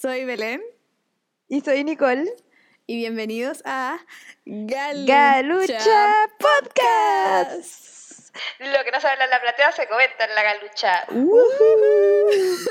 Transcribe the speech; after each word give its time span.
Soy 0.00 0.24
Belén. 0.24 0.62
Y 1.48 1.60
soy 1.60 1.84
Nicole. 1.84 2.24
Y 2.86 2.96
bienvenidos 2.96 3.60
a 3.66 3.98
Galucha, 4.46 5.42
Galucha 5.42 6.30
Podcast. 6.38 7.90
Lo 8.60 8.82
que 8.82 8.92
no 8.92 8.98
sabe 8.98 9.18
la 9.18 9.40
platea 9.42 9.72
se 9.72 9.86
comenta 9.88 10.24
en 10.24 10.34
la 10.34 10.42
galucha. 10.42 11.00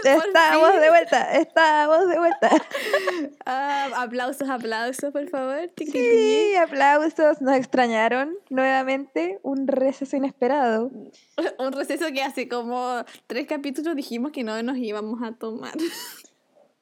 estamos 0.04 0.82
de 0.82 0.90
vuelta, 0.90 1.32
estamos 1.34 2.10
de 2.10 2.18
vuelta. 2.18 2.50
Ah, 3.46 3.90
aplausos, 3.96 4.50
aplausos, 4.50 5.12
por 5.12 5.28
favor. 5.30 5.72
Sí, 5.78 6.56
aplausos. 6.56 7.42
Nos 7.42 7.56
extrañaron 7.56 8.38
nuevamente. 8.50 9.40
Un 9.44 9.68
receso 9.68 10.16
inesperado. 10.16 10.90
Un 11.58 11.72
receso 11.74 12.12
que 12.14 12.24
hace 12.24 12.48
como 12.48 13.04
tres 13.28 13.48
capítulos 13.48 13.96
dijimos 13.96 14.32
que 14.32 14.44
no 14.44 14.62
nos 14.64 14.78
íbamos 14.78 15.22
a 15.24 15.34
tomar. 15.34 15.74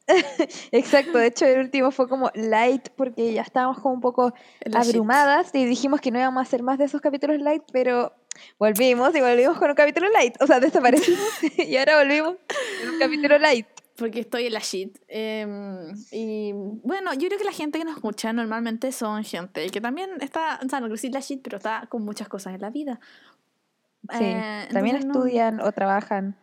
Exacto, 0.72 1.18
de 1.18 1.28
hecho 1.28 1.46
el 1.46 1.60
último 1.60 1.92
fue 1.92 2.08
como 2.08 2.32
light 2.34 2.90
porque 2.96 3.34
ya 3.34 3.42
estábamos 3.42 3.80
como 3.80 3.96
un 3.96 4.02
poco 4.02 4.34
abrumadas 4.74 5.54
y 5.54 5.66
dijimos 5.66 6.00
que 6.02 6.12
no 6.12 6.20
íbamos 6.20 6.40
a 6.40 6.44
hacer 6.44 6.64
más 6.64 6.78
de 6.78 6.86
esos 6.86 7.02
capítulos 7.02 7.40
light, 7.42 7.64
pero 7.72 8.14
volvimos 8.58 9.16
y 9.16 9.22
volvimos 9.22 9.58
con 9.58 9.70
un 9.70 9.76
capítulo 9.76 10.10
light, 10.10 10.42
o 10.42 10.48
sea, 10.48 10.60
desaparecimos 10.60 11.28
y 11.58 11.76
ahora 11.78 11.98
volvimos 11.98 12.36
con 12.82 12.94
un 12.94 13.00
capítulo 13.00 13.38
light. 13.38 13.68
Porque 13.98 14.20
estoy 14.20 14.46
en 14.46 14.54
la 14.54 14.60
shit. 14.60 14.96
Em, 15.08 15.92
y 16.12 16.52
bueno, 16.54 17.16
yo 17.16 17.30
creo 17.30 17.40
que 17.40 17.46
la 17.46 17.52
gente 17.52 17.80
que 17.80 17.86
nos 17.86 17.96
escucha 17.96 18.32
normalmente 18.32 18.92
son 18.92 19.24
gente 19.24 19.72
que 19.72 19.82
también 19.82 20.12
está, 20.22 20.60
o 20.64 20.70
sea, 20.70 20.80
no 20.80 20.88
quiero 20.88 21.14
la 21.14 21.20
shit, 21.20 21.42
pero 21.42 21.58
está 21.58 21.88
con 21.90 22.06
muchas 22.06 22.30
cosas 22.30 22.54
en 22.54 22.62
la 22.62 22.70
vida. 22.70 23.00
Sí, 24.12 24.24
eh, 24.24 24.68
también 24.72 24.98
estudian 24.98 25.60
o 25.62 25.72
trabajan 25.72 26.38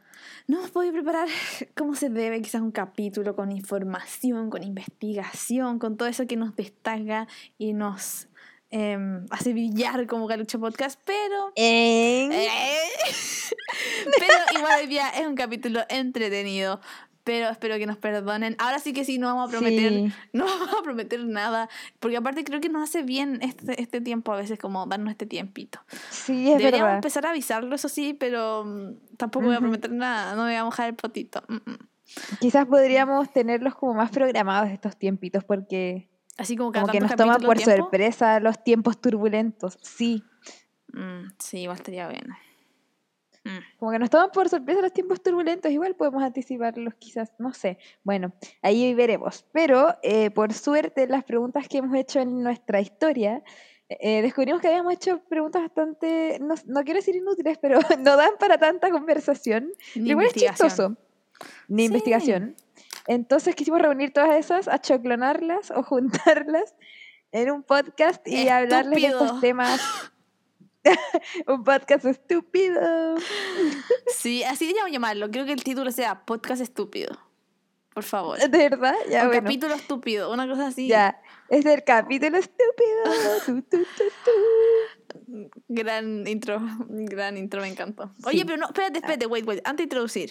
no 0.46 0.62
podido 0.68 0.92
preparar 0.92 1.28
como 1.76 1.94
se 1.94 2.10
debe, 2.10 2.42
quizás 2.42 2.60
un 2.60 2.70
capítulo 2.72 3.34
con 3.34 3.52
información, 3.52 4.50
con 4.50 4.62
investigación, 4.62 5.78
con 5.78 5.96
todo 5.96 6.08
eso 6.08 6.26
que 6.26 6.36
nos 6.36 6.54
destaca 6.56 7.26
y 7.58 7.72
nos 7.72 8.28
em, 8.70 9.24
hace 9.30 9.52
brillar 9.52 10.06
como 10.06 10.26
Galucho 10.26 10.60
Podcast, 10.60 11.00
pero... 11.04 11.52
Eh, 11.56 12.28
pero 14.18 14.34
igual 14.56 14.80
hoy 14.80 14.86
día 14.86 15.08
es 15.10 15.26
un 15.26 15.34
capítulo 15.34 15.80
entretenido 15.88 16.80
pero 17.24 17.48
espero 17.48 17.76
que 17.78 17.86
nos 17.86 17.96
perdonen. 17.96 18.54
Ahora 18.58 18.78
sí 18.78 18.92
que 18.92 19.04
sí, 19.04 19.18
no 19.18 19.28
vamos 19.28 19.48
a 19.48 19.50
prometer, 19.50 20.12
no 20.32 20.44
vamos 20.44 20.68
a 20.78 20.82
prometer 20.82 21.24
nada, 21.24 21.68
porque 21.98 22.18
aparte 22.18 22.44
creo 22.44 22.60
que 22.60 22.68
nos 22.68 22.88
hace 22.88 23.02
bien 23.02 23.38
este, 23.42 23.80
este 23.80 24.00
tiempo 24.02 24.32
a 24.32 24.36
veces, 24.36 24.58
como 24.58 24.86
darnos 24.86 25.10
este 25.10 25.26
tiempito. 25.26 25.80
Sí, 26.10 26.52
es 26.52 26.58
Deberíamos 26.58 26.94
empezar 26.94 27.26
a 27.26 27.30
avisarlo, 27.30 27.74
eso 27.74 27.88
sí, 27.88 28.14
pero 28.14 28.64
mm, 28.64 29.16
tampoco 29.16 29.46
voy 29.46 29.56
a 29.56 29.60
prometer 29.60 29.90
nada, 29.90 30.36
no 30.36 30.44
voy 30.44 30.54
a 30.54 30.64
mojar 30.64 30.88
el 30.90 30.94
potito. 30.94 31.42
Mm, 31.48 31.70
mm. 31.70 31.78
Quizás 32.40 32.66
podríamos 32.66 33.32
tenerlos 33.32 33.74
como 33.74 33.94
más 33.94 34.10
programados 34.10 34.70
estos 34.70 34.96
tiempitos, 34.96 35.42
porque... 35.42 36.10
Así 36.36 36.56
como, 36.56 36.72
que 36.72 37.00
nos 37.00 37.14
toman 37.14 37.40
por 37.40 37.60
sorpresa 37.60 38.40
los 38.40 38.62
tiempos 38.62 39.00
turbulentos, 39.00 39.78
sí. 39.82 40.24
sí, 41.38 41.60
igual 41.60 41.76
estaría 41.76 42.08
bien. 42.08 42.26
Mm. 43.44 43.78
Como 43.78 43.92
que 43.92 43.98
nos 43.98 44.10
toman 44.10 44.30
por 44.30 44.48
sorpresa 44.48 44.80
los 44.80 44.92
tiempos 44.92 45.22
turbulentos, 45.22 45.70
igual 45.70 45.94
podemos 45.94 46.22
anticiparlos 46.22 46.94
quizás, 46.94 47.32
no 47.38 47.52
sé. 47.52 47.78
Bueno, 48.02 48.32
ahí 48.62 48.94
veremos. 48.94 49.44
Pero 49.52 49.96
eh, 50.02 50.30
por 50.30 50.52
suerte 50.52 51.06
las 51.06 51.24
preguntas 51.24 51.68
que 51.68 51.78
hemos 51.78 51.94
hecho 51.96 52.20
en 52.20 52.42
nuestra 52.42 52.80
historia, 52.80 53.42
eh, 53.88 54.22
descubrimos 54.22 54.62
que 54.62 54.68
habíamos 54.68 54.94
hecho 54.94 55.20
preguntas 55.28 55.62
bastante, 55.62 56.40
no, 56.40 56.84
quiero 56.84 56.98
decir 56.98 57.16
inútiles, 57.16 57.58
pero 57.58 57.78
no 57.98 58.16
dan 58.16 58.32
para 58.38 58.58
tanta 58.58 58.90
conversación. 58.90 59.72
Ni 59.94 60.10
igual 60.10 60.26
es 60.26 60.34
chistoso. 60.34 60.96
Ni 61.68 61.84
investigación. 61.84 62.56
Entonces 63.06 63.54
quisimos 63.54 63.82
reunir 63.82 64.12
todas 64.12 64.36
esas, 64.36 64.68
achoclonarlas 64.68 65.70
o 65.70 65.82
juntarlas 65.82 66.74
en 67.32 67.50
un 67.50 67.62
podcast 67.62 68.26
y 68.26 68.48
hablarles 68.48 69.02
de 69.02 69.08
estos 69.08 69.40
temas 69.40 69.80
un 71.46 71.64
podcast 71.64 72.04
estúpido. 72.04 73.16
Sí, 74.06 74.42
así 74.44 74.66
deberíamos 74.66 74.92
llamarlo. 74.92 75.30
Creo 75.30 75.44
que 75.44 75.52
el 75.52 75.64
título 75.64 75.90
sea 75.90 76.24
Podcast 76.24 76.62
Estúpido. 76.62 77.18
Por 77.94 78.02
favor. 78.02 78.38
¿De 78.38 78.48
verdad? 78.48 78.94
Ya, 79.08 79.24
un 79.24 79.32
capítulo 79.32 79.74
estúpido, 79.74 80.32
una 80.32 80.48
cosa 80.48 80.66
así. 80.66 80.88
Ya, 80.88 81.20
es 81.48 81.64
el 81.64 81.84
capítulo 81.84 82.38
estúpido. 82.38 83.64
gran 85.68 86.26
intro, 86.26 86.60
gran 86.88 87.36
intro, 87.36 87.60
me 87.60 87.68
encantó. 87.68 88.12
Oye, 88.24 88.44
pero 88.44 88.58
no, 88.58 88.66
espérate, 88.66 88.98
espérate, 88.98 89.26
wait, 89.26 89.46
wait, 89.46 89.60
antes 89.64 89.78
de 89.78 89.82
introducir. 89.84 90.30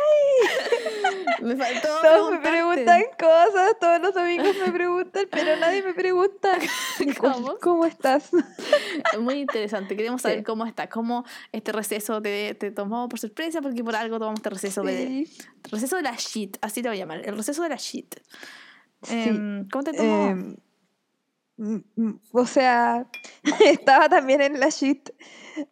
me 1.41 1.55
faltó 1.55 1.87
Todos 2.01 2.31
me 2.31 2.39
preguntan 2.39 3.03
cosas, 3.17 3.79
todos 3.79 4.01
los 4.01 4.17
amigos 4.17 4.55
me 4.65 4.71
preguntan, 4.71 5.27
pero 5.31 5.55
nadie 5.57 5.81
me 5.81 5.93
pregunta. 5.93 6.57
¿Cómo? 7.19 7.57
¿Cómo 7.61 7.85
estás? 7.85 8.31
Muy 9.19 9.35
interesante. 9.35 9.95
Queremos 9.95 10.21
saber 10.21 10.43
cómo 10.43 10.65
estás, 10.65 10.89
cómo 10.89 11.23
este 11.53 11.71
receso 11.71 12.21
te, 12.21 12.53
te, 12.55 12.71
tomó 12.71 13.07
por 13.07 13.19
sorpresa, 13.19 13.61
porque 13.61 13.83
por 13.83 13.95
algo 13.95 14.19
tomamos 14.19 14.39
este 14.39 14.49
receso 14.49 14.83
de... 14.83 15.27
Receso 15.71 15.95
de 15.95 16.01
la 16.01 16.15
shit, 16.17 16.57
así 16.61 16.81
lo 16.81 16.89
voy 16.89 16.97
a 16.97 16.99
llamar, 16.99 17.21
el 17.25 17.37
receso 17.37 17.63
de 17.63 17.69
la 17.69 17.77
shit. 17.77 18.15
Em, 19.09 19.67
¿Cómo 19.69 19.83
te 19.83 19.93
tomó? 19.93 20.27
Em, 20.27 20.37
mm, 20.37 20.55
o 22.31 22.45
sea, 22.45 23.09
estaba 23.65 24.09
también 24.09 24.41
en 24.41 24.59
la 24.59 24.69
shit 24.69 25.09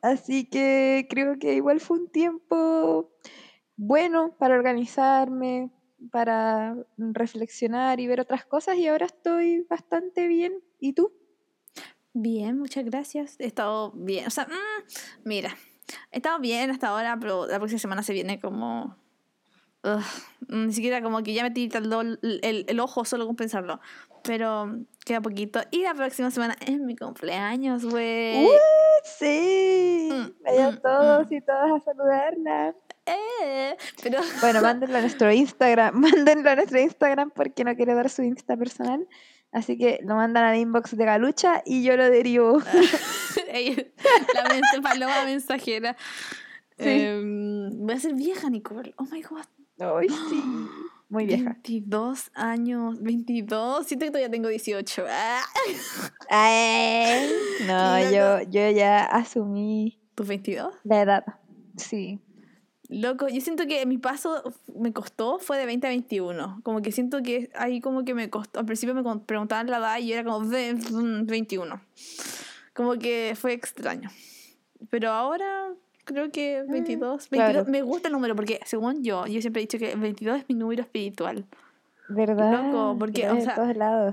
Así 0.02 0.46
que 0.46 1.08
creo 1.10 1.38
que 1.40 1.56
igual 1.56 1.80
fue 1.80 2.00
un 2.00 2.10
tiempo 2.10 3.12
bueno 3.76 4.36
para 4.38 4.56
organizarme, 4.56 5.72
para 6.12 6.76
reflexionar 6.98 8.00
y 8.00 8.08
ver 8.08 8.22
otras 8.22 8.46
cosas 8.46 8.78
y 8.78 8.88
ahora 8.88 9.06
estoy 9.06 9.66
bastante 9.70 10.28
bien. 10.28 10.54
¿Y 10.80 10.94
tú? 10.94 11.12
Bien, 12.14 12.58
muchas 12.58 12.86
gracias. 12.86 13.36
He 13.40 13.46
estado 13.46 13.92
bien. 13.92 14.28
O 14.28 14.30
sea, 14.30 14.46
mm, 14.46 15.24
mira, 15.26 15.56
he 16.12 16.18
estado 16.18 16.40
bien 16.40 16.70
hasta 16.70 16.90
ahora, 16.90 17.18
pero 17.20 17.48
la 17.48 17.58
próxima 17.58 17.80
semana 17.80 18.04
se 18.04 18.14
viene 18.14 18.40
como... 18.40 19.03
ni 20.48 20.74
siquiera 20.74 21.02
como 21.02 21.24
que 21.24 21.34
ya 21.34 21.44
me 21.44 21.52
tildó 21.52 22.02
el, 22.02 22.20
el, 22.42 22.80
ojo 22.80 23.06
solo 23.06 23.26
con 23.26 23.36
pensarlo. 23.36 23.80
Pero 24.24 24.80
queda 25.06 25.20
poquito. 25.22 25.62
Y 25.72 25.82
la 25.84 25.94
próxima 25.94 26.32
semana 26.32 26.56
es 26.66 26.80
mi 26.80 26.96
cumpleaños, 26.96 27.86
güey. 27.86 28.48
Sí, 29.04 30.10
mm, 30.12 30.44
vayan 30.44 30.76
mm, 30.76 30.82
todos 30.82 31.30
mm. 31.30 31.34
y 31.34 31.42
todas 31.42 31.72
a 31.72 31.80
saludarla. 31.84 32.76
Eh, 33.06 33.76
pero... 34.02 34.20
Bueno, 34.42 34.62
mándenlo 34.62 34.98
a 34.98 35.02
nuestro 35.02 35.32
Instagram, 35.32 35.96
mándenlo 36.00 36.50
a 36.50 36.56
nuestro 36.56 36.80
Instagram 36.80 37.32
porque 37.32 37.64
no 37.64 37.76
quiere 37.76 37.94
dar 37.94 38.10
su 38.10 38.24
Insta 38.24 38.56
personal. 38.56 39.08
Así 39.52 39.78
que 39.78 40.00
lo 40.04 40.16
mandan 40.16 40.46
al 40.46 40.58
inbox 40.58 40.98
de 40.98 41.06
Galucha 41.06 41.62
y 41.64 41.84
yo 41.84 41.96
lo 41.96 42.10
derivo. 42.10 42.58
la 44.34 44.44
mente 44.50 44.82
paloma 44.82 45.26
mensajera. 45.26 45.96
Em, 46.78 47.70
voy 47.86 47.94
a 47.94 48.00
ser 48.00 48.16
vieja, 48.16 48.50
Nicole. 48.50 48.96
Oh 48.98 49.04
my 49.12 49.22
god. 49.22 49.46
Ay, 49.80 50.10
sí. 50.30 50.44
Muy 51.10 51.28
vieja. 51.28 51.52
22 51.52 52.32
años, 52.34 53.00
22. 53.00 53.86
Siento 53.86 54.06
que 54.06 54.12
todavía 54.12 54.32
tengo 54.32 54.48
18. 54.48 55.06
no, 57.68 58.12
yo, 58.12 58.42
yo 58.50 58.72
ya 58.72 59.04
asumí. 59.04 60.00
¿Tus 60.16 60.28
22? 60.28 60.74
La 60.84 61.02
edad, 61.02 61.24
sí. 61.78 62.20
Loco, 62.90 63.28
yo 63.28 63.42
siento 63.42 63.66
que 63.66 63.86
mi 63.86 63.98
paso 63.98 64.44
me 64.76 64.92
costó 64.92 65.40
fue 65.40 65.58
de 65.58 65.66
20 65.66 65.88
a 65.88 65.90
21. 65.92 66.62
Como 66.64 66.82
que 66.82 66.92
siento 66.92 67.22
que 67.24 67.50
ahí 67.56 67.80
como 67.80 68.04
que 68.06 68.14
me 68.14 68.30
costó. 68.30 68.60
Al 68.60 68.66
principio 68.66 68.94
me 68.94 69.04
preguntaban 69.20 69.68
la 69.70 69.78
edad 69.78 69.98
y 70.00 70.08
yo 70.08 70.16
era 70.16 70.24
como 70.24 70.48
21. 70.48 71.82
Como 72.74 72.94
que 72.96 73.34
fue 73.36 73.54
extraño. 73.54 74.10
Pero 74.90 75.12
ahora 75.12 75.74
creo 76.04 76.32
que 76.32 76.64
22, 76.68 77.30
mm, 77.32 77.70
Me 77.70 77.82
gusta 77.82 78.08
el 78.08 78.14
número 78.14 78.36
porque, 78.36 78.60
según 78.66 79.04
yo, 79.04 79.26
yo 79.28 79.42
siempre 79.42 79.62
he 79.62 79.66
dicho 79.66 79.80
que 79.80 79.96
22 79.96 80.40
es 80.40 80.46
mi 80.50 80.56
número 80.56 80.82
espiritual. 80.82 81.46
¿Verdad? 82.10 82.66
Loco, 82.66 82.98
porque, 83.00 83.30
o 83.30 83.40
sea, 83.40 83.56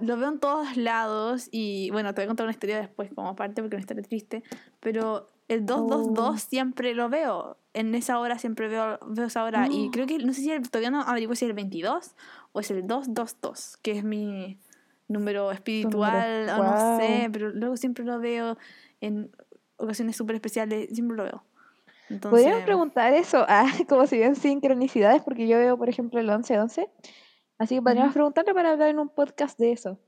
lo 0.00 0.16
veo 0.16 0.28
en 0.28 0.38
todos 0.38 0.76
lados 0.76 1.48
y, 1.50 1.90
bueno, 1.90 2.14
te 2.14 2.20
voy 2.20 2.25
a 2.25 2.28
contar 2.28 2.44
una 2.44 2.52
historia 2.52 2.78
después 2.78 3.10
como 3.14 3.28
aparte 3.28 3.62
porque 3.62 3.76
una 3.76 3.81
historia 3.81 4.02
triste, 4.02 4.42
pero 4.78 5.28
el 5.48 5.66
222 5.66 6.40
siempre 6.40 6.94
lo 6.94 7.08
veo. 7.08 7.56
En 7.75 7.94
esa 7.94 8.19
hora 8.19 8.38
siempre 8.38 8.69
veo, 8.69 8.98
veo 9.06 9.26
esa 9.26 9.44
hora 9.44 9.69
y 9.70 9.90
creo 9.90 10.06
que, 10.06 10.19
no 10.19 10.32
sé 10.32 10.43
si 10.43 10.60
todavía 10.70 10.90
no 10.90 11.02
averiguo 11.02 11.34
si 11.34 11.44
es 11.44 11.50
el 11.50 11.56
22 11.56 12.14
o 12.52 12.60
es 12.60 12.70
el 12.70 12.86
222, 12.86 13.76
que 13.82 13.93
es 13.93 14.04
mi 14.04 14.58
número 15.08 15.50
espiritual, 15.50 16.48
o 16.50 16.62
no 16.62 16.98
sé, 16.98 17.28
pero 17.32 17.50
luego 17.50 17.76
siempre 17.76 18.04
lo 18.04 18.20
veo 18.20 18.56
en 19.00 19.31
ocasiones 19.76 20.16
súper 20.16 20.36
especiales, 20.36 20.88
siempre 20.93 21.16
lo 21.16 21.25
veo. 21.25 21.44
Podríamos 22.18 22.64
preguntar 22.64 23.14
eso, 23.14 23.44
ah, 23.48 23.70
como 23.88 24.06
si 24.06 24.18
ven 24.18 24.34
sincronicidades, 24.34 25.22
porque 25.22 25.46
yo 25.46 25.58
veo, 25.58 25.78
por 25.78 25.88
ejemplo, 25.88 26.20
el 26.20 26.28
11-11. 26.28 26.88
Así 27.58 27.74
que 27.76 27.82
podríamos 27.82 28.14
preguntarle 28.14 28.54
para 28.54 28.70
hablar 28.70 28.88
en 28.88 28.98
un 28.98 29.10
podcast 29.10 29.58
de 29.58 29.72
eso. 29.72 30.00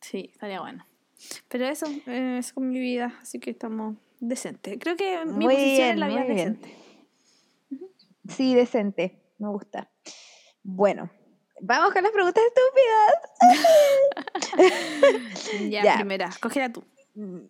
Sí, 0.00 0.30
estaría 0.32 0.60
bueno. 0.60 0.86
Pero 1.48 1.66
eso 1.66 1.86
eh, 2.06 2.36
es 2.38 2.52
con 2.52 2.68
mi 2.68 2.78
vida, 2.78 3.18
así 3.20 3.38
que 3.38 3.50
estamos 3.50 3.96
decentes. 4.20 4.78
Creo 4.78 4.96
que 4.96 5.24
mi 5.26 5.46
posición 5.46 5.88
en 5.88 6.00
la 6.00 6.08
vida 6.08 6.22
es 6.22 6.28
decente. 6.28 6.76
Sí, 8.28 8.54
decente, 8.54 9.18
me 9.38 9.48
gusta. 9.48 9.90
Bueno, 10.62 11.10
vamos 11.60 11.92
con 11.92 12.02
las 12.02 12.12
preguntas 12.12 12.42
estúpidas. 12.44 13.14
ya, 15.70 15.94
primera, 15.96 16.30
cógela 16.40 16.72
tú. 16.72 16.84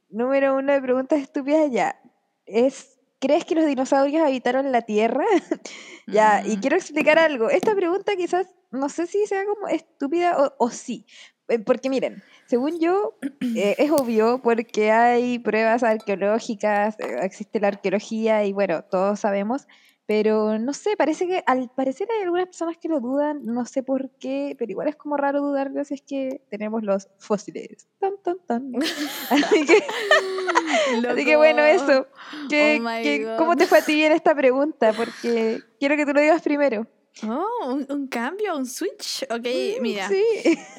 Número 0.09 0.57
uno 0.57 0.73
de 0.73 0.81
preguntas 0.81 1.21
estúpidas 1.21 1.71
ya. 1.71 2.01
Es, 2.47 3.00
¿crees 3.21 3.45
que 3.45 3.55
los 3.55 3.67
dinosaurios 3.67 4.23
habitaron 4.23 4.73
la 4.73 4.83
Tierra? 4.83 5.25
ya, 6.07 6.43
y 6.45 6.57
mm. 6.57 6.61
quiero 6.61 6.77
explicar 6.77 7.19
algo. 7.19 7.51
Esta 7.51 7.75
pregunta 7.75 8.17
quizás, 8.17 8.49
no 8.71 8.89
sé 8.89 9.07
si 9.07 9.27
sea 9.27 9.45
como 9.45 9.69
estúpida 9.69 10.37
o, 10.39 10.67
o 10.67 10.71
sí, 10.71 11.07
eh, 11.51 11.59
porque 11.59 11.91
miren, 11.91 12.23
según 12.47 12.79
yo, 12.81 13.19
eh, 13.57 13.75
es 13.79 13.91
obvio 13.91 14.41
porque 14.43 14.91
hay 14.93 15.39
pruebas 15.41 15.83
arqueológicas, 15.83 16.99
eh, 17.01 17.19
existe 17.23 17.61
la 17.61 17.69
arqueología 17.69 18.45
y 18.45 18.53
bueno, 18.53 18.85
todos 18.85 19.21
sabemos, 19.21 19.67
pero 20.11 20.59
no 20.59 20.73
sé, 20.73 20.97
parece 20.97 21.29
que 21.29 21.45
al 21.47 21.71
parecer 21.71 22.09
hay 22.13 22.25
algunas 22.25 22.47
personas 22.47 22.77
que 22.77 22.89
lo 22.89 22.99
dudan, 22.99 23.45
no 23.45 23.65
sé 23.65 23.85
por 23.85 24.11
qué, 24.19 24.57
pero 24.59 24.69
igual 24.69 24.89
es 24.89 24.97
como 24.97 25.17
raro 25.17 25.41
dudar 25.41 25.71
si 25.85 25.95
es 25.95 26.03
que 26.03 26.43
tenemos 26.51 26.83
los 26.83 27.07
fósiles. 27.19 27.87
Tan, 28.01 28.15
tan, 28.21 28.39
tan. 28.45 28.73
así, 29.31 29.65
que, 29.65 29.85
así 31.09 31.25
que 31.25 31.37
bueno, 31.37 31.63
eso. 31.63 32.09
Oh 32.09 33.39
¿Cómo 33.39 33.55
te 33.55 33.69
fue 33.69 33.79
a 33.79 33.85
ti 33.85 34.03
en 34.03 34.11
esta 34.11 34.35
pregunta? 34.35 34.93
Porque 34.95 35.61
quiero 35.79 35.95
que 35.95 36.05
tú 36.05 36.13
lo 36.13 36.21
digas 36.21 36.43
primero. 36.43 36.89
Oh, 37.23 37.79
un, 37.89 38.09
cambio, 38.09 38.57
un 38.57 38.67
switch. 38.67 39.23
Ok, 39.31 39.47
mm, 39.79 39.81
mira. 39.81 40.09
Sí. 40.09 40.25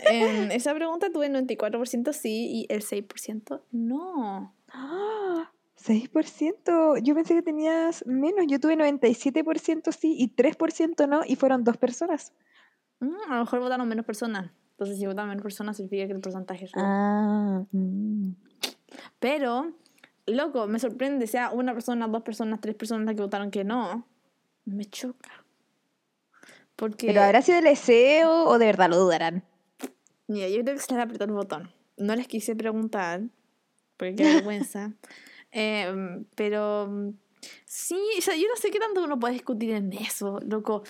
En 0.08 0.52
esa 0.52 0.74
pregunta 0.74 1.10
tuve 1.10 1.30
94% 1.30 2.12
sí 2.12 2.50
y 2.52 2.66
el 2.68 2.84
6% 2.84 3.62
no. 3.72 4.54
¡Ah! 5.82 5.94
6%. 5.94 6.98
Yo 7.04 7.16
pensé 7.16 7.34
que 7.34 7.42
tenías 7.42 8.06
menos. 8.06 8.46
Yo 8.48 8.60
tuve 8.60 8.76
97% 8.76 9.92
sí 9.92 10.16
y 10.18 10.36
3% 10.36 11.08
no, 11.08 11.22
y 11.26 11.36
fueron 11.36 11.64
dos 11.64 11.78
personas. 11.78 12.34
Mm, 13.00 13.16
a 13.30 13.36
lo 13.36 13.40
mejor 13.42 13.60
votaron 13.60 13.88
menos 13.88 14.06
personas. 14.06 14.52
Entonces, 14.72 14.98
si 14.98 15.06
votan 15.06 15.30
menos 15.30 15.44
personas, 15.44 15.78
significa 15.78 16.08
que 16.08 16.14
el 16.14 16.22
porcentaje 16.22 16.66
es 16.66 16.72
Ah. 16.76 17.64
Mm. 17.72 18.32
Pero, 19.20 19.74
loco, 20.26 20.68
me 20.68 20.80
sorprende, 20.80 21.28
sea 21.28 21.52
una 21.52 21.74
persona, 21.74 22.08
dos 22.08 22.24
personas, 22.24 22.62
tres 22.62 22.76
personas 22.76 23.06
las 23.06 23.16
que 23.16 23.22
votaron 23.22 23.52
que 23.52 23.64
no. 23.64 24.08
Me 24.66 24.86
choca. 24.86 25.46
Porque... 26.76 27.08
¿Pero 27.08 27.22
habrá 27.22 27.42
sido 27.42 27.60
el 27.60 27.66
deseo 27.66 28.46
o 28.46 28.58
de 28.58 28.66
verdad 28.66 28.90
lo 28.90 28.98
dudarán? 28.98 29.44
Mira, 30.28 30.48
yo 30.48 30.62
creo 30.64 30.76
que 30.76 30.82
se 30.82 30.94
les 30.94 31.04
apretó 31.04 31.26
el 31.26 31.32
botón. 31.32 31.72
No 31.98 32.16
les 32.16 32.28
quise 32.28 32.56
preguntar, 32.56 33.22
porque 33.98 34.16
qué 34.16 34.24
vergüenza. 34.36 34.94
Em, 35.52 36.26
pero 36.36 37.14
sí, 37.66 38.00
o 38.18 38.22
sea, 38.22 38.36
yo 38.36 38.48
no 38.48 38.56
sé 38.56 38.72
qué 38.72 38.80
tanto 38.80 39.04
uno 39.04 39.20
puede 39.20 39.34
discutir 39.34 39.72
en 39.72 39.92
eso, 39.94 40.40
loco. 40.46 40.84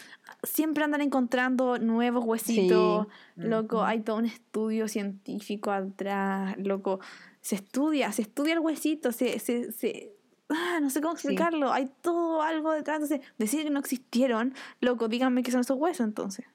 Siempre 0.44 0.84
andan 0.84 1.02
encontrando 1.02 1.78
nuevos 1.80 2.26
huesitos, 2.26 3.08
loco. 3.36 3.84
Hay 3.84 4.02
todo 4.02 4.18
un 4.18 4.26
estudio 4.26 4.88
científico 4.88 5.72
atrás, 5.72 6.56
loco. 6.58 7.00
Se 7.42 7.56
estudia, 7.56 8.12
se 8.12 8.22
estudia 8.24 8.54
el 8.54 8.60
huesito, 8.60 9.12
se, 9.12 9.40
se, 9.40 9.72
se 9.72 10.14
ah, 10.50 10.80
no 10.82 10.90
sé 10.90 11.02
cómo 11.02 11.14
explicarlo. 11.14 11.72
Hay 11.72 11.90
todo 12.02 12.42
algo 12.42 12.72
detrás. 12.72 13.02
Entonces, 13.02 13.28
decir 13.38 13.64
que 13.64 13.70
no 13.72 13.80
existieron, 13.80 14.54
loco, 14.80 15.08
díganme 15.08 15.44
qué 15.44 15.52
son 15.52 15.62
esos 15.62 15.78
huesos 15.78 16.06
entonces 16.06 16.46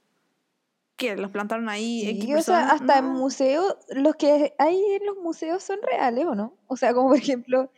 que 0.97 1.15
los 1.17 1.31
plantaron 1.31 1.69
ahí. 1.69 2.21
Sí, 2.21 2.35
o 2.35 2.43
sea, 2.43 2.71
hasta 2.71 2.99
en 2.99 3.07
museos, 3.07 3.77
los 3.91 4.17
que 4.17 4.55
hay 4.59 4.83
en 4.95 5.07
los 5.07 5.19
museos 5.19 5.63
son 5.63 5.79
reales, 5.83 6.25
¿o 6.25 6.35
no? 6.35 6.55
O 6.67 6.77
sea, 6.77 6.95
como 6.95 7.09
por 7.09 7.19
ejemplo, 7.19 7.71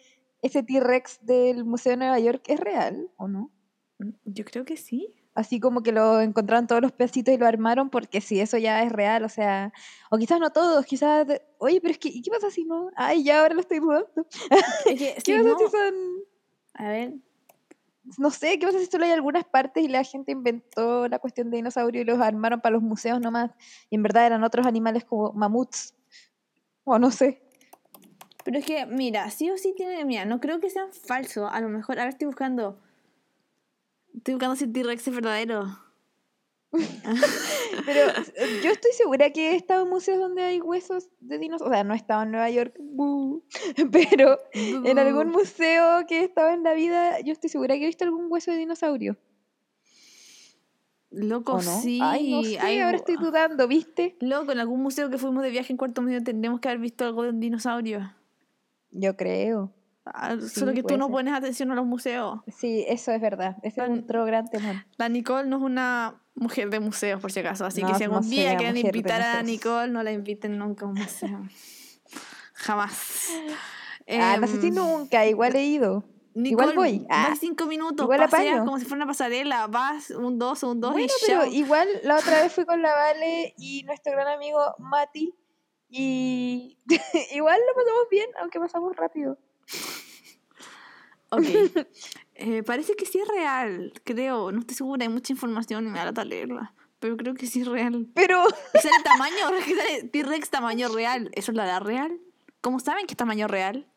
ese 0.43 0.63
T-Rex 0.63 1.25
del 1.25 1.65
Museo 1.65 1.93
de 1.93 1.97
Nueva 1.99 2.19
York 2.19 2.45
es 2.47 2.61
real, 2.61 3.11
¿o 3.17 3.29
no? 3.29 3.51
Yo 4.25 4.45
creo 4.45 4.65
que 4.65 4.77
sí. 4.77 5.15
Así 5.35 5.61
como 5.61 5.85
que 5.85 5.93
lo 5.93 6.21
encontraron 6.21 6.67
todos 6.67 6.83
los 6.83 6.91
pedacitos 6.91 7.33
y 7.33 7.39
lo 7.39 7.47
armaron 7.47 7.91
porque 7.91 8.21
si 8.21 8.41
eso 8.41 8.59
ya 8.59 8.83
es 8.83 8.91
real, 8.91 9.23
o 9.25 9.29
sea, 9.29 9.73
o 10.11 10.19
quizás 10.19 10.41
no 10.41 10.51
todos, 10.51 10.85
quizás, 10.85 11.29
oye, 11.59 11.81
pero 11.81 11.93
es 11.93 11.99
que, 11.99 12.09
¿y 12.09 12.23
qué 12.23 12.31
pasa 12.31 12.51
si 12.51 12.65
no? 12.65 12.91
Ay, 12.97 13.23
ya 13.23 13.41
ahora 13.41 13.55
lo 13.55 13.61
estoy 13.61 13.79
dudando. 13.79 14.27
¿Qué 14.85 15.15
pasa 15.15 15.59
si 15.59 15.71
son... 15.71 15.95
A 16.75 16.89
ver. 16.89 17.15
No 18.17 18.31
sé, 18.31 18.59
¿qué 18.59 18.67
pasa 18.67 18.81
si 18.81 18.87
solo 18.87 19.05
hay 19.05 19.13
algunas 19.13 19.45
partes 19.45 19.85
y 19.85 19.89
la 19.89 20.03
gente 20.03 20.33
inventó 20.33 21.07
la 21.07 21.19
cuestión 21.19 21.51
de 21.51 21.59
dinosaurio 21.59 22.01
y 22.01 22.05
los 22.05 22.21
armaron 22.21 22.61
para 22.61 22.73
los 22.73 22.83
museos 22.83 23.21
nomás 23.21 23.51
y 23.91 23.97
en 23.97 24.03
verdad 24.03 24.27
eran 24.27 24.43
otros 24.43 24.67
animales 24.67 25.05
como 25.05 25.33
mamuts? 25.35 25.95
O 26.85 26.99
no 26.99 27.11
sé. 27.11 27.48
Pero 28.49 28.61
es 28.61 28.65
que, 28.65 28.87
mira, 28.87 29.29
sí 29.29 29.51
o 29.51 29.59
sí 29.59 29.75
tiene. 29.77 30.07
Mira, 30.07 30.25
no 30.25 30.41
creo 30.41 30.59
que 30.59 30.71
sean 30.71 30.91
falsos. 30.91 31.51
A 31.53 31.61
lo 31.61 31.69
mejor, 31.69 31.99
a 31.99 32.05
ver, 32.05 32.15
estoy 32.15 32.29
buscando. 32.29 32.81
Estoy 34.15 34.37
buscando 34.37 34.57
si 34.57 34.67
T-Rex 34.67 35.07
es 35.07 35.15
verdadero. 35.15 35.79
Pero 36.73 38.11
yo 38.65 38.71
estoy 38.71 38.93
segura 38.93 39.29
que 39.35 39.51
he 39.51 39.55
estado 39.55 39.83
en 39.83 39.91
museos 39.91 40.19
donde 40.19 40.45
hay 40.45 40.63
huesos 40.63 41.11
de 41.21 41.37
dinosaurios. 41.39 41.71
O 41.71 41.75
sea, 41.75 41.85
no 41.85 41.93
he 41.93 41.99
estado 41.99 42.23
en 42.23 42.31
Nueva 42.31 42.49
York, 42.49 42.75
pero 43.93 44.39
en 44.55 44.99
algún 44.99 45.29
museo 45.29 46.07
que 46.07 46.21
he 46.21 46.25
estado 46.25 46.49
en 46.49 46.63
la 46.63 46.73
vida, 46.73 47.21
yo 47.21 47.35
estoy 47.35 47.51
segura 47.51 47.75
que 47.75 47.83
he 47.83 47.87
visto 47.87 48.05
algún 48.05 48.33
hueso 48.33 48.51
de 48.51 48.57
dinosaurio. 48.57 49.19
Loco, 51.11 51.61
sí. 51.61 52.01
Ay, 52.03 52.31
no 52.31 52.43
sé, 52.43 52.83
ahora 52.83 52.97
estoy 52.97 53.17
dudando, 53.17 53.69
¿viste? 53.69 54.17
Loco, 54.21 54.53
en 54.53 54.61
algún 54.61 54.83
museo 54.83 55.11
que 55.11 55.19
fuimos 55.19 55.43
de 55.43 55.51
viaje 55.51 55.71
en 55.71 55.77
cuarto 55.77 56.01
medio 56.01 56.23
tendríamos 56.23 56.61
que 56.61 56.69
haber 56.69 56.81
visto 56.81 57.05
algo 57.05 57.25
de 57.25 57.29
un 57.29 57.41
dinosaurio. 57.41 58.15
Yo 58.91 59.17
creo. 59.17 59.73
Ah, 60.15 60.37
solo 60.41 60.73
que 60.73 60.83
tú 60.83 60.97
no 60.97 61.11
pones 61.11 61.35
atención 61.35 61.71
a 61.71 61.75
los 61.75 61.87
museos. 61.87 62.41
Sí, 62.49 62.85
eso 62.89 63.13
es 63.13 63.21
verdad. 63.21 63.57
Ese 63.63 63.83
es 63.83 63.91
otro 63.91 64.25
gran 64.25 64.49
tema. 64.49 64.87
La 64.97 65.09
Nicole 65.09 65.49
no 65.49 65.57
es 65.57 65.63
una 65.63 66.23
mujer 66.35 66.71
de 66.71 66.81
museos, 66.81 67.21
por 67.21 67.33
si 67.33 67.41
acaso. 67.41 67.67
Así 67.67 67.83
que 67.83 67.95
si 67.95 68.05
algún 68.05 68.29
día 68.29 68.57
quieren 68.57 68.77
invitar 68.77 69.21
a 69.21 69.43
Nicole, 69.43 69.89
no 69.89 70.03
la 70.03 70.13
inviten 70.13 70.59
nunca 70.59 70.87
a 70.87 70.89
un 70.89 70.95
museo. 70.95 71.49
Jamás. 72.55 73.29
Ah, 74.09 74.37
no 74.41 74.47
sé 74.47 74.61
si 74.61 74.69
em, 74.69 74.75
nunca, 74.75 75.27
igual 75.27 75.55
he 75.55 75.65
ido. 75.65 76.05
igual 76.35 76.75
voy. 76.75 77.07
Ah, 77.11 77.35
cinco 77.39 77.67
minutos, 77.67 78.05
igual 78.05 78.29
paseas 78.29 78.61
como 78.61 78.79
si 78.79 78.85
fuera 78.85 79.05
una 79.05 79.07
pasarela, 79.07 79.67
vas 79.67 80.11
un 80.11 80.39
dos, 80.39 80.63
un 80.63 80.81
dos 80.81 80.93
bueno, 80.93 81.13
pero 81.27 81.45
igual 81.45 81.87
la 82.05 82.17
otra 82.17 82.43
vez 82.43 82.53
fui 82.53 82.65
con 82.65 82.81
la 82.81 82.95
Vale 82.95 83.55
y 83.59 83.83
nuestro 83.85 84.13
gran 84.13 84.29
amigo 84.29 84.59
Mati 84.79 85.35
y 85.89 86.79
igual 87.35 87.61
lo 87.67 87.75
pasamos 87.75 88.09
bien, 88.11 88.29
aunque 88.41 88.61
pasamos 88.61 88.97
rápido. 88.97 89.39
Ok. 91.31 91.45
Eh, 92.41 92.63
parece 92.63 92.95
que 92.95 93.05
sí 93.05 93.19
es 93.19 93.27
real, 93.27 93.93
creo. 94.05 94.53
No 94.53 94.61
estoy 94.61 94.77
segura, 94.77 95.03
hay 95.05 95.09
mucha 95.09 95.33
información 95.33 95.89
y 95.89 95.91
me 95.91 95.99
da 95.99 96.13
la 96.13 96.25
leerla. 96.25 96.73
Pero 97.01 97.17
creo 97.17 97.35
que 97.35 97.49
sí 97.49 97.63
es 97.63 97.67
real. 97.67 98.07
Pero. 98.15 98.45
Es 98.75 98.85
el 98.85 99.03
tamaño, 99.03 99.51
T-Rex 100.13 100.49
tamaño 100.49 100.89
real. 100.89 101.31
¿Eso 101.35 101.51
es 101.51 101.57
la 101.57 101.65
edad 101.65 101.83
real? 101.83 102.21
¿Cómo 102.61 102.79
saben 102.79 103.07
que 103.07 103.15
es 103.15 103.17
tamaño 103.17 103.49
real? 103.49 103.89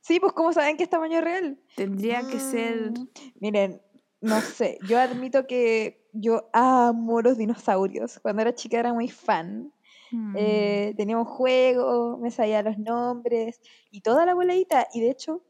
Sí, 0.00 0.18
pues 0.18 0.32
¿cómo 0.32 0.54
saben 0.54 0.78
que 0.78 0.84
es 0.84 0.88
tamaño 0.88 1.20
real? 1.20 1.60
Tendría 1.76 2.26
que 2.26 2.40
ser. 2.40 2.92
Mm, 2.92 3.08
miren, 3.38 3.82
no 4.22 4.40
sé. 4.40 4.78
Yo 4.88 4.98
admito 4.98 5.46
que 5.46 6.08
yo 6.14 6.48
amo 6.54 7.20
los 7.20 7.36
dinosaurios. 7.36 8.18
Cuando 8.20 8.40
era 8.40 8.54
chica 8.54 8.78
era 8.78 8.94
muy 8.94 9.08
fan. 9.08 9.74
Mm. 10.12 10.34
Eh, 10.36 10.94
tenía 10.96 11.16
un 11.16 11.24
juego, 11.24 12.18
me 12.18 12.30
sabía 12.30 12.62
los 12.62 12.78
nombres 12.78 13.60
y 13.90 14.00
toda 14.00 14.26
la 14.26 14.34
boladita. 14.34 14.88
Y 14.92 15.00
de 15.00 15.10
hecho, 15.10 15.42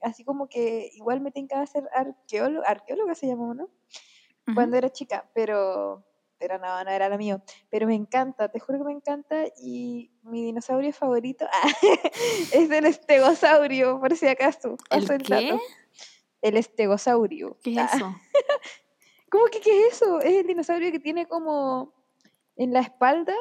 así 0.00 0.24
como 0.24 0.48
que 0.48 0.90
igual 0.94 1.20
me 1.20 1.32
que 1.32 1.66
ser 1.66 1.88
arqueólogo, 1.94 2.66
arqueóloga 2.66 3.14
se 3.14 3.26
llamó, 3.26 3.54
¿no? 3.54 3.68
Cuando 4.54 4.76
era 4.76 4.90
chica, 4.90 5.26
pero, 5.32 6.04
pero 6.38 6.58
no, 6.58 6.84
no 6.84 6.90
era 6.90 7.08
lo 7.08 7.16
mío. 7.16 7.42
Pero 7.70 7.86
me 7.86 7.94
encanta, 7.94 8.50
te 8.50 8.60
juro 8.60 8.78
que 8.78 8.84
me 8.84 8.92
encanta. 8.92 9.44
Y 9.58 10.10
mi 10.22 10.44
dinosaurio 10.44 10.92
favorito 10.92 11.46
es 12.52 12.70
el 12.70 12.84
estegosaurio, 12.84 13.98
por 13.98 14.14
si 14.16 14.26
acaso. 14.26 14.76
¿El 14.90 15.08
qué? 15.22 15.58
El 16.42 16.58
estegosaurio. 16.58 17.56
¿Qué 17.62 17.72
es 17.72 17.94
eso? 17.94 18.14
¿Cómo 19.30 19.46
que 19.46 19.60
qué 19.60 19.86
es 19.86 19.94
eso? 19.94 20.20
Es 20.20 20.34
el 20.34 20.46
dinosaurio 20.46 20.92
que 20.92 21.00
tiene 21.00 21.26
como 21.26 21.94
en 22.56 22.72
la 22.74 22.80
espalda 22.80 23.34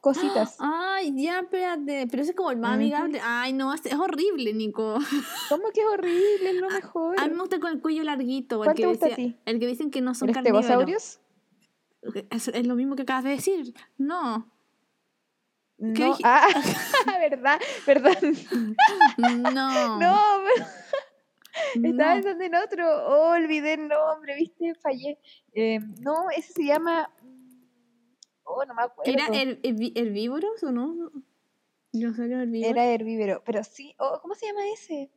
cositas. 0.00 0.56
Ay, 0.58 1.12
ya, 1.22 1.40
espérate. 1.40 2.06
Pero 2.10 2.22
ese 2.22 2.32
es 2.32 2.36
como 2.36 2.50
el 2.50 2.58
más 2.58 2.74
amigable. 2.74 3.20
Ay, 3.22 3.52
no, 3.52 3.72
es, 3.74 3.82
horrible, 3.94 4.52
Nico. 4.52 4.98
¿Cómo 5.48 5.70
que 5.70 5.80
es 5.80 5.86
horrible? 5.86 6.50
Es 6.50 6.56
lo 6.56 6.70
mejor. 6.70 7.20
A 7.20 7.26
mí 7.26 7.34
me 7.34 7.40
gusta 7.40 7.60
con 7.60 7.72
el 7.72 7.80
cuello 7.80 8.02
larguito. 8.02 8.64
El 8.64 8.74
que, 8.74 8.86
gusta 8.86 9.06
a 9.06 9.14
ti? 9.14 9.36
el 9.44 9.60
que 9.60 9.66
dicen 9.66 9.90
que 9.90 10.00
no 10.00 10.14
son 10.14 10.32
carnívoros. 10.32 11.20
Es, 12.30 12.48
es 12.48 12.66
lo 12.66 12.74
mismo 12.74 12.96
que 12.96 13.02
acabas 13.02 13.24
de 13.24 13.30
decir. 13.30 13.74
No. 13.98 14.50
No. 15.80 16.16
Ah, 16.24 16.46
verdad, 17.18 17.58
perdón. 17.86 18.36
No. 19.18 19.98
No, 19.98 20.44
Estaba 21.74 22.14
pensando 22.14 22.44
en 22.44 22.54
otro. 22.54 22.86
Oh, 23.06 23.32
olvidé 23.32 23.74
el 23.74 23.88
nombre, 23.88 24.36
¿viste? 24.36 24.74
Fallé. 24.74 25.18
Eh, 25.54 25.80
no, 26.00 26.30
ese 26.30 26.52
se 26.52 26.64
llama 26.64 27.10
Oh, 28.52 28.64
no 28.64 28.74
me 28.74 28.82
acuerdo. 28.82 29.12
¿Era 29.12 29.28
herbívoros 29.62 30.62
o 30.62 30.72
no? 30.72 31.12
No 31.92 32.14
sé, 32.14 32.24
era 32.24 32.42
herbívoro. 32.42 32.70
Era 32.70 32.86
herbívoro, 32.86 33.42
pero 33.44 33.64
sí. 33.64 33.94
Oh, 33.98 34.18
¿Cómo 34.20 34.34
se 34.34 34.46
llama 34.46 34.68
ese? 34.72 35.10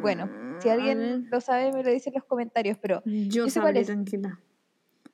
bueno, 0.00 0.30
si 0.60 0.68
alguien 0.68 1.28
lo 1.30 1.40
sabe, 1.40 1.72
me 1.72 1.82
lo 1.82 1.90
dice 1.90 2.10
en 2.10 2.14
los 2.14 2.24
comentarios, 2.24 2.78
pero. 2.78 3.02
Yo, 3.04 3.48
sé 3.48 3.60
cuál 3.60 3.76
es. 3.76 3.86
tranquila. 3.86 4.40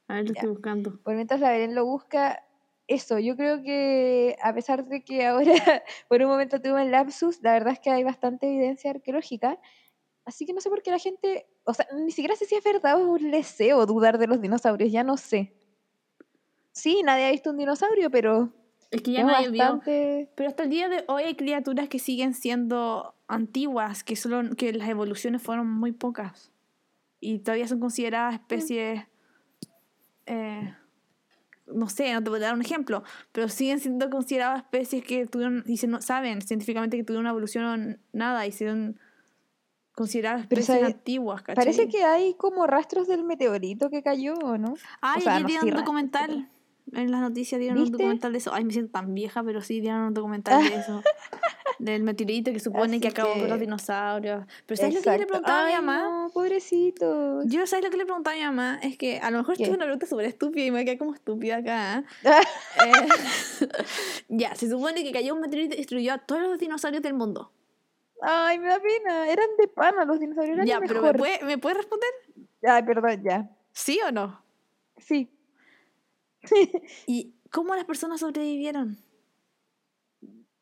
A 0.09 0.15
ver, 0.15 0.25
lo 0.27 0.33
estoy 0.33 0.49
buscando. 0.51 1.03
Por 1.03 1.15
mientras 1.15 1.41
la 1.41 1.51
Belén 1.51 1.75
lo 1.75 1.85
busca, 1.85 2.45
eso, 2.87 3.19
yo 3.19 3.37
creo 3.37 3.63
que 3.63 4.37
a 4.43 4.55
pesar 4.55 4.87
de 4.87 5.03
que 5.03 5.27
ahora 5.27 5.53
por 6.09 6.21
un 6.21 6.29
momento 6.29 6.61
tuve 6.61 6.83
un 6.83 6.91
lapsus, 6.91 7.43
la 7.43 7.53
verdad 7.53 7.73
es 7.73 7.81
que 7.81 7.91
hay 7.91 8.05
bastante 8.05 8.47
evidencia 8.47 8.91
arqueológica. 8.91 9.59
Así 10.25 10.47
que 10.47 10.53
no 10.53 10.61
sé 10.61 10.71
por 10.71 10.83
qué 10.83 10.91
la 10.91 10.99
gente, 10.99 11.47
o 11.65 11.75
sea, 11.75 11.87
ni 11.95 12.11
siquiera 12.11 12.37
sé 12.37 12.47
si 12.47 12.55
es 12.55 12.65
verdad 12.65 12.97
o 13.03 13.13
un 13.13 13.31
deseo 13.31 13.85
dudar 13.87 14.19
de 14.19 14.27
los 14.27 14.41
dinosaurios, 14.41 14.91
ya 14.91 15.05
no 15.05 15.17
sé. 15.17 15.55
Sí, 16.75 17.03
nadie 17.03 17.27
ha 17.27 17.31
visto 17.31 17.51
un 17.51 17.57
dinosaurio, 17.57 18.11
pero 18.11 18.53
es 18.91 19.01
que 19.01 19.13
ya 19.13 19.25
nadie 19.25 19.49
bastante... 19.49 20.29
Pero 20.35 20.49
hasta 20.51 20.65
el 20.65 20.71
día 20.71 20.89
de 20.89 21.05
hoy 21.09 21.23
hay 21.23 21.35
criaturas 21.35 21.89
que 21.89 21.99
siguen 21.99 22.35
siendo 22.35 23.15
antiguas, 23.27 24.05
que 24.05 24.17
solo 24.17 24.55
que 24.57 24.73
las 24.73 24.89
evoluciones 24.89 25.41
fueron 25.41 25.71
muy 25.71 25.93
pocas 25.93 26.51
y 27.21 27.39
todavía 27.39 27.67
son 27.67 27.81
consideradas 27.81 28.35
especies 28.35 29.07
eh, 30.27 30.75
no 31.67 31.89
sé, 31.89 32.13
no 32.13 32.23
te 32.23 32.31
voy 32.31 32.39
a 32.41 32.43
dar 32.43 32.55
un 32.55 32.61
ejemplo, 32.61 33.03
pero 33.33 33.49
siguen 33.49 33.81
siendo 33.81 34.11
consideradas 34.11 34.63
especies 34.63 35.03
que 35.05 35.27
tuvieron, 35.27 35.65
y 35.67 35.79
se 35.79 35.87
no, 35.87 36.03
saben 36.03 36.43
científicamente 36.43 36.97
que 36.97 37.05
tuvieron 37.05 37.23
una 37.23 37.31
evolución 37.31 38.01
nada 38.13 38.47
y 38.47 38.53
son 38.53 38.99
consideradas 39.95 40.43
especies 40.43 40.83
antiguas, 40.83 41.43
Parece 41.43 41.89
que 41.89 42.05
hay 42.05 42.35
como 42.35 42.67
rastros 42.67 43.07
del 43.07 43.25
meteorito 43.25 43.91
que 43.91 44.03
cayó, 44.03 44.35
¿no? 44.59 44.75
Ah, 45.01 45.17
y 45.19 45.45
dieron 45.45 45.69
un 45.69 45.75
documental. 45.75 46.51
En 46.93 47.11
las 47.11 47.21
noticias 47.21 47.61
dieron 47.61 47.79
un 47.79 47.91
documental 47.91 48.33
de 48.33 48.39
eso. 48.39 48.53
Ay, 48.53 48.65
me 48.65 48.73
siento 48.73 48.93
tan 48.93 49.15
vieja, 49.15 49.43
pero 49.43 49.63
sí 49.63 49.81
dieron 49.81 50.03
un 50.03 50.15
documental 50.15 50.63
de 50.63 50.77
eso. 50.77 51.03
del 51.79 52.03
meteorito 52.03 52.53
que 52.53 52.61
supone 52.61 53.01
que 53.01 53.09
acabó 53.09 53.33
con 53.35 53.49
los 53.49 53.61
dinosaurios. 53.61 54.45
Pero 54.67 54.81
¿sabes 54.81 54.95
lo 54.95 55.03
que 55.03 55.19
le 55.19 55.27
preguntaba 55.27 55.65
a 55.65 55.67
mi 55.67 55.73
mamá? 55.75 56.03
No, 56.03 56.31
pobrecito. 56.33 57.43
Yo, 57.45 57.67
¿sabes 57.67 57.85
lo 57.85 57.91
que 57.91 57.97
le 57.97 58.05
preguntaba 58.05 58.35
a 58.35 58.39
mi 58.39 58.45
mamá? 58.45 58.79
Es 58.83 58.97
que 58.97 59.19
a 59.19 59.31
lo 59.31 59.39
mejor 59.39 59.55
esto 59.55 59.65
es 59.65 59.71
una 59.71 59.85
pregunta 59.85 60.07
súper 60.07 60.27
estúpida 60.27 60.65
y 60.65 60.71
me 60.71 60.85
quedé 60.85 60.99
como 60.99 61.15
estúpida 61.15 61.59
acá. 61.59 62.05
eh, 62.25 63.09
ya, 64.29 64.55
se 64.55 64.69
supone 64.69 65.03
que 65.03 65.13
cayó 65.13 65.35
un 65.35 65.41
meteorito 65.41 65.75
y 65.75 65.79
destruyó 65.79 66.15
a 66.15 66.19
todos 66.19 66.43
los 66.43 66.59
dinosaurios 66.59 67.03
del 67.03 67.15
mundo. 67.15 67.51
Ay, 68.23 68.59
me 68.59 68.69
da 68.69 68.81
pena. 68.81 69.29
Eran 69.29 69.49
de 69.59 69.69
pana 69.69 70.05
los 70.05 70.21
dinosaurios. 70.21 70.57
Eran 70.57 70.67
ya, 70.67 70.81
pero 70.81 71.03
¿me 71.03 71.15
puedes 71.15 71.43
¿me 71.43 71.59
puede 71.59 71.77
responder? 71.77 72.11
Ya, 72.63 72.85
perdón, 72.85 73.23
ya. 73.23 73.51
¿Sí 73.73 74.01
o 74.07 74.13
no? 74.13 74.43
Sí. 74.97 75.29
¿Y 77.07 77.35
cómo 77.51 77.75
las 77.75 77.85
personas 77.85 78.21
sobrevivieron? 78.21 78.99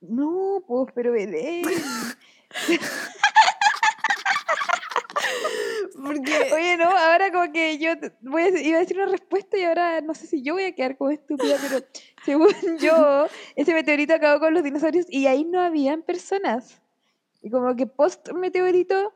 No, 0.00 0.64
pues, 0.66 0.92
pero 0.94 1.12
Belén. 1.12 1.64
Porque... 6.02 6.50
Oye, 6.52 6.76
no, 6.76 6.90
ahora 6.90 7.30
como 7.30 7.52
que 7.52 7.78
yo 7.78 7.92
voy 8.20 8.42
a, 8.42 8.48
iba 8.48 8.78
a 8.78 8.80
decir 8.80 8.96
una 8.96 9.10
respuesta 9.10 9.56
y 9.56 9.64
ahora 9.64 10.00
no 10.00 10.14
sé 10.14 10.26
si 10.26 10.42
yo 10.42 10.54
voy 10.54 10.64
a 10.64 10.74
quedar 10.74 10.96
como 10.96 11.10
estúpida, 11.10 11.56
pero 11.62 11.84
según 12.24 12.78
yo, 12.78 13.26
ese 13.54 13.74
meteorito 13.74 14.14
acabó 14.14 14.40
con 14.40 14.54
los 14.54 14.64
dinosaurios 14.64 15.06
y 15.08 15.26
ahí 15.26 15.44
no 15.44 15.60
habían 15.60 16.02
personas. 16.02 16.80
Y 17.42 17.50
como 17.50 17.74
que 17.76 17.86
post 17.86 18.32
meteorito... 18.32 19.12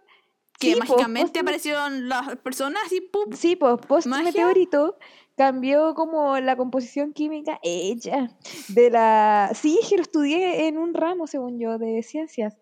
Que 0.58 0.74
pues, 0.74 0.88
mágicamente 0.88 1.40
aparecieron 1.40 2.08
las 2.08 2.36
personas 2.36 2.90
y 2.90 3.02
¡pum! 3.02 3.30
Sí, 3.34 3.56
pues 3.56 3.76
post 3.86 4.06
meteorito 4.06 4.96
cambió 5.36 5.94
como 5.94 6.38
la 6.38 6.56
composición 6.56 7.12
química 7.12 7.58
ella 7.62 8.30
de 8.68 8.90
la 8.90 9.50
sí 9.54 9.78
que 9.88 9.96
lo 9.96 10.02
estudié 10.02 10.66
en 10.66 10.78
un 10.78 10.94
ramo 10.94 11.26
según 11.26 11.58
yo 11.58 11.78
de 11.78 12.02
ciencias 12.02 12.56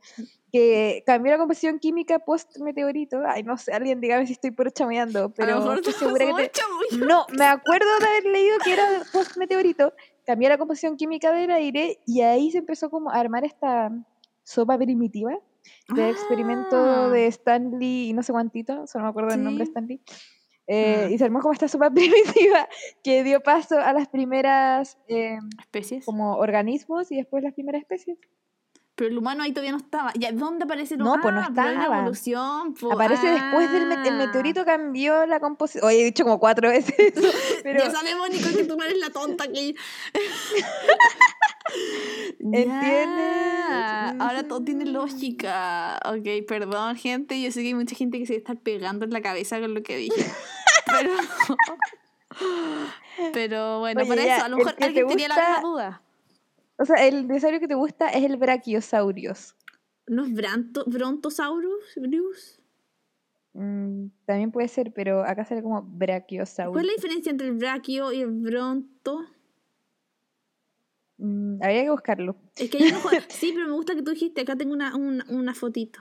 que 0.52 1.02
cambió 1.06 1.32
la 1.32 1.38
composición 1.38 1.78
química 1.78 2.18
post 2.18 2.58
meteorito 2.58 3.22
ay 3.26 3.44
no 3.44 3.56
sé 3.56 3.72
alguien 3.72 4.00
dígame 4.00 4.26
si 4.26 4.32
estoy 4.32 4.50
por 4.50 4.72
chameando 4.72 5.30
pero 5.30 5.74
estoy 5.74 5.92
segura 5.92 6.26
que 6.36 6.50
no 6.98 7.26
me 7.38 7.44
acuerdo 7.44 7.86
de 8.00 8.06
haber 8.06 8.24
leído 8.24 8.56
que 8.64 8.72
era 8.72 9.02
post 9.12 9.36
meteorito 9.36 9.92
cambió 10.26 10.48
la 10.48 10.58
composición 10.58 10.96
química 10.96 11.32
del 11.32 11.50
aire 11.52 12.00
y 12.06 12.22
ahí 12.22 12.50
se 12.50 12.58
empezó 12.58 12.90
como 12.90 13.10
a 13.10 13.14
armar 13.14 13.44
esta 13.44 13.92
sopa 14.42 14.76
primitiva 14.76 15.38
del 15.94 16.10
experimento 16.10 16.76
ah. 16.76 17.08
de 17.08 17.26
Stanley 17.26 18.10
y 18.10 18.12
no 18.12 18.22
sé 18.22 18.32
cuántito, 18.32 18.86
solo 18.86 19.04
me 19.04 19.10
acuerdo 19.10 19.30
del 19.30 19.44
nombre 19.44 19.64
Stanley 19.64 20.00
eh, 20.66 21.08
y 21.10 21.18
se 21.18 21.24
armó 21.24 21.40
como 21.40 21.52
esta 21.52 21.68
sopa 21.68 21.90
primitiva 21.94 22.68
que 23.02 23.22
dio 23.22 23.40
paso 23.40 23.78
a 23.78 23.92
las 23.92 24.08
primeras 24.08 24.98
eh, 25.08 25.38
especies, 25.60 26.04
como 26.04 26.36
organismos 26.36 27.10
y 27.12 27.16
después 27.16 27.42
las 27.42 27.54
primeras 27.54 27.82
especies. 27.82 28.18
Pero 28.96 29.10
el 29.10 29.18
humano 29.18 29.42
ahí 29.42 29.50
todavía 29.50 29.72
no 29.72 29.78
estaba. 29.78 30.12
¿Ya 30.14 30.30
dónde 30.30 30.64
aparece 30.64 30.94
el 30.94 31.02
humano? 31.02 31.16
No, 31.16 31.22
pues 31.22 31.34
no 31.34 31.40
ah, 31.40 31.46
estaba. 31.48 31.98
evolución. 31.98 32.74
Aparece 32.92 33.26
después 33.26 33.72
del 33.72 33.90
el 33.90 33.92
ah. 33.92 34.26
meteorito 34.26 34.64
cambió 34.64 35.26
la 35.26 35.40
composición. 35.40 35.84
Oye, 35.84 36.00
he 36.00 36.04
dicho 36.04 36.22
como 36.22 36.38
cuatro 36.38 36.68
veces 36.68 36.94
eso. 36.98 37.28
Pero... 37.64 37.82
ya 37.82 37.90
sabemos, 37.90 38.30
Nico, 38.30 38.56
que 38.56 38.64
tú 38.64 38.76
no 38.76 38.84
eres 38.84 38.98
la 38.98 39.10
tonta 39.10 39.44
aquí. 39.44 39.74
¿Entiendes? 42.38 44.20
Ahora 44.20 44.44
todo 44.46 44.62
tiene 44.62 44.84
lógica. 44.84 45.98
Ok, 46.04 46.46
perdón, 46.46 46.94
gente. 46.94 47.40
Yo 47.40 47.50
sé 47.50 47.62
que 47.62 47.68
hay 47.68 47.74
mucha 47.74 47.96
gente 47.96 48.20
que 48.20 48.26
se 48.26 48.36
está 48.36 48.54
pegando 48.54 49.04
en 49.04 49.10
la 49.10 49.22
cabeza 49.22 49.60
con 49.60 49.74
lo 49.74 49.82
que 49.82 49.96
dije. 49.96 50.24
Pero. 50.86 51.10
Pero 53.32 53.78
bueno, 53.80 54.06
por 54.06 54.18
eso, 54.18 54.44
a 54.44 54.48
lo 54.48 54.58
mejor 54.58 54.76
alguien 54.80 55.08
tenía 55.08 55.28
la 55.28 55.36
misma 55.36 55.60
duda. 55.60 56.02
O 56.76 56.84
sea, 56.84 57.06
el 57.06 57.22
dinosaurio 57.28 57.60
que 57.60 57.68
te 57.68 57.74
gusta 57.74 58.08
es 58.08 58.24
el 58.24 58.36
Brachiosaurus. 58.36 59.54
¿No 60.06 60.24
es 60.24 60.32
Brontosaurus? 60.86 62.60
Mm, 63.52 64.06
también 64.26 64.50
puede 64.50 64.68
ser, 64.68 64.92
pero 64.92 65.24
acá 65.24 65.44
sale 65.44 65.62
como 65.62 65.82
Brachiosaurus. 65.82 66.74
¿Cuál 66.74 66.86
es 66.86 66.90
la 66.90 66.96
diferencia 66.96 67.30
entre 67.30 67.48
el 67.48 67.54
Brachio 67.54 68.12
y 68.12 68.20
el 68.20 68.30
Bronto? 68.30 69.24
Mm, 71.18 71.62
habría 71.62 71.84
que 71.84 71.90
buscarlo. 71.90 72.36
Es 72.56 72.70
que 72.70 72.78
no 72.90 72.98
Sí, 73.28 73.52
pero 73.54 73.68
me 73.68 73.74
gusta 73.74 73.94
que 73.94 74.02
tú 74.02 74.10
dijiste, 74.10 74.40
acá 74.40 74.56
tengo 74.56 74.72
una, 74.72 74.96
una, 74.96 75.24
una 75.28 75.54
fotito. 75.54 76.00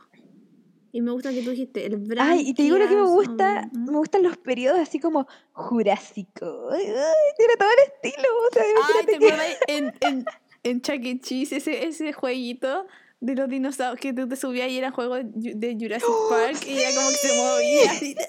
Y 0.96 1.01
me 1.01 1.12
gusta 1.12 1.32
que 1.32 1.42
tú 1.42 1.50
dijiste 1.50 1.88
el 1.88 2.08
Ay, 2.20 2.50
y 2.50 2.53
te 2.53 2.62
digo 2.62 2.77
lo 2.77 2.88
que 2.88 2.96
me 2.96 3.01
gusta, 3.08 3.68
me 3.74 3.98
gustan 3.98 4.22
los 4.22 4.38
periodos 4.38 4.80
así 4.80 5.00
como 5.00 5.27
Jurásico. 5.51 6.70
tiene 6.70 7.56
todo 7.58 7.70
el 7.70 8.10
estilo. 8.10 8.27
O 8.48 8.53
sea, 8.53 8.63
Ay, 9.00 9.06
te 9.08 9.18
que... 9.18 9.75
en, 9.75 9.94
en, 10.01 10.25
en 10.63 10.82
Chuck 10.82 11.03
E. 11.03 11.20
Cheese, 11.20 11.58
ese, 11.58 11.86
ese 11.86 12.13
jueguito 12.13 12.88
de 13.20 13.36
los 13.36 13.48
dinosaurios 13.48 14.00
que 14.01 14.13
tú 14.13 14.27
te 14.27 14.36
subías 14.36 14.70
y 14.70 14.77
era 14.77 14.91
juego 14.91 15.15
de, 15.15 15.77
Jurassic 15.79 16.10
Park 16.29 16.58
y 16.67 16.77
era 16.77 16.89
como 16.96 17.10
que 17.10 17.15
se 17.15 17.38
movía 17.38 17.91
así. 17.91 18.15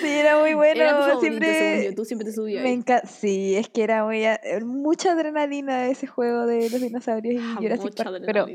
Sí, 0.00 0.06
era 0.06 0.38
muy 0.38 0.54
bueno. 0.54 0.80
Era 0.80 1.18
siempre, 1.20 1.92
tú 1.94 2.04
siempre 2.04 2.26
te 2.26 2.32
subías. 2.32 2.62
Me 2.62 2.72
encanta. 2.72 3.06
Sí, 3.06 3.56
es 3.56 3.68
que 3.68 3.82
era 3.82 4.04
muy, 4.04 4.24
mucha 4.64 5.12
adrenalina 5.12 5.88
ese 5.88 6.06
juego 6.06 6.46
de 6.46 6.70
los 6.70 6.80
dinosaurios 6.80 7.34
y 7.34 7.38
ah, 7.38 7.56
Jurassic 7.58 7.94
Park. 7.94 8.22
Pero 8.24 8.46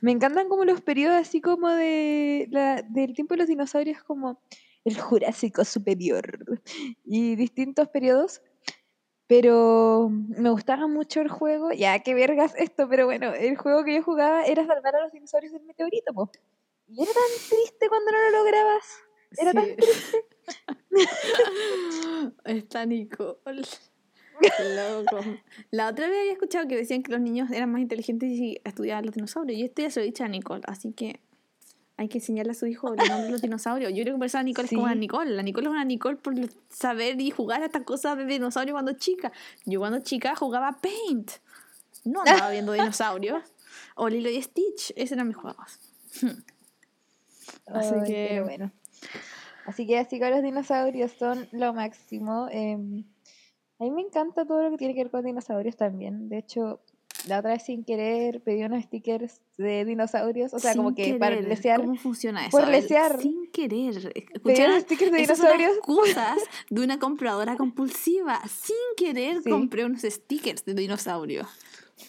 me 0.00 0.12
encantan 0.12 0.48
como 0.48 0.64
los 0.64 0.80
periodos 0.80 1.20
así 1.20 1.40
como 1.40 1.70
de 1.70 2.48
la, 2.50 2.82
del 2.82 3.14
tiempo 3.14 3.34
de 3.34 3.38
los 3.38 3.48
dinosaurios 3.48 4.02
como 4.02 4.40
el 4.84 4.98
Jurásico 4.98 5.64
Superior 5.64 6.60
y 7.04 7.36
distintos 7.36 7.88
periodos. 7.88 8.42
Pero 9.26 10.10
me 10.10 10.50
gustaba 10.50 10.86
mucho 10.86 11.20
el 11.20 11.28
juego, 11.28 11.72
ya 11.72 11.98
qué 12.00 12.14
vergas 12.14 12.54
esto, 12.56 12.88
pero 12.88 13.06
bueno, 13.06 13.32
el 13.32 13.56
juego 13.56 13.84
que 13.84 13.94
yo 13.94 14.02
jugaba 14.02 14.44
era 14.44 14.66
salvar 14.66 14.96
a 14.96 15.02
los 15.02 15.12
dinosaurios 15.12 15.52
del 15.52 15.62
meteorito, 15.62 16.12
po. 16.12 16.30
Y 16.88 17.02
era 17.02 17.12
tan 17.12 17.48
triste 17.48 17.88
cuando 17.88 18.12
no 18.12 18.18
lo 18.18 18.30
lograbas. 18.38 18.84
Era 19.36 19.52
tan 19.52 19.76
triste. 19.76 20.24
Está 22.44 22.84
Nicole. 22.84 23.62
Loco. 24.76 25.20
La 25.70 25.88
otra 25.88 26.08
vez 26.08 26.20
había 26.20 26.32
escuchado 26.32 26.68
que 26.68 26.76
decían 26.76 27.02
que 27.02 27.12
los 27.12 27.20
niños 27.20 27.50
eran 27.50 27.70
más 27.70 27.80
inteligentes 27.80 28.28
y 28.30 28.60
estudiaban 28.64 29.06
los 29.06 29.14
dinosaurios. 29.14 29.58
Y 29.58 29.64
esto 29.64 29.82
ya 29.82 29.90
se 29.90 30.00
lo 30.00 30.04
he 30.04 30.06
dicho 30.06 30.24
a 30.24 30.28
Nicole, 30.28 30.62
así 30.66 30.92
que 30.92 31.20
hay 31.96 32.08
que 32.08 32.18
enseñarle 32.18 32.52
a 32.52 32.54
su 32.54 32.66
hijo 32.66 32.92
el 32.92 32.96
nombre 32.96 33.26
de 33.26 33.30
los 33.30 33.42
dinosaurios. 33.42 33.92
Yo 33.94 34.02
creo 34.02 34.18
que 34.18 34.26
eso 34.26 34.38
la 34.38 34.42
Nicole 34.42 34.66
es 34.66 34.70
como 34.70 34.84
una 34.84 34.94
Nicole. 34.94 35.30
La 35.30 35.42
Nicole 35.42 35.66
es 35.66 35.70
una 35.70 35.84
Nicole 35.84 36.16
por 36.16 36.34
saber 36.68 37.20
y 37.20 37.30
jugar 37.30 37.62
a 37.62 37.66
estas 37.66 37.84
cosas 37.84 38.16
de 38.16 38.24
dinosaurio 38.24 38.74
cuando 38.74 38.94
chica. 38.94 39.30
Yo 39.64 39.78
cuando 39.78 40.00
chica 40.00 40.34
jugaba 40.34 40.80
Paint. 40.80 41.30
No 42.04 42.20
andaba 42.20 42.50
viendo 42.50 42.72
dinosaurios. 42.74 43.42
O 43.94 44.08
Lilo 44.08 44.28
y 44.28 44.42
Stitch. 44.42 44.92
Esos 44.96 45.12
eran 45.12 45.28
mis 45.28 45.36
juegos. 45.36 45.78
Así 47.66 47.94
que 48.06 48.42
bueno. 48.42 48.72
Así 49.66 49.86
que 49.86 49.98
así 49.98 50.18
que 50.18 50.30
los 50.30 50.42
dinosaurios 50.42 51.12
son 51.12 51.48
lo 51.52 51.72
máximo. 51.72 52.48
Em, 52.50 53.04
a 53.78 53.84
mí 53.84 53.90
me 53.90 54.02
encanta 54.02 54.44
todo 54.44 54.62
lo 54.62 54.70
que 54.70 54.76
tiene 54.76 54.94
que 54.94 55.04
ver 55.04 55.10
con 55.10 55.24
dinosaurios 55.24 55.76
también. 55.76 56.28
De 56.28 56.38
hecho, 56.38 56.80
la 57.26 57.38
otra 57.38 57.52
vez 57.52 57.62
sin 57.62 57.84
querer 57.84 58.42
pedí 58.42 58.64
unos 58.64 58.84
stickers 58.84 59.40
de 59.56 59.84
dinosaurios, 59.84 60.52
o 60.52 60.58
sea, 60.58 60.74
como 60.74 60.94
que 60.94 61.14
para 61.14 61.40
lesear. 61.40 61.80
¿Cómo 61.80 61.96
funciona 61.96 62.46
eso? 62.46 62.56
Por 62.56 62.68
lesear. 62.68 63.20
Sin 63.20 63.50
querer. 63.50 64.12
Pedí 64.42 64.62
unos 64.62 64.82
stickers 64.82 65.12
de 65.12 65.18
dinosaurios. 65.18 65.76
excusas 65.76 66.38
de 66.70 66.80
una 66.82 66.98
compradora 66.98 67.56
compulsiva. 67.56 68.40
Sin 68.48 68.76
querer 68.96 69.42
compré 69.42 69.84
unos 69.84 70.02
stickers 70.02 70.64
de 70.64 70.74
dinosaurios. 70.74 71.48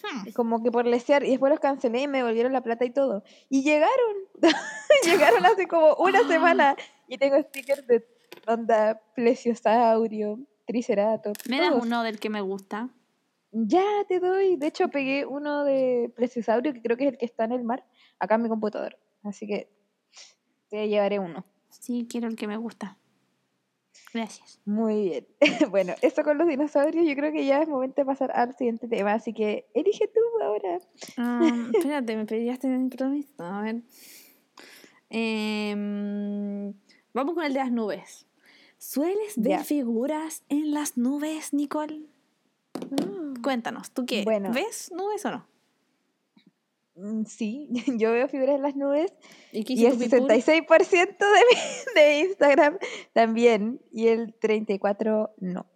Hmm. 0.02 0.30
Como 0.32 0.62
que 0.62 0.70
por 0.70 0.86
lesear, 0.86 1.24
y 1.24 1.30
después 1.30 1.50
los 1.50 1.60
cancelé 1.60 2.02
y 2.02 2.08
me 2.08 2.18
devolvieron 2.18 2.52
la 2.52 2.62
plata 2.62 2.84
y 2.84 2.90
todo. 2.90 3.22
Y 3.48 3.62
llegaron, 3.62 4.16
llegaron 5.04 5.46
hace 5.46 5.66
como 5.66 5.94
una 5.94 6.26
semana 6.26 6.76
y 7.08 7.18
tengo 7.18 7.40
stickers 7.40 7.86
de 7.86 8.06
onda 8.46 9.00
plesiosaurio, 9.14 10.40
triceratops. 10.66 11.48
Me 11.48 11.60
das 11.60 11.72
uno 11.80 12.02
del 12.02 12.18
que 12.18 12.30
me 12.30 12.40
gusta. 12.40 12.90
Ya 13.58 14.04
te 14.06 14.20
doy. 14.20 14.56
De 14.56 14.66
hecho, 14.66 14.88
pegué 14.88 15.24
uno 15.24 15.64
de 15.64 16.12
plesiosaurio, 16.14 16.74
que 16.74 16.82
creo 16.82 16.98
que 16.98 17.04
es 17.06 17.12
el 17.12 17.18
que 17.18 17.24
está 17.24 17.44
en 17.44 17.52
el 17.52 17.64
mar, 17.64 17.86
acá 18.18 18.34
en 18.34 18.42
mi 18.42 18.48
computador. 18.50 18.98
Así 19.22 19.46
que 19.46 19.70
te 20.68 20.88
llevaré 20.88 21.18
uno. 21.18 21.46
Sí, 21.70 22.06
quiero 22.08 22.28
el 22.28 22.36
que 22.36 22.46
me 22.46 22.58
gusta. 22.58 22.98
Gracias. 24.12 24.60
Muy 24.66 25.04
bien. 25.04 25.26
bueno, 25.70 25.94
esto 26.02 26.22
con 26.22 26.36
los 26.36 26.46
dinosaurios, 26.46 27.06
yo 27.08 27.14
creo 27.14 27.32
que 27.32 27.46
ya 27.46 27.62
es 27.62 27.68
momento 27.68 28.02
de 28.02 28.04
pasar 28.04 28.30
al 28.34 28.54
siguiente 28.56 28.88
tema, 28.88 29.14
así 29.14 29.32
que 29.32 29.66
elige 29.72 30.06
tú 30.08 30.20
ahora. 30.42 30.78
Um, 31.16 31.70
espérate, 31.74 32.14
me 32.14 32.26
pedíste 32.26 32.66
un 32.66 32.82
improviso. 32.82 33.42
A 33.42 33.62
ver. 33.62 33.82
Em, 35.08 36.74
vamos 37.14 37.34
con 37.34 37.44
el 37.44 37.54
de 37.54 37.60
las 37.60 37.72
nubes. 37.72 38.26
¿Sueles 38.76 39.34
ver 39.38 39.64
figuras 39.64 40.44
en 40.50 40.72
las 40.72 40.98
nubes, 40.98 41.54
Nicole? 41.54 42.15
Mm. 42.90 43.42
Cuéntanos, 43.42 43.90
¿tú 43.90 44.06
qué? 44.06 44.24
¿Ves 44.52 44.90
nubes 44.92 45.24
o 45.24 45.30
no? 45.30 45.46
Mm, 46.96 47.24
sí, 47.24 47.68
yo 47.98 48.12
veo 48.12 48.28
figuras 48.28 48.56
en 48.56 48.62
las 48.62 48.74
nubes 48.74 49.12
y, 49.52 49.84
el 49.84 49.98
66% 49.98 51.16
de, 51.18 51.20
de 52.00 52.20
Instagram 52.20 52.78
también 53.12 53.80
y 53.92 54.08
el 54.08 54.38
34% 54.40 55.30
no. 55.38 55.66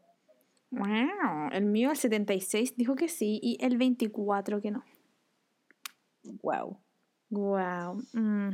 Wow, 0.72 1.50
el 1.50 1.64
mío 1.64 1.90
el 1.90 1.96
76 1.96 2.76
dijo 2.76 2.94
que 2.94 3.08
sí 3.08 3.40
y 3.42 3.58
el 3.60 3.76
24 3.76 4.60
que 4.60 4.70
no. 4.70 4.84
Wow. 6.42 6.78
Wow. 7.28 8.02
Mm. 8.12 8.50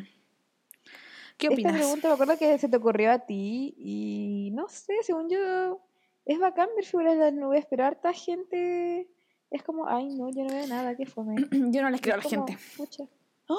¿Qué 1.37 1.49
opinas? 1.49 1.75
Esta 1.75 1.85
pregunta 1.85 2.09
me 2.09 2.15
acuerdo 2.15 2.39
que 2.39 2.59
se 2.59 2.69
te 2.69 2.77
ocurrió 2.77 3.13
a 3.13 3.19
ti 3.19 3.75
y 3.77 4.51
no 4.55 4.69
sé, 4.69 4.95
según 5.03 5.29
yo 5.29 5.81
es 6.27 6.39
bacán 6.39 6.69
ver 6.77 6.85
figuras 6.85 7.15
en 7.15 7.21
las 7.21 7.33
nubes, 7.33 7.67
pero 7.71 7.85
harta 7.85 8.13
gente 8.13 9.09
es 9.51 9.63
como, 9.63 9.89
ay, 9.89 10.09
no, 10.09 10.29
yo 10.31 10.43
no 10.43 10.53
veo 10.53 10.67
nada, 10.67 10.97
qué 10.97 11.07
fome. 11.07 11.37
yo 11.51 11.83
no 11.83 11.91
les 11.91 12.01
creo 12.01 12.15
a 12.15 12.19
la 12.19 12.25
gente. 12.25 12.59
¡Oh! 13.49 13.59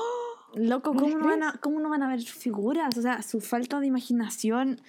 Loco, 0.56 0.94
¿cómo 0.94 1.18
no, 1.18 1.26
van 1.26 1.44
a, 1.44 1.60
¿cómo 1.62 1.80
no 1.80 1.90
van 1.90 2.04
a 2.04 2.10
ver 2.10 2.22
figuras? 2.22 2.98
O 2.98 3.02
sea, 3.02 3.22
su 3.22 3.40
falta 3.40 3.80
de 3.80 3.88
imaginación 3.88 4.82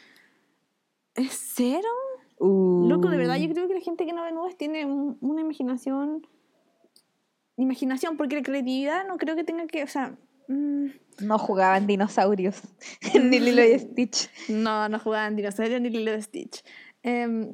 es 1.15 1.53
cero. 1.55 1.89
Loco, 2.41 3.11
de 3.11 3.17
verdad, 3.17 3.37
yo 3.37 3.49
uh. 3.49 3.53
creo 3.53 3.69
que 3.69 3.75
la 3.75 3.81
gente 3.81 4.07
que 4.07 4.13
no 4.13 4.23
ve 4.23 4.33
nubes 4.33 4.57
tiene 4.57 4.85
una 4.87 5.41
imaginación. 5.41 6.27
Imaginación, 7.57 8.17
porque 8.17 8.37
la 8.37 8.43
creatividad 8.43 9.07
no 9.07 9.19
creo 9.19 9.37
que 9.37 9.45
tenga 9.45 9.67
que. 9.67 9.85
O 9.85 9.89
sea. 9.89 10.17
Mm. 10.49 10.87
No 11.21 11.37
jugaban 11.37 11.87
dinosaurios, 11.87 12.63
ni 13.15 13.41
Lilo 13.41 13.65
y 13.65 13.79
Stitch. 13.79 14.31
No, 14.49 14.89
no 14.89 14.99
jugaban 14.99 15.37
dinosaurios 15.37 15.81
ni 15.81 15.91
Lilo 15.91 16.17
y 16.17 16.23
Stitch. 16.23 16.65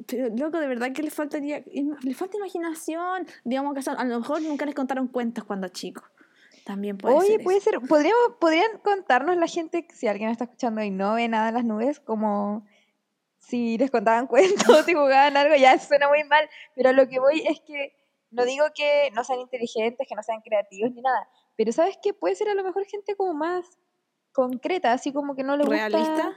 Pero 0.07 0.35
loco, 0.35 0.59
de 0.59 0.67
verdad 0.67 0.91
que 0.91 1.01
le 1.01 1.11
faltaría, 1.11 1.63
le 2.01 2.13
falta 2.13 2.37
imaginación. 2.37 3.25
Digamos 3.43 3.73
que 3.73 3.89
a 3.89 4.03
lo 4.03 4.19
mejor 4.19 4.41
nunca 4.41 4.65
les 4.65 4.75
contaron 4.75 5.07
cuentos 5.07 5.43
cuando 5.45 5.69
chicos. 5.69 6.03
También 6.65 6.97
puede 6.97 7.15
Oye, 7.15 7.27
ser. 7.27 7.43
puede 7.43 7.61
ser. 7.61 7.79
¿Podríamos, 7.79 8.37
podrían 8.39 8.79
contarnos 8.79 9.37
la 9.37 9.47
gente, 9.47 9.87
si 9.93 10.07
alguien 10.07 10.29
está 10.29 10.45
escuchando 10.45 10.81
y 10.81 10.89
no 10.89 11.13
ve 11.13 11.27
nada 11.27 11.49
en 11.49 11.53
las 11.53 11.63
nubes, 11.63 11.99
como 11.99 12.65
si 13.37 13.77
les 13.77 13.91
contaban 13.91 14.27
cuentos, 14.27 14.85
si 14.85 14.93
jugaban 14.93 15.37
algo, 15.37 15.55
ya 15.55 15.77
suena 15.79 16.09
muy 16.09 16.23
mal. 16.23 16.49
Pero 16.75 16.91
lo 16.91 17.07
que 17.07 17.19
voy 17.19 17.45
es 17.47 17.61
que 17.61 17.95
no 18.31 18.43
digo 18.43 18.65
que 18.75 19.11
no 19.13 19.23
sean 19.23 19.39
inteligentes, 19.39 20.07
que 20.07 20.15
no 20.15 20.23
sean 20.23 20.41
creativos 20.41 20.91
ni 20.91 21.01
nada. 21.01 21.29
Pero 21.55 21.71
¿sabes 21.71 21.97
qué? 22.01 22.13
Puede 22.13 22.35
ser 22.35 22.49
a 22.49 22.55
lo 22.55 22.63
mejor 22.63 22.83
gente 22.85 23.15
como 23.15 23.33
más 23.33 23.79
concreta, 24.33 24.91
así 24.91 25.13
como 25.13 25.35
que 25.35 25.43
no 25.43 25.55
le 25.55 25.63
gusta. 25.63 25.87
¿Realista? 25.87 26.35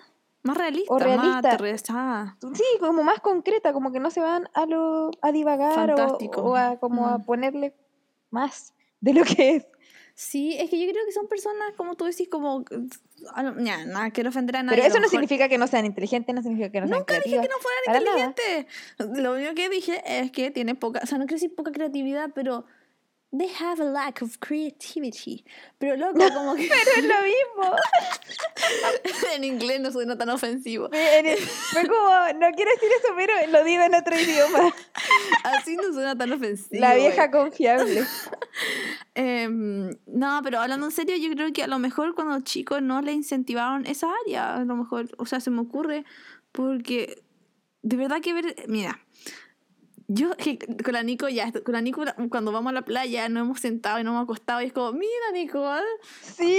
Más 0.48 0.56
realista, 0.56 0.94
o 0.94 0.98
realista. 0.98 1.58
Más 1.92 2.34
Sí, 2.54 2.64
como 2.80 3.02
más 3.02 3.20
concreta, 3.20 3.74
como 3.74 3.92
que 3.92 4.00
no 4.00 4.10
se 4.10 4.20
van 4.20 4.48
a 4.54 4.64
lo 4.64 5.10
a 5.20 5.30
divagar 5.30 5.90
o, 5.90 6.56
a 6.56 6.78
como 6.78 7.06
a 7.06 7.18
mm. 7.18 7.24
ponerle 7.26 7.74
más 8.30 8.72
de 9.00 9.12
lo 9.12 9.24
que 9.24 9.56
es. 9.56 9.66
Sí, 10.14 10.56
es 10.58 10.70
que 10.70 10.80
yo 10.80 10.90
creo 10.90 11.04
que 11.04 11.12
son 11.12 11.28
personas, 11.28 11.74
como 11.76 11.96
tú 11.96 12.06
decís, 12.06 12.28
como... 12.30 12.64
Ya, 13.58 13.84
nada, 13.84 14.10
quiero 14.10 14.30
ofender 14.30 14.56
a 14.56 14.62
nadie. 14.62 14.78
Pero 14.78 14.88
eso 14.88 15.00
no 15.00 15.08
significa 15.08 15.50
que 15.50 15.58
no 15.58 15.66
sean 15.66 15.84
inteligentes, 15.84 16.34
no 16.34 16.42
significa 16.42 16.70
que 16.70 16.80
no 16.80 16.88
sean 16.88 17.00
Nunca 17.00 17.20
dije 17.20 17.40
que 17.40 17.48
no 17.48 17.54
fueran 17.60 18.02
inteligentes. 18.02 18.66
Lo 19.22 19.34
único 19.34 19.54
que 19.54 19.68
dije 19.68 20.02
es 20.04 20.32
que 20.32 20.50
tienen 20.50 20.76
poca... 20.76 21.00
O 21.04 21.06
sea, 21.06 21.18
no 21.18 21.26
quiero 21.26 21.36
decir 21.36 21.54
poca 21.54 21.72
creatividad, 21.72 22.30
pero 22.34 22.64
They 23.30 23.48
have 23.60 23.78
a 23.78 23.84
lack 23.84 24.22
of 24.22 24.38
creativity. 24.40 25.44
Pero 25.78 25.96
loco, 25.96 26.18
como 26.32 26.54
que. 26.56 26.68
Pero 26.84 26.90
es 26.96 27.04
lo 27.04 27.22
mismo. 27.22 27.76
en 29.34 29.44
inglés 29.44 29.80
no 29.80 29.92
suena 29.92 30.16
tan 30.16 30.30
ofensivo. 30.30 30.88
Fue 30.90 31.86
como, 31.86 32.08
no 32.38 32.50
quiero 32.52 32.70
decir 32.72 32.88
eso, 32.98 33.14
pero 33.16 33.32
lo 33.50 33.64
digo 33.64 33.82
en 33.82 33.94
otro 33.94 34.18
idioma. 34.18 34.74
Así 35.44 35.76
no 35.76 35.92
suena 35.92 36.16
tan 36.16 36.32
ofensivo. 36.32 36.80
La 36.80 36.94
vieja 36.94 37.30
confiable. 37.30 38.04
Em, 39.14 39.90
no, 40.06 40.40
pero 40.42 40.60
hablando 40.60 40.86
en 40.86 40.92
serio, 40.92 41.16
yo 41.16 41.30
creo 41.34 41.52
que 41.52 41.62
a 41.62 41.66
lo 41.66 41.78
mejor 41.78 42.14
cuando 42.14 42.40
chicos 42.40 42.80
no 42.80 43.02
le 43.02 43.12
incentivaron 43.12 43.86
esa 43.86 44.08
área, 44.24 44.56
a 44.56 44.64
lo 44.64 44.76
mejor, 44.76 45.08
o 45.18 45.26
sea, 45.26 45.40
se 45.40 45.50
me 45.50 45.60
ocurre, 45.60 46.04
porque 46.52 47.22
de 47.82 47.96
verdad 47.96 48.20
que 48.20 48.32
ver, 48.32 48.56
mira, 48.68 49.00
yo 50.10 50.30
con 50.84 50.94
la 50.94 51.02
Nico 51.02 51.28
ya, 51.28 51.52
con 51.52 51.74
la 51.74 51.82
Nico 51.82 52.02
cuando 52.30 52.50
vamos 52.50 52.70
a 52.70 52.72
la 52.72 52.82
playa 52.82 53.28
nos 53.28 53.42
hemos 53.42 53.60
sentado 53.60 54.00
y 54.00 54.04
nos 54.04 54.12
hemos 54.12 54.24
acostado 54.24 54.62
y 54.62 54.64
es 54.64 54.72
como, 54.72 54.92
mira 54.92 55.12
Nicole. 55.34 55.84
Sí. 56.22 56.58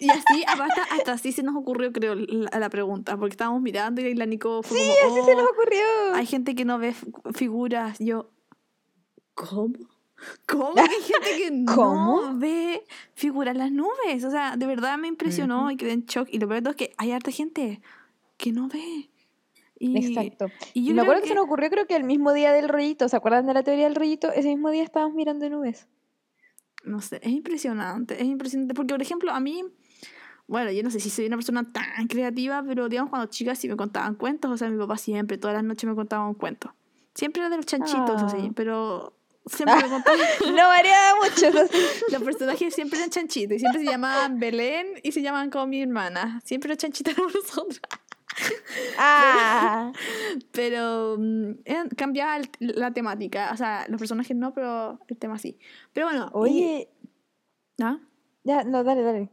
Y 0.00 0.08
así, 0.08 0.44
hasta, 0.46 0.84
hasta 0.94 1.12
así 1.12 1.32
se 1.32 1.42
nos 1.42 1.56
ocurrió 1.56 1.92
creo 1.92 2.14
la, 2.14 2.58
la, 2.58 2.70
pregunta, 2.70 3.16
porque 3.16 3.32
estábamos 3.32 3.62
mirando 3.62 4.00
y 4.00 4.14
la 4.14 4.26
Nico 4.26 4.62
fue 4.62 4.78
sí, 4.78 4.90
así 5.06 5.22
se 5.24 5.34
nos 5.34 5.44
oh, 5.44 5.50
ocurrió. 5.50 6.14
Hay 6.14 6.26
gente 6.26 6.54
que 6.54 6.64
no 6.64 6.78
ve 6.78 6.94
figuras. 7.34 7.98
Yo, 7.98 8.30
¿cómo? 9.34 9.74
¿Cómo 10.46 10.74
hay 10.76 11.02
gente 11.02 11.36
que 11.36 11.50
no 11.50 12.38
ve 12.38 12.84
figuras 13.14 13.56
las 13.56 13.72
nubes? 13.72 14.22
O 14.24 14.30
sea, 14.30 14.56
de 14.56 14.66
verdad 14.66 14.98
me 14.98 15.08
impresionó 15.08 15.70
y 15.72 15.76
quedé 15.76 15.92
en 15.92 16.04
shock. 16.04 16.28
Y 16.30 16.38
lo 16.38 16.48
peor 16.48 16.66
es 16.68 16.76
que 16.76 16.94
hay 16.96 17.10
harta 17.10 17.32
gente 17.32 17.80
que 18.36 18.52
no 18.52 18.68
ve. 18.68 19.10
Exacto. 19.80 20.46
Y, 20.72 20.92
me 20.92 21.02
acuerdo 21.02 21.22
que... 21.22 21.28
se 21.28 21.34
nos 21.34 21.44
ocurrió 21.44 21.70
creo 21.70 21.86
que 21.86 21.96
el 21.96 22.04
mismo 22.04 22.32
día 22.32 22.52
del 22.52 22.68
rollito, 22.68 23.08
¿se 23.08 23.16
acuerdan 23.16 23.46
de 23.46 23.54
la 23.54 23.62
teoría 23.62 23.84
del 23.84 23.94
rollito? 23.94 24.30
Ese 24.32 24.48
mismo 24.48 24.70
día 24.70 24.82
estábamos 24.82 25.14
mirando 25.14 25.48
nubes. 25.50 25.88
No 26.84 27.00
sé, 27.00 27.20
es 27.22 27.30
impresionante, 27.30 28.14
es 28.14 28.24
impresionante, 28.26 28.74
porque 28.74 28.94
por 28.94 29.02
ejemplo 29.02 29.32
a 29.32 29.40
mí, 29.40 29.64
bueno, 30.46 30.70
yo 30.70 30.82
no 30.82 30.90
sé 30.90 31.00
si 31.00 31.10
soy 31.10 31.26
una 31.26 31.36
persona 31.36 31.72
tan 31.72 32.06
creativa, 32.08 32.62
pero 32.66 32.88
digamos 32.88 33.10
cuando 33.10 33.26
chicas 33.28 33.58
sí 33.58 33.68
me 33.68 33.76
contaban 33.76 34.14
cuentos, 34.14 34.50
o 34.50 34.56
sea, 34.56 34.68
mi 34.68 34.78
papá 34.78 34.98
siempre, 34.98 35.38
todas 35.38 35.54
las 35.54 35.64
noches 35.64 35.88
me 35.88 35.96
contaba 35.96 36.28
un 36.28 36.34
cuento. 36.34 36.74
Siempre 37.14 37.40
era 37.40 37.48
de 37.48 37.56
los 37.56 37.66
chanchitos, 37.66 38.22
así, 38.22 38.48
ah. 38.48 38.52
pero 38.54 39.16
siempre 39.46 39.76
me 39.76 39.88
contaban... 39.88 40.20
no 40.54 40.68
variaba 40.68 41.18
mucho, 41.20 41.50
Los 42.12 42.22
personajes 42.22 42.74
siempre 42.74 42.98
eran 42.98 43.10
chanchitos, 43.10 43.56
y 43.56 43.58
siempre 43.60 43.80
se 43.80 43.90
llamaban 43.90 44.38
Belén 44.38 44.86
y 45.02 45.12
se 45.12 45.22
llamaban 45.22 45.50
como 45.50 45.66
mi 45.66 45.80
hermana. 45.80 46.40
Siempre 46.44 46.68
los 46.70 46.78
chanchitos 46.78 47.14
eran 47.16 47.26
nosotros. 47.32 47.80
Ah. 48.98 49.92
Pero, 50.52 51.16
mm, 51.18 51.52
cambiaba 51.96 52.44
la 52.60 52.92
temática. 52.92 53.50
O 53.52 53.56
sea, 53.56 53.86
los 53.88 53.98
personajes 53.98 54.36
no, 54.36 54.52
pero 54.54 54.98
el 55.08 55.16
tema 55.16 55.38
sí. 55.38 55.58
Pero 55.92 56.06
bueno. 56.06 56.30
Oye. 56.32 56.88
¿Ah? 57.80 57.98
Ya, 58.44 58.64
no, 58.64 58.84
dale, 58.84 59.02
dale. 59.02 59.30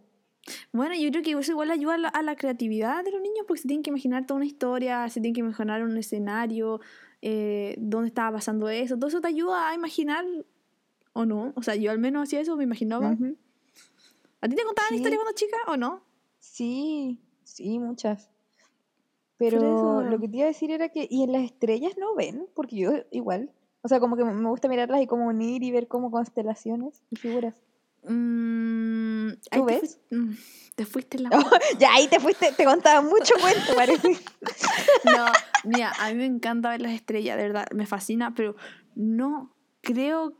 Bueno, 0.71 0.95
yo 0.95 1.09
creo 1.11 1.23
que 1.23 1.31
eso 1.31 1.51
igual 1.51 1.69
ayuda 1.69 1.95
a 1.95 2.21
la, 2.23 2.35
creatividad 2.35 3.03
de 3.03 3.11
los 3.11 3.21
niños 3.21 3.45
porque 3.47 3.61
se 3.61 3.67
tienen 3.67 3.83
que 3.83 3.91
imaginar 3.91 4.25
toda 4.25 4.37
una 4.37 4.45
historia, 4.45 5.07
se 5.09 5.21
tienen 5.21 5.33
que 5.33 5.41
imaginar 5.41 5.83
un 5.83 5.97
escenario, 5.97 6.81
eh, 7.21 7.75
dónde 7.77 8.07
estaba 8.07 8.37
pasando 8.37 8.69
eso. 8.69 8.97
Todo 8.97 9.07
eso 9.07 9.21
te 9.21 9.27
ayuda 9.27 9.69
a 9.69 9.75
imaginar, 9.75 10.25
¿o 11.13 11.25
no? 11.25 11.53
O 11.55 11.61
sea, 11.61 11.75
yo 11.75 11.91
al 11.91 11.99
menos 11.99 12.23
hacía 12.23 12.39
eso, 12.39 12.55
me 12.57 12.63
imaginaba. 12.63 13.15
¿A 14.41 14.49
ti 14.49 14.55
te 14.55 14.63
contaban 14.63 14.95
historias 14.95 15.21
cuando 15.21 15.35
chica 15.35 15.57
o 15.67 15.77
no? 15.77 16.03
Sí, 16.39 17.21
sí, 17.43 17.77
muchas. 17.77 18.31
Pero 19.49 20.04
lo 20.04 20.19
que 20.19 20.27
te 20.27 20.38
iba 20.38 20.45
a 20.45 20.49
decir 20.49 20.69
era 20.69 20.89
que, 20.89 21.08
¿y 21.10 21.23
en 21.23 21.32
las 21.32 21.43
estrellas 21.43 21.93
no 21.97 22.13
ven? 22.15 22.47
Porque 22.54 22.75
yo 22.75 22.91
igual. 23.10 23.51
O 23.82 23.88
sea, 23.88 23.99
como 23.99 24.15
que 24.15 24.23
me 24.23 24.49
gusta 24.49 24.67
mirarlas 24.67 25.01
y 25.01 25.08
como 25.08 25.27
unir 25.27 25.63
y 25.63 25.71
ver 25.71 25.88
como 25.88 26.12
constelaciones 26.12 27.01
y 27.10 27.15
figuras. 27.15 27.56
Mm, 28.04 29.32
¿Tú 29.51 29.65
ves? 29.65 29.99
Mm, 30.12 30.34
te 30.75 30.86
fuiste 30.86 31.17
la... 31.17 31.30
ya, 31.80 31.93
ahí 31.93 32.08
te 32.08 32.19
fuiste, 32.19 32.51
te 32.51 32.65
contaba 32.65 33.01
mucho 33.01 33.34
cuento, 33.41 33.75
parece. 33.75 34.10
no, 35.06 35.25
mira, 35.63 35.91
a 35.99 36.10
mí 36.10 36.15
me 36.15 36.25
encanta 36.25 36.69
ver 36.69 36.82
las 36.82 36.93
estrellas, 36.93 37.38
de 37.38 37.43
verdad, 37.43 37.65
me 37.73 37.88
fascina, 37.88 38.36
pero 38.36 38.56
no 38.93 39.56
creo 39.82 40.38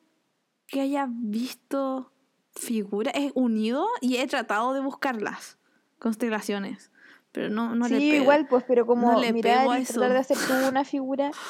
que 0.68 0.82
haya 0.82 1.08
visto 1.10 2.12
figuras. 2.54 3.16
He 3.16 3.32
unido 3.34 3.88
y 4.02 4.18
he 4.18 4.28
tratado 4.28 4.74
de 4.74 4.82
buscarlas, 4.82 5.58
constelaciones. 5.98 6.91
Pero 7.32 7.50
no, 7.50 7.76
no 7.76 7.88
sí, 7.88 7.94
le 7.94 8.18
igual, 8.18 8.48
pues, 8.48 8.64
pero 8.68 8.86
como 8.86 9.12
no 9.12 9.20
mirar 9.32 9.80
y 9.80 9.86
tratar 9.86 10.12
de 10.12 10.20
hacer 10.20 10.38
tú 10.38 10.54
una 10.68 10.84
figura. 10.84 11.32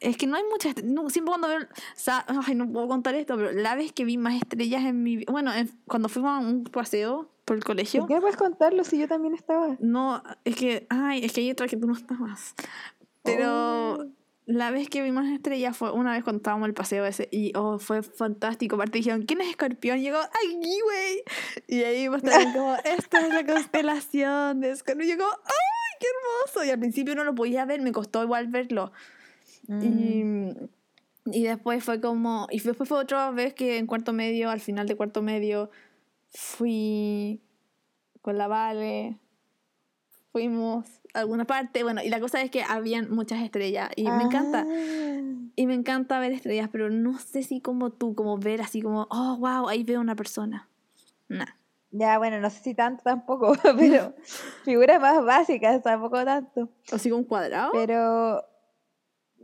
Es 0.00 0.16
que 0.16 0.28
no 0.28 0.36
hay 0.36 0.44
muchas. 0.48 0.76
siempre 1.12 1.32
cuando 1.32 1.48
veo. 1.48 1.58
Ay, 2.46 2.54
no 2.54 2.70
puedo 2.70 2.86
contar 2.86 3.16
esto, 3.16 3.36
pero 3.36 3.50
la 3.50 3.74
vez 3.74 3.92
que 3.92 4.04
vi 4.04 4.16
más 4.16 4.36
estrellas 4.36 4.84
en 4.84 5.02
mi. 5.02 5.24
Bueno, 5.24 5.50
cuando 5.88 6.08
fuimos 6.08 6.30
a 6.30 6.38
un 6.38 6.62
paseo 6.62 7.28
por 7.44 7.56
el 7.56 7.64
colegio. 7.64 8.02
¿Por 8.02 8.08
qué 8.08 8.20
puedes 8.20 8.36
contarlo 8.36 8.84
si 8.84 8.96
yo 8.96 9.08
también 9.08 9.34
estaba? 9.34 9.76
No, 9.80 10.22
es 10.44 10.54
que, 10.54 10.86
ay, 10.88 11.24
es 11.24 11.32
que 11.32 11.40
hay 11.40 11.50
otra 11.50 11.66
que 11.66 11.76
tú 11.76 11.88
no 11.88 11.94
estabas. 11.94 12.54
Pero 13.24 13.94
oh. 13.94 14.06
La 14.48 14.70
vez 14.70 14.88
que 14.88 15.02
vimos 15.02 15.26
estrella 15.26 15.74
fue 15.74 15.92
una 15.92 16.12
vez 16.14 16.24
cuando 16.24 16.38
estábamos 16.38 16.64
en 16.64 16.70
el 16.70 16.74
paseo 16.74 17.04
ese 17.04 17.28
y 17.30 17.52
oh, 17.54 17.78
fue 17.78 18.02
fantástico. 18.02 18.76
Aparte 18.76 18.96
dijeron, 18.96 19.26
¿quién 19.26 19.42
es 19.42 19.48
Escorpión? 19.50 19.98
Y 19.98 20.04
llegó, 20.04 20.16
¡ay, 20.18 20.54
güey! 20.54 21.22
Y 21.66 21.82
ahí 21.82 22.06
estaban 22.06 22.54
como, 22.54 22.74
esta 22.76 23.26
es 23.26 23.28
la 23.28 23.44
constelación 23.44 24.60
de 24.60 24.70
Escorpión. 24.70 25.06
Y 25.06 25.16
como, 25.18 25.28
¡ay, 25.28 25.96
qué 26.00 26.06
hermoso! 26.06 26.64
Y 26.64 26.70
al 26.70 26.78
principio 26.78 27.14
no 27.14 27.24
lo 27.24 27.34
podía 27.34 27.66
ver, 27.66 27.82
me 27.82 27.92
costó 27.92 28.22
igual 28.22 28.46
verlo. 28.46 28.90
Y, 29.68 30.24
mm. 30.24 30.54
y 31.26 31.42
después 31.42 31.84
fue 31.84 32.00
como, 32.00 32.46
y 32.50 32.58
después 32.58 32.88
fue 32.88 33.00
otra 33.00 33.30
vez 33.30 33.52
que 33.52 33.76
en 33.76 33.86
cuarto 33.86 34.14
medio, 34.14 34.48
al 34.48 34.60
final 34.60 34.88
de 34.88 34.96
cuarto 34.96 35.20
medio, 35.20 35.70
fui 36.30 37.42
con 38.22 38.38
la 38.38 38.48
Vale, 38.48 39.18
fuimos 40.32 40.97
alguna 41.14 41.44
parte, 41.44 41.82
bueno, 41.82 42.02
y 42.02 42.08
la 42.08 42.20
cosa 42.20 42.42
es 42.42 42.50
que 42.50 42.62
habían 42.62 43.10
muchas 43.10 43.42
estrellas 43.42 43.90
y 43.96 44.04
me 44.10 44.24
encanta. 44.24 44.66
Ah. 44.68 45.50
Y 45.56 45.66
me 45.66 45.74
encanta 45.74 46.18
ver 46.18 46.32
estrellas, 46.32 46.68
pero 46.70 46.90
no 46.90 47.18
sé 47.18 47.42
si 47.42 47.60
como 47.60 47.90
tú, 47.90 48.14
como 48.14 48.38
ver 48.38 48.60
así 48.60 48.82
como, 48.82 49.06
oh, 49.10 49.36
wow, 49.38 49.68
ahí 49.68 49.84
veo 49.84 50.00
una 50.00 50.14
persona. 50.14 50.68
Nah. 51.28 51.46
Ya, 51.90 52.18
bueno, 52.18 52.38
no 52.40 52.50
sé 52.50 52.62
si 52.62 52.74
tanto 52.74 53.02
tampoco, 53.02 53.52
pero 53.78 54.14
figuras 54.64 55.00
más 55.00 55.24
básicas 55.24 55.82
tampoco 55.82 56.24
tanto. 56.24 56.68
¿O 56.92 56.98
sigo 56.98 57.16
un 57.16 57.24
cuadrado? 57.24 57.70
Pero, 57.72 58.44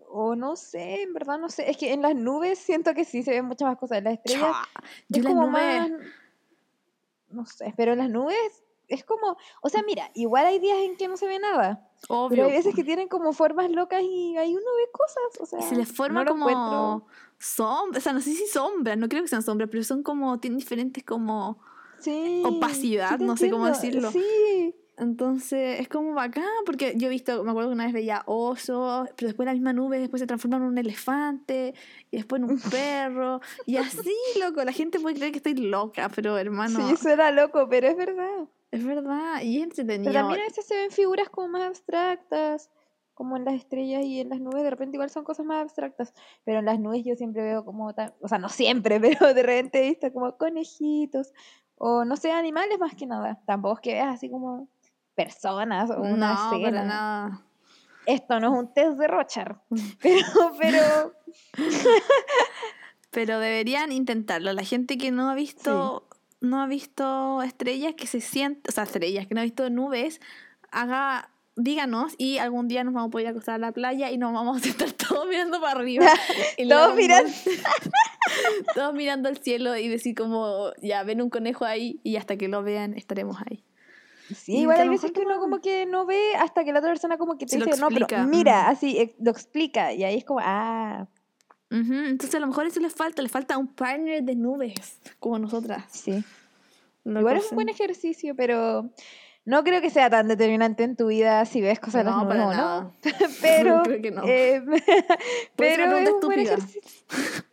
o 0.08 0.36
no 0.36 0.56
sé, 0.56 1.02
en 1.02 1.14
verdad 1.14 1.38
no 1.38 1.48
sé. 1.48 1.70
Es 1.70 1.76
que 1.76 1.92
en 1.92 2.02
las 2.02 2.14
nubes 2.14 2.58
siento 2.58 2.94
que 2.94 3.04
sí 3.04 3.22
se 3.22 3.30
ven 3.30 3.46
muchas 3.46 3.68
más 3.68 3.78
cosas. 3.78 3.98
En 3.98 4.04
las 4.04 4.14
estrellas 4.14 4.56
Yo 5.08 5.22
es 5.22 5.26
como 5.26 5.48
más 5.48 5.90
no 7.34 7.44
sé, 7.46 7.74
pero 7.76 7.92
en 7.92 7.98
las 7.98 8.10
nubes 8.10 8.63
es 8.88 9.04
como, 9.04 9.36
o 9.62 9.68
sea, 9.68 9.82
mira, 9.82 10.10
igual 10.14 10.46
hay 10.46 10.58
días 10.58 10.78
en 10.78 10.96
que 10.96 11.08
no 11.08 11.16
se 11.16 11.26
ve 11.26 11.38
nada. 11.38 11.88
Obvio. 12.08 12.28
Pero 12.30 12.46
hay 12.46 12.52
veces 12.52 12.74
que 12.74 12.84
tienen 12.84 13.08
como 13.08 13.32
formas 13.32 13.70
locas 13.70 14.02
y 14.02 14.36
ahí 14.36 14.52
uno 14.52 14.64
ve 14.76 14.90
cosas, 14.92 15.40
o 15.40 15.46
sea. 15.46 15.62
se 15.62 15.76
les 15.76 15.90
forma 15.90 16.24
como 16.24 17.06
sombras, 17.38 18.02
o 18.02 18.04
sea, 18.04 18.12
no 18.12 18.20
sé 18.20 18.32
si 18.32 18.46
sombras, 18.46 18.96
no 18.98 19.08
creo 19.08 19.22
que 19.22 19.28
sean 19.28 19.42
sombras, 19.42 19.68
pero 19.70 19.84
son 19.84 20.02
como, 20.02 20.38
tienen 20.38 20.58
diferentes 20.58 21.04
como 21.04 21.58
sí, 22.00 22.42
opacidad, 22.44 23.18
no 23.18 23.36
sé 23.36 23.50
cómo 23.50 23.66
decirlo. 23.66 24.10
Sí. 24.10 24.74
Entonces 24.96 25.80
es 25.80 25.88
como 25.88 26.14
bacán, 26.14 26.44
porque 26.64 26.94
yo 26.96 27.08
he 27.08 27.10
visto, 27.10 27.42
me 27.42 27.50
acuerdo 27.50 27.70
que 27.70 27.74
una 27.74 27.84
vez 27.84 27.92
veía 27.92 28.22
osos, 28.26 29.08
pero 29.16 29.26
después 29.26 29.46
la 29.46 29.52
misma 29.52 29.72
nube 29.72 29.98
después 29.98 30.20
se 30.20 30.26
transforma 30.26 30.58
en 30.58 30.62
un 30.62 30.78
elefante, 30.78 31.74
y 32.10 32.16
después 32.18 32.40
en 32.40 32.50
un 32.50 32.60
perro, 32.70 33.40
y 33.66 33.76
así, 33.76 34.14
loco. 34.40 34.62
La 34.62 34.72
gente 34.72 35.00
puede 35.00 35.16
creer 35.16 35.32
que 35.32 35.38
estoy 35.38 35.54
loca, 35.54 36.08
pero 36.14 36.38
hermano. 36.38 36.88
Sí, 36.88 36.96
suena 36.96 37.30
loco, 37.32 37.66
pero 37.68 37.88
es 37.88 37.96
verdad. 37.96 38.48
Es 38.74 38.84
verdad, 38.84 39.40
y 39.40 39.58
es 39.58 39.62
entretenido. 39.62 40.10
Pero 40.10 40.24
también 40.24 40.40
a 40.40 40.48
veces 40.48 40.66
se 40.66 40.74
ven 40.74 40.90
figuras 40.90 41.28
como 41.28 41.46
más 41.46 41.62
abstractas, 41.62 42.72
como 43.14 43.36
en 43.36 43.44
las 43.44 43.54
estrellas 43.54 44.04
y 44.04 44.18
en 44.18 44.30
las 44.30 44.40
nubes, 44.40 44.64
de 44.64 44.70
repente 44.70 44.96
igual 44.96 45.10
son 45.10 45.22
cosas 45.22 45.46
más 45.46 45.62
abstractas, 45.62 46.12
pero 46.42 46.58
en 46.58 46.64
las 46.64 46.80
nubes 46.80 47.04
yo 47.04 47.14
siempre 47.14 47.44
veo 47.44 47.64
como, 47.64 47.94
o 48.20 48.28
sea, 48.28 48.38
no 48.38 48.48
siempre, 48.48 48.98
pero 49.00 49.32
de 49.32 49.42
repente 49.44 49.78
he 49.78 49.90
visto 49.90 50.12
como 50.12 50.36
conejitos, 50.36 51.32
o 51.76 52.04
no 52.04 52.16
sé, 52.16 52.32
animales 52.32 52.76
más 52.80 52.96
que 52.96 53.06
nada. 53.06 53.40
Tampoco 53.46 53.76
es 53.76 53.80
que 53.80 53.92
veas 53.92 54.16
así 54.16 54.28
como 54.28 54.66
personas 55.14 55.90
o 55.90 56.00
una 56.00 56.34
no, 56.34 56.56
escena. 56.56 56.84
nada. 56.84 57.42
Esto 58.06 58.40
no 58.40 58.52
es 58.52 58.58
un 58.58 58.74
test 58.74 58.98
de 58.98 59.06
Rochard, 59.06 59.56
pero, 60.02 60.26
pero... 60.58 61.12
pero 63.12 63.38
deberían 63.38 63.92
intentarlo. 63.92 64.52
La 64.52 64.64
gente 64.64 64.98
que 64.98 65.12
no 65.12 65.30
ha 65.30 65.36
visto, 65.36 66.08
no 66.40 66.60
ha 66.60 66.66
visto 66.66 67.42
estrellas, 67.42 67.94
que 67.94 68.06
se 68.06 68.20
siente, 68.20 68.70
o 68.70 68.72
sea, 68.72 68.84
estrellas, 68.84 69.26
que 69.26 69.34
no 69.34 69.40
ha 69.40 69.44
visto 69.44 69.68
nubes, 69.70 70.20
haga 70.70 71.30
díganos 71.56 72.14
y 72.18 72.38
algún 72.38 72.68
día 72.68 72.82
nos 72.84 72.94
vamos 72.94 73.08
a 73.08 73.10
poder 73.12 73.28
acostar 73.28 73.56
a 73.56 73.58
la 73.58 73.72
playa 73.72 74.10
y 74.10 74.18
nos 74.18 74.32
vamos 74.32 74.64
a 74.64 74.68
estar 74.68 74.90
todos 75.08 75.26
mirando 75.28 75.60
para 75.60 75.78
arriba. 75.78 76.06
todos 76.68 76.96
mirando. 76.96 77.30
todos 78.74 78.94
mirando 78.94 79.28
al 79.28 79.38
cielo 79.38 79.76
y 79.76 79.88
decir 79.88 80.14
como, 80.14 80.72
ya 80.82 81.02
ven 81.04 81.22
un 81.22 81.30
conejo 81.30 81.64
ahí 81.64 82.00
y 82.02 82.16
hasta 82.16 82.36
que 82.36 82.48
lo 82.48 82.62
vean 82.62 82.94
estaremos 82.94 83.36
ahí. 83.46 83.64
Sí, 84.34 84.56
igual 84.56 84.80
hay 84.80 84.88
veces 84.88 85.12
que 85.12 85.20
uno 85.20 85.38
como 85.38 85.60
que 85.60 85.84
no 85.84 86.06
ve 86.06 86.34
hasta 86.38 86.64
que 86.64 86.72
la 86.72 86.78
otra 86.78 86.90
persona 86.90 87.18
como 87.18 87.36
que 87.36 87.44
te 87.44 87.58
dice, 87.58 87.78
no, 87.78 87.88
pero 87.88 88.06
mira, 88.26 88.68
así 88.68 88.96
eh, 88.96 89.14
lo 89.20 89.30
explica 89.30 89.92
y 89.92 90.02
ahí 90.02 90.16
es 90.16 90.24
como, 90.24 90.40
ah. 90.42 91.06
Entonces 91.74 92.34
a 92.34 92.40
lo 92.40 92.46
mejor 92.46 92.66
eso 92.66 92.80
le 92.80 92.90
falta, 92.90 93.20
le 93.20 93.28
falta 93.28 93.58
un 93.58 93.66
partner 93.66 94.22
de 94.22 94.36
nubes 94.36 95.00
como 95.18 95.38
nosotras. 95.38 95.84
Sí. 95.90 96.24
igual 97.04 97.36
es 97.36 97.50
un 97.50 97.56
buen 97.56 97.68
ejercicio, 97.68 98.34
pero 98.36 98.90
no 99.44 99.62
creo 99.62 99.82
que 99.82 99.90
sea 99.90 100.08
tan 100.08 100.26
determinante 100.26 100.84
en 100.84 100.96
tu 100.96 101.08
vida 101.08 101.44
si 101.44 101.60
ves 101.60 101.78
cosas 101.78 102.04
no, 102.04 102.10
las 102.12 102.24
nubes 102.24 102.56
no. 102.56 102.94
pero, 103.42 103.82
creo 103.84 104.02
que 104.02 104.10
no. 104.10 104.22
Eh, 104.24 104.62
pero 105.56 105.98
es 105.98 106.10
un 106.10 106.20
buen 106.20 106.40
ejercicio. 106.40 106.80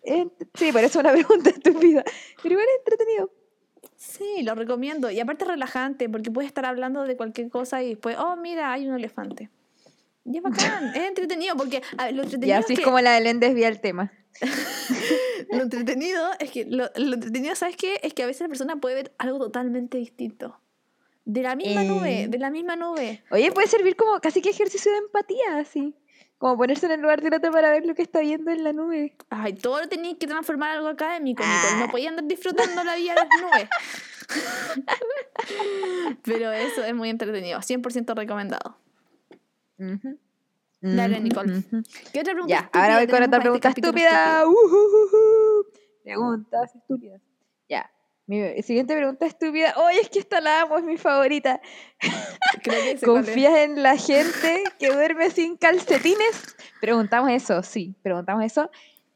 Eh, 0.04 0.28
sí, 0.54 0.72
parece 0.72 1.00
una 1.00 1.12
pregunta 1.12 1.50
estúpida, 1.56 2.04
pero 2.42 2.54
igual 2.54 2.68
es 2.68 2.80
entretenido. 2.80 3.32
Sí, 3.98 4.42
lo 4.44 4.56
recomiendo. 4.56 5.12
Y 5.12 5.20
aparte 5.20 5.44
es 5.44 5.50
relajante, 5.50 6.10
porque 6.10 6.32
puedes 6.32 6.48
estar 6.48 6.66
hablando 6.66 7.04
de 7.04 7.18
cualquier 7.18 7.50
cosa 7.50 7.84
y 7.84 7.90
después, 7.90 8.18
oh, 8.18 8.36
mira, 8.36 8.72
hay 8.72 8.88
un 8.88 8.96
elefante. 8.96 9.50
Y 10.24 10.38
es 10.38 10.44
bacán, 10.44 10.92
es 10.96 11.08
entretenido, 11.08 11.56
porque 11.56 11.82
lo 12.14 12.24
entretenido. 12.24 12.48
Y 12.48 12.52
así 12.52 12.74
es, 12.74 12.82
como 12.82 13.00
la 13.02 13.20
Len 13.20 13.40
desvía 13.40 13.68
el 13.68 13.82
tema. 13.82 14.12
lo 15.52 15.62
entretenido 15.64 16.30
es 16.40 16.52
que, 16.52 16.66
lo, 16.66 16.86
entretenido, 16.96 17.56
¿sabes 17.56 17.76
qué? 17.76 18.00
Es 18.04 18.14
que 18.14 18.24
a 18.24 18.28
veces 18.28 18.42
la 18.42 18.48
persona 18.48 18.76
puede 18.78 18.96
ver 18.96 19.16
algo 19.18 19.40
totalmente 19.40 19.98
distinto. 19.98 20.60
De 21.26 21.42
la 21.42 21.56
misma 21.56 21.84
nube, 21.84 22.24
eh. 22.24 22.28
de 22.28 22.40
la 22.40 22.50
misma 22.50 22.76
nube. 22.76 23.24
Oye, 23.30 23.52
puede 23.52 23.68
servir 23.68 23.96
como 23.96 24.20
casi 24.20 24.42
que 24.42 24.50
ejercicio 24.50 24.92
de 24.92 24.98
empatía, 25.00 25.58
así. 25.58 25.96
Como 26.38 26.58
ponerse 26.58 26.88
en 26.88 26.94
el 26.94 27.02
lugar 27.02 27.22
del 27.22 27.36
otro 27.36 27.52
para 27.52 27.70
ver 27.70 27.86
lo 27.86 27.94
que 27.94 28.02
está 28.02 28.22
viendo 28.22 28.50
en 28.50 28.64
la 28.64 28.74
nube. 28.74 29.16
Ay, 29.30 29.54
todo 29.54 29.82
lo 29.82 29.88
tenías 29.88 30.18
que 30.18 30.26
transformar 30.26 30.72
en 30.72 30.78
algo 30.78 30.90
académico, 30.90 31.44
ah. 31.46 31.78
No 31.80 31.92
podían 31.92 32.14
andar 32.14 32.26
disfrutando 32.26 32.84
la 32.84 32.96
vida 32.96 33.14
de 33.14 33.22
las 33.22 33.30
nubes. 33.42 33.70
Pero 36.24 36.52
eso 36.52 36.84
es 36.84 36.96
muy 36.96 37.10
entretenido. 37.10 37.60
100% 37.60 38.16
recomendado. 38.16 38.81
Dale, 40.82 41.20
Nicole. 41.20 41.64
¿Qué 42.12 42.22
otra 42.22 42.34
pregunta? 42.34 42.48
Ya, 42.48 42.70
ahora 42.74 42.98
voy 42.98 43.08
con 43.08 43.24
otra 43.24 43.40
pregunta 43.40 43.70
este 43.70 43.82
estúpida. 43.82 44.48
Uh, 44.48 45.64
Preguntas 46.04 46.76
estúpidas. 46.76 47.22
Mi 48.32 48.62
siguiente 48.62 48.96
pregunta 48.96 49.26
estúpida. 49.26 49.74
Oye, 49.76 50.00
es 50.00 50.10
que 50.10 50.20
esta 50.20 50.40
la 50.40 50.62
amo, 50.62 50.78
es 50.78 50.86
mi 50.86 50.96
favorita. 50.96 51.60
¿Confías 53.04 53.58
en 53.58 53.84
la 53.84 53.98
gente 53.98 54.64
que 54.80 54.88
duerme 54.90 55.30
sin 55.32 55.58
calcetines? 55.58 56.56
Preguntamos 56.80 57.30
eso, 57.30 57.62
sí, 57.62 57.94
preguntamos 58.02 58.46
eso. 58.46 58.72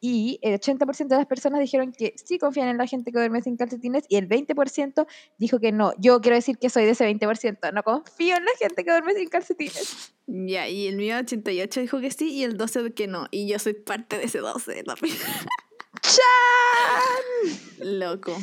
Y 0.07 0.37
el 0.43 0.59
80% 0.59 1.07
de 1.07 1.15
las 1.15 1.25
personas 1.25 1.59
dijeron 1.59 1.91
que 1.91 2.13
sí 2.23 2.37
confían 2.37 2.67
en 2.67 2.77
la 2.77 2.85
gente 2.85 3.11
que 3.11 3.17
duerme 3.17 3.41
sin 3.41 3.57
calcetines 3.57 4.05
y 4.07 4.17
el 4.17 4.29
20% 4.29 5.07
dijo 5.39 5.59
que 5.59 5.71
no. 5.71 5.93
Yo 5.97 6.21
quiero 6.21 6.35
decir 6.35 6.59
que 6.59 6.69
soy 6.69 6.85
de 6.85 6.91
ese 6.91 7.09
20%. 7.09 7.73
No 7.73 7.81
confío 7.81 8.37
en 8.37 8.45
la 8.45 8.51
gente 8.59 8.85
que 8.85 8.91
duerme 8.91 9.15
sin 9.15 9.29
calcetines. 9.29 10.11
Ya, 10.27 10.67
y 10.67 10.87
el 10.87 10.97
mío 10.97 11.17
88 11.17 11.81
dijo 11.81 11.99
que 11.99 12.09
sí 12.09 12.33
y 12.33 12.43
el 12.43 12.57
12 12.57 12.93
que 12.93 13.05
no. 13.05 13.27
Y 13.29 13.47
yo 13.47 13.59
soy 13.59 13.73
parte 13.73 14.17
de 14.17 14.23
ese 14.23 14.39
12. 14.39 14.83
¡Chan! 16.01 16.19
Loco. 17.99 18.35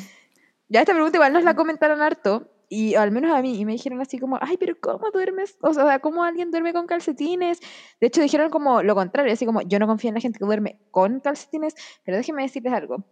Ya 0.69 0.81
esta 0.81 0.95
pregunta 0.95 1.17
igual 1.17 1.33
nos 1.33 1.43
la 1.43 1.57
comentaron 1.57 2.01
harto, 2.01 2.52
y 2.75 2.95
al 2.95 3.11
menos 3.11 3.31
a 3.33 3.43
mí, 3.43 3.61
y 3.61 3.67
me 3.67 3.73
dijeron 3.73 4.01
así 4.01 4.19
como, 4.19 4.39
ay, 4.41 4.57
pero 4.57 4.75
¿cómo 4.81 5.11
duermes? 5.13 5.59
O 5.61 5.75
sea, 5.75 5.99
¿cómo 5.99 6.25
alguien 6.25 6.51
duerme 6.51 6.73
con 6.73 6.87
calcetines? 6.87 7.61
De 8.01 8.07
hecho, 8.07 8.23
dijeron 8.23 8.49
como 8.49 8.83
lo 8.83 8.95
contrario, 8.95 9.31
así 9.31 9.45
como, 9.45 9.61
yo 9.61 9.79
no 9.79 9.87
confío 9.87 10.09
en 10.09 10.15
la 10.15 10.23
gente 10.23 10.39
que 10.39 10.47
duerme 10.47 10.81
con 10.91 11.21
calcetines, 11.21 11.75
pero 12.03 12.17
déjenme 12.17 12.45
decirles 12.45 12.73
algo. 12.73 13.05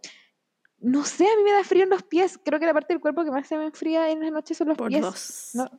No 0.79 1.05
sé, 1.05 1.25
a 1.25 1.37
mí 1.37 1.43
me 1.43 1.51
da 1.51 1.63
frío 1.63 1.83
en 1.83 1.91
los 1.91 2.01
pies. 2.01 2.39
Creo 2.43 2.59
que 2.59 2.65
la 2.65 2.73
parte 2.73 2.91
del 2.91 3.01
cuerpo 3.01 3.23
que 3.23 3.29
más 3.29 3.47
se 3.47 3.55
me 3.55 3.65
enfría 3.65 4.09
en 4.09 4.21
las 4.21 4.31
noches 4.31 4.57
son 4.57 4.69
los 4.69 4.79
pies. 4.79 5.51
No, 5.53 5.69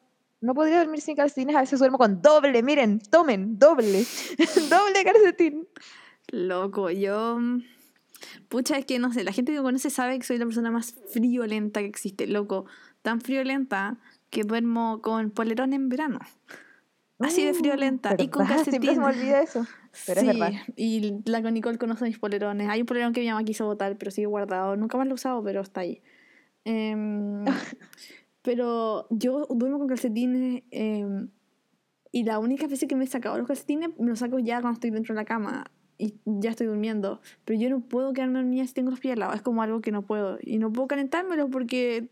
no 0.41 0.55
podría 0.55 0.79
dormir 0.79 1.01
sin 1.01 1.17
calcetines, 1.17 1.57
a 1.57 1.63
veces 1.63 1.81
duermo 1.81 1.99
con 1.99 2.23
doble, 2.23 2.63
miren, 2.63 3.01
tomen, 3.01 3.59
doble, 3.59 4.07
doble 4.71 5.05
calcetín. 5.05 5.67
Loco, 6.29 6.89
yo 6.89 7.37
Pucha, 8.49 8.79
es 8.79 8.85
que 8.85 8.99
no 8.99 9.13
sé, 9.13 9.25
la 9.25 9.33
gente 9.33 9.53
que 9.53 9.59
me 9.59 9.65
conoce 9.65 9.91
sabe 9.91 10.19
que 10.19 10.27
soy 10.27 10.39
la 10.39 10.45
persona 10.45 10.71
más 10.71 10.95
friolenta 11.13 11.81
que 11.81 11.87
existe, 11.87 12.27
loco. 12.27 12.67
Tan 13.03 13.21
friolenta 13.21 13.99
que 14.31 14.43
duermo 14.43 15.01
con 15.03 15.31
polerón 15.31 15.73
en 15.73 15.89
verano. 15.89 16.19
Así 17.19 17.45
de 17.45 17.55
friolenta. 17.55 18.15
y 18.19 18.29
con 18.29 18.47
calcetín. 18.47 18.83
Siempre 18.83 19.01
me 19.01 19.07
olvida 19.07 19.43
eso. 19.43 19.67
Pero 20.07 20.21
sí, 20.21 20.29
es 20.29 20.39
verdad. 20.39 20.61
y 20.77 21.23
la 21.27 21.43
con 21.43 21.55
Nicole 21.55 21.79
conoce 21.79 22.05
mis 22.05 22.19
polerones. 22.19 22.69
Hay 22.69 22.81
un 22.81 22.87
polerón 22.87 23.13
que 23.13 23.21
mi 23.21 23.29
mamá 23.29 23.45
quiso 23.45 23.67
botar, 23.67 23.97
pero 23.99 24.11
sigue 24.11 24.27
guardado. 24.27 24.77
Nunca 24.77 24.97
más 24.97 25.07
lo 25.07 25.13
he 25.13 25.15
usado, 25.15 25.43
pero 25.43 25.61
está 25.61 25.83
ahí. 25.83 26.03
Em, 26.65 27.45
pero 28.43 29.07
yo 29.11 29.47
duermo 29.51 29.79
con 29.79 29.89
calcetines 29.89 30.63
em, 30.71 31.29
y 32.11 32.25
la 32.25 32.39
única 32.39 32.67
vez 32.67 32.85
que 32.89 32.97
me 32.97 33.05
he 33.05 33.09
sacado 33.09 33.37
los 33.37 33.47
calcetines 33.47 33.91
me 33.99 34.09
los 34.09 34.21
saco 34.21 34.39
ya 34.39 34.61
cuando 34.61 34.75
estoy 34.75 34.91
dentro 34.91 35.15
de 35.15 35.21
la 35.21 35.25
cama 35.25 35.65
y 35.99 36.15
ya 36.25 36.51
estoy 36.51 36.67
durmiendo. 36.67 37.21
Pero 37.45 37.61
yo 37.61 37.71
no 37.71 37.81
puedo 37.81 38.13
quedarme 38.13 38.41
dormida 38.41 38.67
si 38.67 38.75
tengo 38.75 38.91
los 38.91 39.01
pies 39.01 39.13
al 39.13 39.21
lado. 39.21 39.35
Es 39.35 39.43
como 39.43 39.63
algo 39.63 39.81
que 39.81 39.93
no 39.93 40.03
puedo. 40.03 40.39
Y 40.41 40.59
no 40.59 40.73
puedo 40.73 40.89
calentármelo 40.89 41.49
porque 41.49 42.09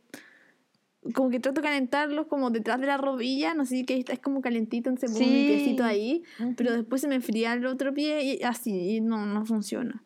como 1.15 1.31
que 1.31 1.41
trato 1.41 1.61
de 1.61 1.67
calentarlos 1.67 2.27
como 2.27 2.51
detrás 2.51 2.81
de 2.81 2.87
la 2.87 2.97
rodilla, 2.97 3.55
no 3.55 3.65
sé 3.65 3.85
que 3.85 4.05
es 4.07 4.19
como 4.19 4.41
calentito, 4.43 4.91
entonces 4.91 5.19
pongo 5.19 5.33
mi 5.33 5.47
piecito 5.47 5.85
ahí, 5.85 6.23
pero 6.57 6.73
después 6.73 7.01
se 7.01 7.09
me 7.09 7.15
enfría 7.15 7.55
el 7.55 7.65
otro 7.67 7.95
pie 7.95 8.23
y 8.23 8.43
así, 8.43 8.97
y 8.97 9.01
no, 9.01 9.25
no 9.27 9.45
funciona. 9.47 10.03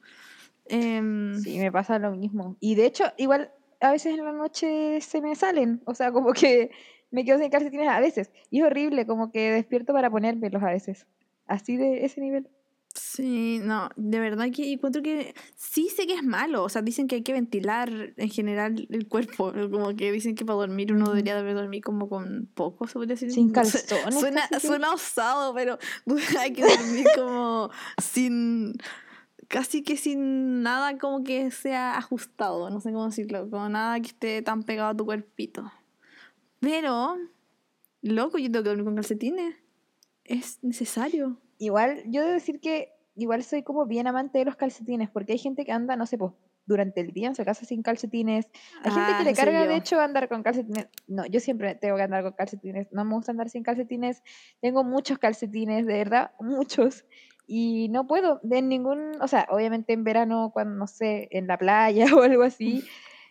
Em, 0.67 1.35
sí, 1.41 1.59
me 1.59 1.71
pasa 1.73 1.99
lo 1.99 2.13
mismo. 2.13 2.57
Y 2.61 2.75
de 2.77 2.87
hecho, 2.87 3.05
igual 3.17 3.51
a 3.81 3.93
veces 3.93 4.17
en 4.17 4.25
la 4.25 4.33
noche 4.33 5.01
se 5.01 5.21
me 5.21 5.35
salen, 5.35 5.83
o 5.85 5.95
sea, 5.95 6.13
como 6.13 6.33
que 6.33 6.71
me 7.11 7.25
quedo 7.25 7.39
sin 7.39 7.51
calcetines 7.51 7.89
a 7.89 8.01
veces. 8.01 8.31
Y 8.51 8.61
es 8.61 8.67
horrible, 8.67 9.07
como 9.07 9.31
que 9.31 9.53
despierto 9.53 9.93
para 9.93 10.11
ponérmelos 10.11 10.63
a 10.63 10.71
veces. 10.71 11.07
Así 11.47 11.77
de 11.77 12.05
ese 12.05 12.21
nivel. 12.21 12.49
Sí, 12.95 13.59
no, 13.61 13.91
de 13.97 14.21
verdad 14.21 14.47
que 14.53 14.73
encuentro 14.73 15.03
que 15.03 15.35
sí 15.57 15.89
sé 15.89 16.07
que 16.07 16.15
es 16.15 16.23
malo, 16.23 16.63
o 16.63 16.69
sea, 16.69 16.81
dicen 16.81 17.09
que 17.09 17.17
hay 17.17 17.23
que 17.23 17.33
ventilar 17.33 17.91
en 18.17 18.31
general 18.31 18.87
el 18.89 19.09
cuerpo, 19.09 19.53
como 19.71 19.97
que 19.97 20.13
dicen 20.13 20.37
que 20.37 20.45
para 20.45 20.59
dormir 20.59 20.93
uno 20.93 21.09
debería 21.09 21.43
dormir 21.43 21.83
como 21.83 22.09
con 22.09 22.49
poco, 22.55 22.87
se 22.87 22.95
podría 22.95 23.15
decir. 23.15 23.33
Sin 23.33 23.51
calzones. 23.51 24.15
Suena, 24.15 24.49
suena 24.61 24.93
osado, 24.93 25.53
pero 25.55 25.79
hay 26.39 26.53
que 26.53 26.63
dormir 26.63 27.07
como 27.17 27.71
sin, 28.01 28.75
casi 29.49 29.83
que 29.83 29.97
sin 29.97 30.63
nada 30.63 30.97
como 30.97 31.25
que 31.25 31.51
sea 31.51 31.97
ajustado, 31.97 32.71
no 32.71 32.81
sé 32.81 32.93
cómo 32.93 33.07
decirlo, 33.07 33.51
como 33.51 33.69
nada 33.69 33.99
que 33.99 34.09
esté 34.09 34.43
tan 34.43 34.63
pegado 34.63 34.91
a 34.91 34.97
tu 34.97 35.05
cuerpito. 35.05 35.73
Pero, 36.61 37.17
loco, 38.03 38.39
yo 38.39 38.53
tengo 38.53 38.63
que 38.63 38.69
dormir 38.69 38.85
con 38.85 38.95
calcetines, 38.95 39.57
es 40.25 40.63
necesario. 40.63 41.41
Igual, 41.59 42.03
yo 42.07 42.23
debo 42.23 42.33
decir 42.33 42.61
que 42.61 42.93
igual 43.17 43.43
soy 43.45 43.63
como 43.63 43.87
bien 43.87 44.07
amante 44.07 44.39
de 44.39 44.45
los 44.45 44.57
calcetines, 44.57 45.11
porque 45.11 45.33
hay 45.33 45.39
gente 45.39 45.65
que 45.65 45.73
anda, 45.73 45.97
no 45.97 46.07
sé, 46.07 46.19
pues 46.19 46.33
durante 46.67 47.01
el 47.01 47.13
día 47.13 47.29
en 47.29 47.35
su 47.35 47.45
casa 47.45 47.65
sin 47.65 47.83
calcetines. 47.83 48.47
Hay 48.83 48.91
gente 48.91 49.13
que 49.13 49.17
ah, 49.17 49.25
le 49.25 49.35
carga, 49.35 49.67
de 49.67 49.77
hecho, 49.77 50.01
andar 50.01 50.29
con 50.29 50.43
calcetines. 50.43 50.89
No, 51.07 51.27
yo 51.27 51.41
siempre 51.41 51.75
tengo 51.75 51.97
que 51.97 52.03
andar 52.03 52.23
con 52.23 52.33
calcetines. 52.33 52.91
No 52.93 53.05
me 53.05 53.15
gusta 53.15 53.33
andar 53.33 53.51
sin 53.51 53.63
calcetines. 53.63 54.23
Tengo 54.61 54.85
muchos 54.85 55.19
calcetines, 55.19 55.87
de 55.87 55.93
verdad, 55.95 56.33
muchos. 56.41 57.05
Y 57.47 57.89
no 57.91 58.07
puedo, 58.07 58.41
de 58.43 58.63
ningún, 58.63 59.21
o 59.21 59.29
sea, 59.29 59.47
obviamente 59.51 59.93
en 59.93 60.05
verano, 60.05 60.51
cuando, 60.53 60.77
no 60.77 60.87
sé, 60.87 61.29
en 61.31 61.47
la 61.47 61.59
playa 61.59 62.07
o 62.17 62.23
algo 62.23 62.43
así, 62.43 62.83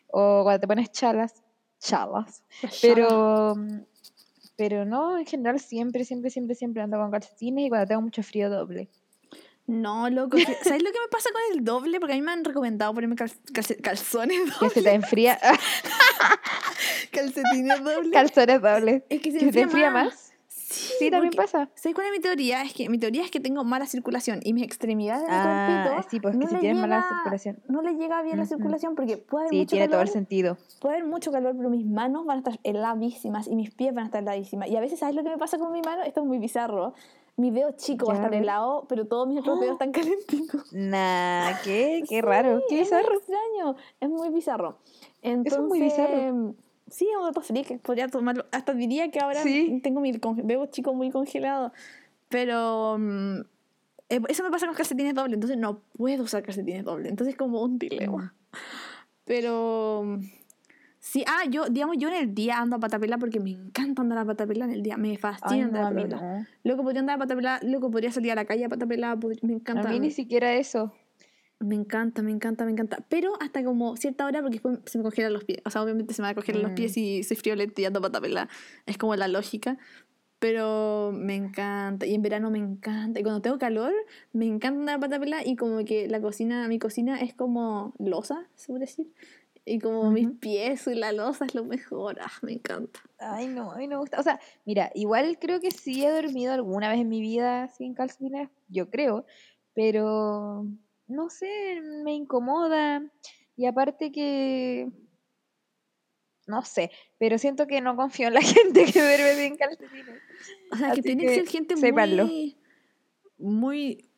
o 0.07 0.43
cuando 0.43 0.59
te 0.59 0.67
pones 0.67 0.91
chalas, 0.91 1.43
chalas. 1.79 2.43
Pero 2.81 3.55
pero 4.55 4.85
no, 4.85 5.17
en 5.17 5.25
general 5.25 5.59
siempre, 5.59 6.05
siempre, 6.05 6.29
siempre, 6.29 6.55
siempre 6.55 6.83
ando 6.83 6.97
con 6.97 7.11
calcetines 7.11 7.65
y 7.65 7.69
cuando 7.69 7.87
tengo 7.87 8.01
mucho 8.01 8.23
frío 8.23 8.49
doble. 8.49 8.89
No, 9.65 10.09
loco. 10.09 10.37
¿Sabes 10.37 10.83
lo 10.83 10.91
que 10.91 10.99
me 10.99 11.07
pasa 11.09 11.29
con 11.31 11.41
el 11.57 11.63
doble? 11.63 11.99
Porque 11.99 12.13
a 12.13 12.15
mí 12.17 12.21
me 12.21 12.33
han 12.33 12.43
recomendado 12.43 12.93
ponerme 12.93 13.15
calzones 13.15 14.39
dobles. 14.45 14.59
Que 14.59 14.69
se 14.69 14.81
te 14.81 14.91
enfría. 14.91 15.39
Calcetines 17.11 17.83
dobles. 17.83 18.11
Calzones 18.11 18.61
dobles. 18.61 19.03
Es 19.09 19.21
que 19.21 19.31
se, 19.31 19.51
te 19.51 19.61
enfría 19.61 19.89
más. 19.89 20.32
Sí, 20.73 21.11
también 21.11 21.33
pasa. 21.33 21.69
¿Sabes 21.75 21.95
cuál 21.95 22.07
es 22.07 22.13
mi 22.13 22.19
teoría? 22.19 22.61
Es 22.63 22.73
que 22.73 22.89
mi 22.89 22.97
teoría 22.97 23.23
es 23.23 23.31
que 23.31 23.39
tengo 23.39 23.63
mala 23.63 23.85
circulación 23.85 24.39
y 24.43 24.53
mis 24.53 24.63
extremidades 24.63 25.23
del 25.23 25.31
ah, 25.31 26.05
sí, 26.09 26.19
pues 26.19 26.35
que 26.37 26.47
si 26.47 26.55
tienes 26.57 26.81
mala 26.81 27.05
circulación. 27.07 27.59
No 27.67 27.81
le 27.81 27.95
llega 27.95 28.21
bien 28.21 28.37
la 28.37 28.45
circulación 28.45 28.95
porque 28.95 29.17
puede 29.17 29.45
haber 29.45 29.59
sí, 29.59 29.65
tiene 29.65 29.87
todo 29.87 30.01
el 30.01 30.07
sentido. 30.07 30.57
Puede 30.79 30.95
haber 30.97 31.07
mucho 31.07 31.31
calor, 31.31 31.55
pero 31.55 31.69
mis 31.69 31.85
manos 31.85 32.25
van 32.25 32.37
a 32.37 32.39
estar 32.39 32.59
heladísimas 32.63 33.47
y 33.47 33.55
mis 33.55 33.71
pies 33.71 33.93
van 33.93 34.03
a 34.03 34.05
estar 34.07 34.21
heladísimas. 34.21 34.69
Y 34.69 34.75
a 34.75 34.81
veces, 34.81 34.99
¿sabes 34.99 35.15
lo 35.15 35.23
que 35.23 35.29
me 35.29 35.37
pasa 35.37 35.57
con 35.57 35.71
mi 35.71 35.81
mano? 35.81 36.03
Esto 36.03 36.21
es 36.21 36.27
muy 36.27 36.39
bizarro. 36.39 36.93
Mi 37.35 37.49
dedo 37.49 37.71
chico 37.71 38.05
va 38.05 38.13
a 38.13 38.15
estar 38.17 38.33
helado, 38.33 38.85
pero 38.87 39.07
todos 39.07 39.27
mis 39.27 39.39
otros 39.39 39.59
dedos 39.59 39.73
están 39.81 39.91
calentitos. 39.91 40.71
Nah, 40.71 41.53
qué, 41.63 42.03
qué 42.07 42.21
raro, 42.21 42.61
qué 42.69 42.79
bizarro. 42.79 43.01
Es 43.01 43.09
muy 43.09 43.17
extraño, 43.17 43.75
es 43.99 44.09
muy 44.09 44.29
bizarro. 44.29 44.77
Entonces, 45.21 45.59
es 45.59 45.67
muy 45.67 45.81
bizarro 45.81 46.55
Sí, 46.87 47.07
un 47.17 47.25
dato 47.25 47.41
freak, 47.41 47.79
podría 47.79 48.07
tomarlo. 48.07 48.45
Hasta 48.51 48.73
diría 48.73 49.09
que 49.09 49.19
ahora 49.19 49.41
tengo 49.81 50.01
mi 50.01 50.19
veo 50.43 50.65
chico 50.67 50.93
muy 50.93 51.11
congelado. 51.11 51.71
Pero 52.29 52.97
eh, 54.09 54.21
eso 54.27 54.43
me 54.43 54.51
pasa 54.51 54.65
con 54.65 54.75
calcetines 54.75 55.13
dobles, 55.13 55.35
entonces 55.35 55.57
no 55.57 55.81
puedo 55.97 56.23
usar 56.23 56.43
calcetines 56.43 56.83
dobles. 56.83 57.09
Entonces 57.09 57.33
es 57.33 57.37
como 57.37 57.61
un 57.61 57.79
dilema. 57.79 58.35
Mm. 58.51 58.57
Pero 59.25 60.03
mm, 60.05 60.23
sí, 60.99 61.23
ah, 61.27 61.45
yo, 61.49 61.65
digamos, 61.65 61.97
yo 61.97 62.09
en 62.09 62.15
el 62.15 62.35
día 62.35 62.59
ando 62.59 62.75
a 62.75 62.79
patapela 62.79 63.17
porque 63.17 63.39
me 63.39 63.51
encanta 63.51 64.01
andar 64.01 64.17
a 64.17 64.25
patapela 64.25 64.65
en 64.65 64.71
el 64.71 64.83
día. 64.83 64.97
Me 64.97 65.17
fascina 65.17 65.65
andar 65.65 65.83
a 65.83 65.89
patapela. 65.89 66.47
Luego 66.63 66.83
podría 66.83 66.99
andar 66.99 67.15
a 67.15 67.19
patapela, 67.19 67.59
luego 67.63 67.89
podría 67.89 68.11
salir 68.11 68.31
a 68.31 68.35
la 68.35 68.45
calle 68.45 68.65
a 68.65 68.69
patapela, 68.69 69.17
me 69.41 69.53
encanta. 69.53 69.89
A 69.89 69.91
mí 69.91 69.99
ni 69.99 70.11
siquiera 70.11 70.53
eso. 70.53 70.93
Me 71.63 71.75
encanta, 71.75 72.21
me 72.21 72.31
encanta, 72.31 72.65
me 72.65 72.71
encanta. 72.71 72.97
Pero 73.09 73.33
hasta 73.41 73.63
como 73.63 73.95
cierta 73.95 74.25
hora 74.25 74.41
porque 74.41 74.55
después 74.55 74.79
se 74.85 74.97
me 74.97 75.03
congelan 75.03 75.33
los 75.33 75.43
pies. 75.43 75.59
O 75.65 75.69
sea, 75.69 75.81
obviamente 75.81 76.13
se 76.13 76.21
me 76.21 76.27
van 76.27 76.31
a 76.31 76.35
congelar 76.35 76.61
los 76.61 76.71
pies 76.71 76.97
mm. 76.97 76.99
y 76.99 77.23
soy 77.23 77.37
friolento 77.37 77.81
y 77.81 77.85
ando 77.85 78.01
patapela. 78.01 78.49
Es 78.85 78.97
como 78.97 79.15
la 79.15 79.27
lógica. 79.27 79.77
Pero 80.39 81.11
me 81.13 81.35
encanta. 81.35 82.05
Y 82.05 82.15
en 82.15 82.21
verano 82.21 82.51
me 82.51 82.59
encanta. 82.59 83.19
Y 83.19 83.23
cuando 83.23 83.41
tengo 83.41 83.57
calor, 83.57 83.93
me 84.33 84.45
encanta 84.45 84.79
andar 84.79 84.99
patapela 84.99 85.45
y 85.45 85.55
como 85.55 85.85
que 85.85 86.07
la 86.09 86.19
cocina, 86.19 86.67
mi 86.67 86.79
cocina 86.79 87.21
es 87.21 87.33
como 87.33 87.93
losa, 87.97 88.47
se 88.55 88.67
puede 88.67 88.81
decir. 88.81 89.07
Y 89.65 89.79
como 89.79 90.11
mis 90.11 90.29
pies 90.31 90.85
y 90.87 90.95
la 90.95 91.13
losa 91.13 91.45
es 91.45 91.55
lo 91.55 91.63
mejor. 91.63 92.17
Ah, 92.19 92.31
me 92.41 92.51
encanta. 92.51 92.99
Ay, 93.19 93.47
no, 93.47 93.71
a 93.71 93.77
mí 93.77 93.87
no 93.87 93.95
me 93.95 94.01
gusta. 94.01 94.19
O 94.19 94.23
sea, 94.23 94.39
mira, 94.65 94.91
igual 94.93 95.37
creo 95.39 95.61
que 95.61 95.71
sí 95.71 96.03
he 96.03 96.11
dormido 96.11 96.51
alguna 96.51 96.89
vez 96.89 96.99
en 96.99 97.07
mi 97.07 97.21
vida 97.21 97.69
sin 97.69 97.93
calcetines, 97.93 98.49
yo 98.67 98.89
creo. 98.89 99.25
Pero 99.73 100.67
no 101.13 101.29
sé, 101.29 101.81
me 102.03 102.13
incomoda. 102.13 103.01
Y 103.55 103.65
aparte 103.65 104.11
que, 104.11 104.91
no 106.47 106.63
sé, 106.63 106.91
pero 107.19 107.37
siento 107.37 107.67
que 107.67 107.81
no 107.81 107.95
confío 107.95 108.27
en 108.27 108.33
la 108.33 108.41
gente 108.41 108.85
que 108.85 109.01
duerme 109.01 109.35
bien 109.35 109.55
calcetines. 109.55 110.21
O 110.71 110.75
sea, 110.75 110.91
que 110.91 111.01
tiene 111.01 111.25
que 111.25 111.35
ser 111.35 111.47
gente 111.47 111.75
muy, 111.75 112.57
muy 113.37 114.09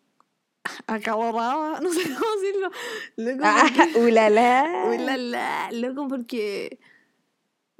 acabada, 0.87 1.79
no 1.81 1.91
sé 1.91 2.03
cómo 2.03 2.41
decirlo. 2.41 2.71
Loco, 3.17 3.43
ah, 3.43 3.69
ulala. 3.99 4.85
Ulala, 4.87 5.69
loco, 5.71 6.07
porque 6.07 6.79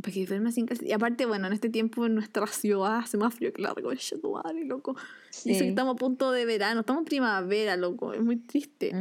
porque 0.06 0.24
duerme 0.28 0.52
sin 0.52 0.68
calcetines. 0.68 0.92
Y 0.92 0.94
aparte, 0.94 1.26
bueno, 1.26 1.48
en 1.48 1.54
este 1.54 1.68
tiempo 1.68 2.06
en 2.06 2.14
nuestra 2.14 2.46
ciudad 2.48 2.98
hace 2.98 3.18
más 3.18 3.34
frío 3.34 3.52
que 3.52 3.64
largo, 3.64 3.92
y 3.92 4.64
loco. 4.64 4.96
Y 5.44 5.52
eso 5.52 5.64
que 5.64 5.70
estamos 5.70 5.96
a 5.96 5.98
punto 5.98 6.32
de 6.32 6.46
verano, 6.46 6.82
estamos 6.82 7.02
en 7.02 7.06
primavera, 7.06 7.76
loco, 7.76 8.14
es 8.14 8.22
muy 8.22 8.38
triste. 8.38 8.92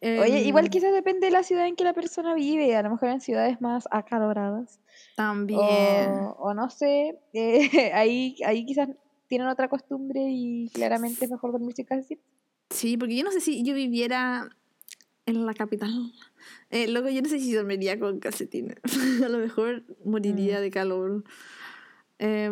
Oye, 0.00 0.42
igual 0.42 0.64
em, 0.64 0.70
quizás 0.70 0.92
depende 0.92 1.26
de 1.26 1.32
la 1.32 1.42
ciudad 1.42 1.66
en 1.66 1.76
que 1.76 1.84
la 1.84 1.92
persona 1.92 2.34
vive, 2.34 2.74
a 2.74 2.82
lo 2.82 2.90
mejor 2.90 3.10
en 3.10 3.20
ciudades 3.20 3.60
más 3.60 3.86
acaloradas. 3.90 4.80
También. 5.16 6.08
O, 6.38 6.54
no 6.54 6.70
sé, 6.70 7.18
eh, 7.34 7.92
ahí, 7.92 8.36
ahí 8.46 8.64
quizás 8.64 8.88
tienen 9.26 9.48
otra 9.48 9.68
costumbre 9.68 10.20
y 10.30 10.70
claramente 10.70 11.26
es 11.26 11.30
mejor 11.30 11.52
dormir 11.52 11.74
sin. 11.74 12.18
Sí, 12.70 12.96
porque 12.96 13.16
yo 13.16 13.24
no 13.24 13.32
sé 13.32 13.40
si 13.40 13.62
yo 13.62 13.74
viviera 13.74 14.48
en 15.26 15.44
la 15.44 15.52
capital 15.52 16.12
eh, 16.70 16.88
luego 16.88 17.08
yo 17.08 17.22
no 17.22 17.28
sé 17.28 17.38
si 17.38 17.52
dormiría 17.52 17.98
con 17.98 18.20
calcetines. 18.20 18.76
a 19.24 19.28
lo 19.28 19.38
mejor 19.38 19.84
moriría 20.04 20.58
mm. 20.58 20.62
de 20.62 20.70
calor. 20.70 21.24
Eh, 22.18 22.50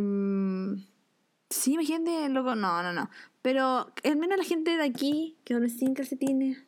sí, 1.51 1.75
imagínate, 1.75 2.29
luego, 2.29 2.55
no, 2.55 2.83
no, 2.83 2.93
no. 2.93 3.11
Pero 3.43 3.93
al 4.05 4.17
menos 4.17 4.39
la 4.39 4.45
gente 4.45 4.77
de 4.77 4.85
aquí 4.85 5.37
que 5.45 5.55
duerme 5.55 5.71
sin 5.71 5.95
calcetines. 5.95 6.59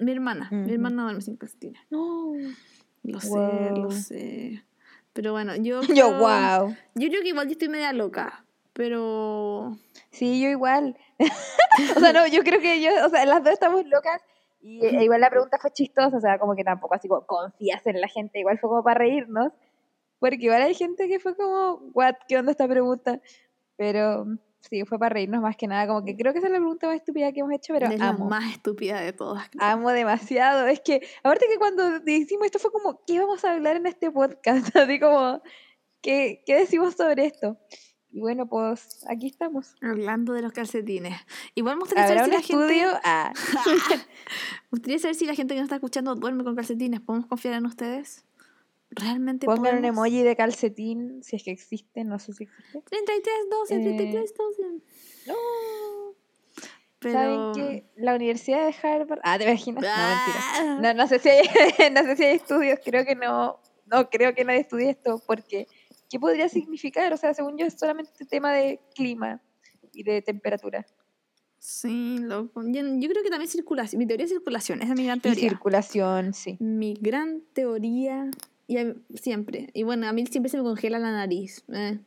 Mi 0.00 0.12
hermana, 0.12 0.48
mi 0.50 0.72
hermana 0.72 1.04
duerme 1.04 1.20
sin 1.20 1.36
calcetines. 1.36 1.80
No. 1.90 2.32
Lo 3.02 3.20
sé, 3.20 3.70
lo 3.76 3.90
sé. 3.90 4.64
Pero 5.12 5.32
bueno, 5.32 5.56
yo. 5.56 5.80
yo, 5.94 6.10
wow. 6.18 6.76
Yo 6.94 7.08
creo 7.08 7.22
que 7.22 7.28
igual 7.28 7.46
yo 7.46 7.52
estoy 7.52 7.68
media 7.68 7.92
loca. 7.92 8.44
Pero. 8.72 9.76
Sí, 10.10 10.40
yo 10.40 10.48
igual. 10.48 10.96
o 11.96 12.00
sea, 12.00 12.12
no, 12.12 12.26
yo 12.26 12.42
creo 12.42 12.60
que 12.60 12.80
yo, 12.80 12.90
o 13.04 13.08
sea, 13.08 13.26
las 13.26 13.42
dos 13.42 13.52
estamos 13.52 13.84
locas 13.86 14.22
y 14.60 14.84
e 14.84 15.04
igual 15.04 15.20
la 15.20 15.30
pregunta 15.30 15.58
fue 15.60 15.72
chistosa, 15.72 16.16
o 16.16 16.20
sea, 16.20 16.38
como 16.38 16.56
que 16.56 16.64
tampoco 16.64 16.94
así 16.94 17.08
como 17.08 17.26
confías 17.26 17.86
en 17.86 18.00
la 18.00 18.08
gente, 18.08 18.40
igual 18.40 18.58
fue 18.58 18.68
como 18.68 18.82
para 18.82 18.98
reírnos, 18.98 19.52
porque 20.18 20.38
igual 20.40 20.62
hay 20.62 20.74
gente 20.74 21.08
que 21.08 21.20
fue 21.20 21.36
como, 21.36 21.90
what, 21.94 22.14
¿qué 22.26 22.38
onda 22.38 22.50
esta 22.50 22.66
pregunta? 22.66 23.20
Pero 23.76 24.26
sí, 24.60 24.84
fue 24.84 24.98
para 24.98 25.10
reírnos 25.10 25.40
más 25.40 25.56
que 25.56 25.68
nada, 25.68 25.86
como 25.86 26.04
que 26.04 26.16
creo 26.16 26.32
que 26.32 26.38
esa 26.38 26.48
es 26.48 26.52
la 26.52 26.58
pregunta 26.58 26.88
más 26.88 26.96
estúpida 26.96 27.32
que 27.32 27.40
hemos 27.40 27.52
hecho, 27.52 27.72
pero 27.72 27.86
es 27.86 28.00
amo. 28.00 28.24
la 28.24 28.30
más 28.30 28.52
estúpida 28.52 29.00
de 29.00 29.12
todas. 29.12 29.48
Amo 29.58 29.90
demasiado, 29.90 30.66
es 30.66 30.80
que, 30.80 31.06
aparte 31.22 31.46
que 31.48 31.58
cuando 31.58 31.98
hicimos 32.06 32.46
esto 32.46 32.58
fue 32.58 32.72
como, 32.72 33.00
¿qué 33.06 33.20
vamos 33.20 33.44
a 33.44 33.52
hablar 33.52 33.76
en 33.76 33.86
este 33.86 34.10
podcast? 34.10 34.74
Así 34.76 34.98
como, 34.98 35.40
¿qué, 36.02 36.42
qué 36.44 36.56
decimos 36.56 36.94
sobre 36.94 37.26
esto? 37.26 37.58
Y 38.10 38.20
bueno, 38.20 38.46
pues 38.46 39.04
aquí 39.08 39.26
estamos. 39.26 39.74
Hablando 39.82 40.32
de 40.32 40.42
los 40.42 40.52
calcetines. 40.52 41.18
Igual 41.54 41.76
me 41.76 41.80
gustaría 41.80 42.06
saber 42.06 42.24
si 42.24 42.30
la 42.30 42.42
gente. 42.42 42.84
Ah. 43.04 43.32
me 44.70 44.70
gustaría 44.70 44.98
saber 44.98 45.14
si 45.14 45.26
la 45.26 45.34
gente 45.34 45.54
que 45.54 45.60
nos 45.60 45.66
está 45.66 45.76
escuchando 45.76 46.14
duerme 46.14 46.44
con 46.44 46.56
calcetines. 46.56 47.00
¿Podemos 47.00 47.26
confiar 47.26 47.54
en 47.54 47.66
ustedes? 47.66 48.24
¿Realmente 48.90 49.46
Pongan 49.46 49.78
un 49.78 49.84
emoji 49.84 50.22
de 50.22 50.34
calcetín, 50.34 51.22
si 51.22 51.36
es 51.36 51.44
que 51.44 51.50
existe, 51.50 52.04
no 52.04 52.18
sé 52.18 52.32
si 52.32 52.44
existe. 52.44 52.80
33, 52.88 53.34
12, 53.50 53.74
33, 53.80 54.34
12. 54.34 54.62
No. 55.26 55.34
Pero... 56.98 57.12
¿Saben 57.12 57.52
que 57.52 57.84
la 57.96 58.14
Universidad 58.14 58.66
de 58.66 58.74
Harvard... 58.82 59.20
Ah, 59.22 59.38
¿te 59.38 59.44
imaginas? 59.44 59.84
No, 59.84 59.88
mentira. 59.90 60.44
Ah. 60.54 60.78
No, 60.80 60.94
no, 60.94 61.06
sé 61.06 61.18
si 61.18 61.28
hay, 61.28 61.46
no 61.92 62.02
sé 62.02 62.16
si 62.16 62.24
hay 62.24 62.36
estudios, 62.36 62.78
creo 62.82 63.04
que 63.04 63.14
no. 63.14 63.60
no 63.86 64.08
creo 64.08 64.34
que 64.34 64.44
nadie 64.44 64.60
estudie 64.60 64.90
esto, 64.90 65.22
porque 65.26 65.68
¿qué 66.08 66.18
podría 66.18 66.48
significar? 66.48 67.12
O 67.12 67.16
sea, 67.16 67.34
según 67.34 67.58
yo 67.58 67.66
es 67.66 67.74
solamente 67.74 68.24
tema 68.26 68.52
de 68.52 68.80
clima 68.94 69.40
y 69.92 70.02
de 70.02 70.22
temperatura. 70.22 70.86
Sí, 71.58 72.18
loco. 72.20 72.62
Yo, 72.64 72.82
yo, 72.82 73.08
creo 73.08 73.22
que 73.22 73.30
también 73.30 73.50
circulación. 73.50 73.98
Mi 73.98 74.06
teoría 74.06 74.24
es 74.24 74.30
circulación, 74.30 74.80
esa 74.80 74.92
es 74.92 74.98
mi 74.98 75.04
gran 75.04 75.20
teoría. 75.20 75.46
Y 75.46 75.48
circulación, 75.48 76.34
sí. 76.34 76.56
Mi 76.60 76.94
gran 76.94 77.42
teoría, 77.52 78.30
y 78.68 78.76
siempre. 79.14 79.70
Y 79.72 79.82
bueno, 79.82 80.06
a 80.06 80.12
mí 80.12 80.26
siempre 80.26 80.50
se 80.50 80.58
me 80.58 80.62
congela 80.62 80.98
la 80.98 81.10
nariz. 81.10 81.64
Eh. 81.72 81.98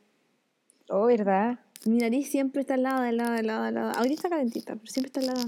Oh, 0.88 1.06
¿verdad? 1.06 1.58
Mi 1.84 1.98
nariz 1.98 2.30
siempre 2.30 2.60
está 2.60 2.74
helada, 2.74 3.08
helada, 3.08 3.38
helada, 3.38 3.68
helada. 3.68 3.92
Ahorita 3.92 4.14
está 4.14 4.28
calentita, 4.28 4.76
pero 4.76 4.86
siempre 4.86 5.08
está 5.08 5.20
helada. 5.20 5.44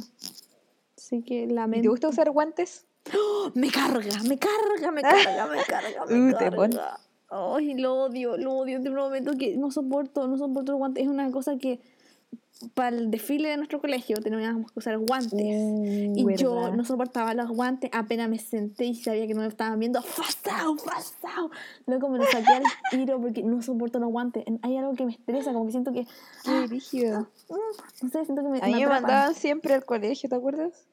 Así 0.99 1.23
que 1.23 1.47
lamento. 1.47 1.83
¿Te 1.83 1.89
gusta 1.89 2.09
usar 2.09 2.31
guantes? 2.31 2.87
¡Oh! 3.15 3.53
Me 3.55 3.71
carga, 3.71 4.23
me 4.25 4.39
carga, 4.39 4.91
me 4.91 5.03
carga, 5.03 5.47
me 5.47 5.63
carga, 5.63 6.07
me 6.07 6.31
uh, 6.31 6.37
carga. 6.37 7.01
Ay, 7.35 7.75
lo 7.75 7.95
odio, 7.95 8.37
lo 8.37 8.53
odio. 8.55 8.81
De 8.81 8.91
un 8.91 8.97
momento 8.97 9.33
que 9.37 9.57
no 9.57 9.73
soporto, 9.73 10.29
no 10.29 10.39
soporto 10.39 10.73
los 10.73 10.79
guantes. 10.79 11.03
Es 11.03 11.09
una 11.09 11.31
cosa 11.33 11.59
que 11.59 11.81
para 12.75 12.97
el 12.97 13.11
desfile 13.11 13.49
de 13.49 13.57
nuestro 13.57 13.81
colegio 13.81 14.17
teníamos 14.19 14.71
que 14.71 14.79
usar 14.79 14.97
guantes. 14.99 15.33
Uh, 15.33 16.15
y 16.17 16.37
yo 16.37 16.71
no 16.71 16.85
soportaba 16.85 17.35
los 17.35 17.49
guantes, 17.51 17.91
apenas 17.93 18.29
me 18.29 18.39
senté 18.39 18.85
y 18.87 18.95
sabía 18.95 19.27
que 19.27 19.35
no 19.35 19.41
me 19.41 19.49
estaban 19.49 19.79
viendo. 19.81 20.01
¡Fasao, 20.01 20.77
fasao! 20.77 21.51
Luego 21.87 22.09
me 22.09 22.19
lo 22.19 22.25
saqué 22.27 22.53
al 22.53 22.63
tiro 22.91 23.21
porque 23.21 23.43
no 23.43 23.61
soporto 23.63 23.99
los 23.99 24.11
guantes. 24.11 24.45
Hay 24.63 24.77
algo 24.77 24.95
que 24.95 25.05
me 25.05 25.13
estresa, 25.13 25.53
como 25.53 25.67
que 25.67 25.73
siento 25.73 25.93
que. 25.93 26.07
¡Qué 26.45 26.67
rígido! 26.69 27.29
Ah, 27.51 27.57
no 28.03 28.09
sé, 28.11 28.25
siento 28.25 28.43
que 28.43 28.49
me. 28.49 28.59
A 28.59 28.67
mí 28.67 28.75
me 28.75 28.87
mandaban 28.87 29.35
siempre 29.35 29.75
al 29.75 29.85
colegio, 29.85 30.29
¿te 30.29 30.37
acuerdas? 30.37 30.87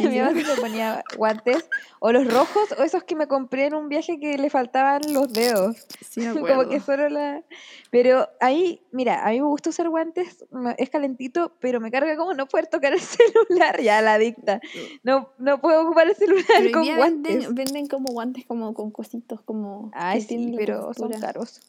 Mi 0.00 0.18
mamá 0.18 0.32
me 0.32 0.44
ponía 0.60 1.02
guantes, 1.16 1.68
o 1.98 2.12
los 2.12 2.30
rojos, 2.32 2.72
o 2.78 2.82
esos 2.82 3.04
que 3.04 3.16
me 3.16 3.26
compré 3.26 3.66
en 3.66 3.74
un 3.74 3.88
viaje 3.88 4.20
que 4.20 4.36
le 4.36 4.50
faltaban 4.50 5.00
los 5.12 5.32
dedos. 5.32 5.86
Sí, 6.08 6.20
me 6.20 6.40
Como 6.40 6.68
que 6.68 6.80
solo 6.80 7.08
la. 7.08 7.42
Pero 7.90 8.28
ahí, 8.40 8.82
mira, 8.92 9.26
a 9.26 9.30
mí 9.30 9.40
me 9.40 9.46
gusta 9.46 9.70
usar 9.70 9.88
guantes, 9.88 10.44
es 10.76 10.90
calentito, 10.90 11.52
pero 11.60 11.80
me 11.80 11.90
carga 11.90 12.16
como 12.16 12.34
no 12.34 12.46
poder 12.46 12.66
tocar 12.66 12.92
el 12.92 13.00
celular, 13.48 13.80
ya 13.80 14.02
la 14.02 14.18
dicta. 14.18 14.60
No, 15.02 15.30
no 15.38 15.60
puedo 15.60 15.82
ocupar 15.84 16.08
el 16.08 16.16
celular 16.16 16.70
con 16.72 16.84
guantes. 16.96 17.54
Venden, 17.54 17.86
como 17.86 18.12
guantes 18.12 18.44
como 18.46 18.74
con 18.74 18.90
cositos, 18.90 19.40
como. 19.40 19.90
Ay, 19.94 20.20
sí, 20.20 20.54
pero 20.56 20.92
son 20.92 21.12
caros. 21.12 21.60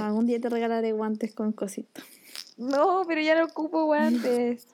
algún 0.00 0.26
día 0.26 0.40
te 0.40 0.48
regalaré 0.48 0.92
guantes 0.92 1.34
con 1.34 1.52
cositos. 1.52 2.04
No, 2.58 3.02
pero 3.08 3.20
ya 3.20 3.34
no 3.34 3.46
ocupo 3.46 3.86
guantes. 3.86 4.68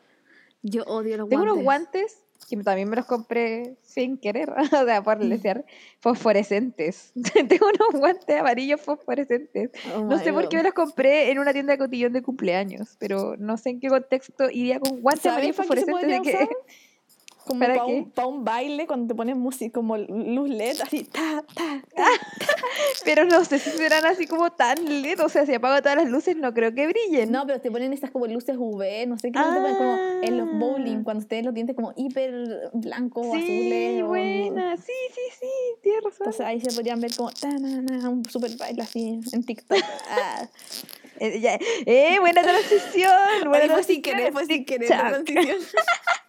Yo 0.63 0.83
odio 0.83 1.17
los 1.17 1.29
guantes. 1.29 1.39
Tengo 1.39 1.53
unos 1.53 1.65
guantes 1.65 2.19
que 2.49 2.57
también 2.65 2.89
me 2.89 2.97
los 2.97 3.07
compré 3.07 3.77
sin 3.83 4.17
querer, 4.19 4.51
o 4.73 4.85
sea, 4.85 5.03
por 5.03 5.19
mm. 5.19 5.29
decir, 5.29 5.65
fosforescentes. 6.01 7.13
Tengo 7.35 7.67
unos 7.67 8.01
guantes 8.01 8.41
amarillos 8.41 8.81
fosforescentes. 8.81 9.71
Oh 9.95 10.05
no 10.05 10.19
sé 10.19 10.33
por 10.33 10.49
qué 10.49 10.57
me 10.59 10.63
los 10.63 10.73
compré 10.73 11.31
en 11.31 11.39
una 11.39 11.53
tienda 11.53 11.73
de 11.73 11.79
cotillón 11.79 12.13
de 12.13 12.23
cumpleaños, 12.23 12.97
pero 12.99 13.37
no 13.37 13.57
sé 13.57 13.71
en 13.71 13.81
qué 13.81 13.89
contexto 13.89 14.51
iría 14.51 14.81
con 14.81 15.01
guantes 15.01 15.27
amarillos 15.27 15.57
fosforescentes 15.57 16.09
de 16.09 16.21
que... 16.23 16.49
Como 17.49 17.61
para, 17.61 17.85
un, 17.87 18.13
un, 18.27 18.45
baile, 18.45 18.87
cuando 18.87 19.09
te 19.09 19.15
pones 19.15 19.35
música, 19.35 19.73
como 19.73 19.97
luz 19.97 20.51
LED, 20.51 20.83
así, 20.83 21.05
ta, 21.05 21.43
ta, 21.55 21.83
ta, 21.97 22.07
Pero 23.05 23.25
no 23.25 23.43
sé 23.45 23.59
si 23.59 23.71
serán 23.71 24.05
así 24.05 24.27
como 24.27 24.53
tan 24.53 25.03
LED, 25.03 25.25
o 25.25 25.31
sea, 25.31 25.47
si 25.47 25.55
apago 25.55 25.81
todas 25.81 25.97
las 25.97 26.11
luces, 26.11 26.37
no 26.37 26.53
creo 26.53 26.75
que 26.75 26.87
brillen. 26.87 27.33
No, 27.33 27.47
pero 27.47 27.59
te 27.61 27.71
ponen 27.71 27.95
estas 27.95 28.11
como 28.11 28.27
luces 28.27 28.57
UV, 28.59 29.07
no 29.07 29.19
sé 29.19 29.33
qué, 29.33 29.41
como 29.41 29.99
en 30.23 30.37
los 30.37 30.59
bowling, 30.59 30.99
ah. 30.99 31.05
cuando 31.05 31.27
tienen 31.27 31.47
los 31.47 31.55
dientes 31.55 31.75
como 31.75 31.95
hiper 31.97 32.71
blancos 32.75 33.27
o 33.27 33.31
azules. 33.31 33.97
Sí, 33.97 34.03
buena, 34.03 34.77
sí, 34.77 34.93
sí, 35.15 35.21
sí, 35.41 35.51
tienes 35.83 36.05
razón. 36.05 36.19
Entonces 36.21 36.47
ahí 36.47 36.61
se 36.61 36.71
podrían 36.73 37.01
ver 37.01 37.17
como, 37.17 37.31
ta, 37.31 37.49
na, 37.49 37.81
na, 37.81 38.09
un 38.11 38.25
super 38.27 38.51
baile 38.59 38.83
así 38.83 39.21
en 39.33 39.43
TikTok. 39.43 39.79
ah. 40.11 40.47
eh, 41.21 41.59
eh, 41.87 42.19
buena 42.21 42.43
transición. 42.43 43.49
Buena 43.49 43.75
fue 43.75 43.83
sin 43.83 44.03
querer, 44.03 44.33
fue 44.33 44.47
sin 44.47 44.65
querer 44.65 44.91
la 44.91 45.23
transición. 45.23 45.59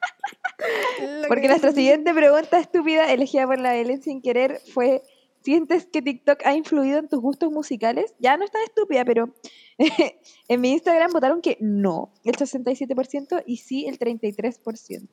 Porque 1.27 1.47
nuestra 1.47 1.71
siguiente 1.71 2.13
pregunta 2.13 2.59
estúpida, 2.59 3.11
elegida 3.11 3.45
por 3.45 3.59
la 3.59 3.73
Belén 3.73 4.01
sin 4.01 4.21
querer, 4.21 4.61
fue: 4.73 5.03
¿Sientes 5.41 5.85
que 5.85 6.01
TikTok 6.01 6.45
ha 6.45 6.55
influido 6.55 6.99
en 6.99 7.07
tus 7.07 7.21
gustos 7.21 7.51
musicales? 7.51 8.13
Ya 8.19 8.37
no 8.37 8.45
es 8.45 8.51
tan 8.51 8.63
estúpida, 8.63 9.05
pero 9.05 9.33
en 10.47 10.61
mi 10.61 10.71
Instagram 10.71 11.11
votaron 11.11 11.41
que 11.41 11.57
no, 11.61 12.11
el 12.23 12.35
67%, 12.35 13.43
y 13.45 13.57
sí, 13.57 13.85
el 13.85 13.97
33%. 13.97 15.07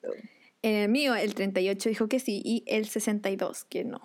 En 0.62 0.74
el 0.74 0.88
mío, 0.88 1.14
el 1.14 1.35
38 1.35 1.88
dijo 1.88 2.09
que 2.09 2.18
sí, 2.18 2.42
y 2.44 2.64
el 2.66 2.87
62 2.87 3.64
que 3.64 3.85
no. 3.85 4.00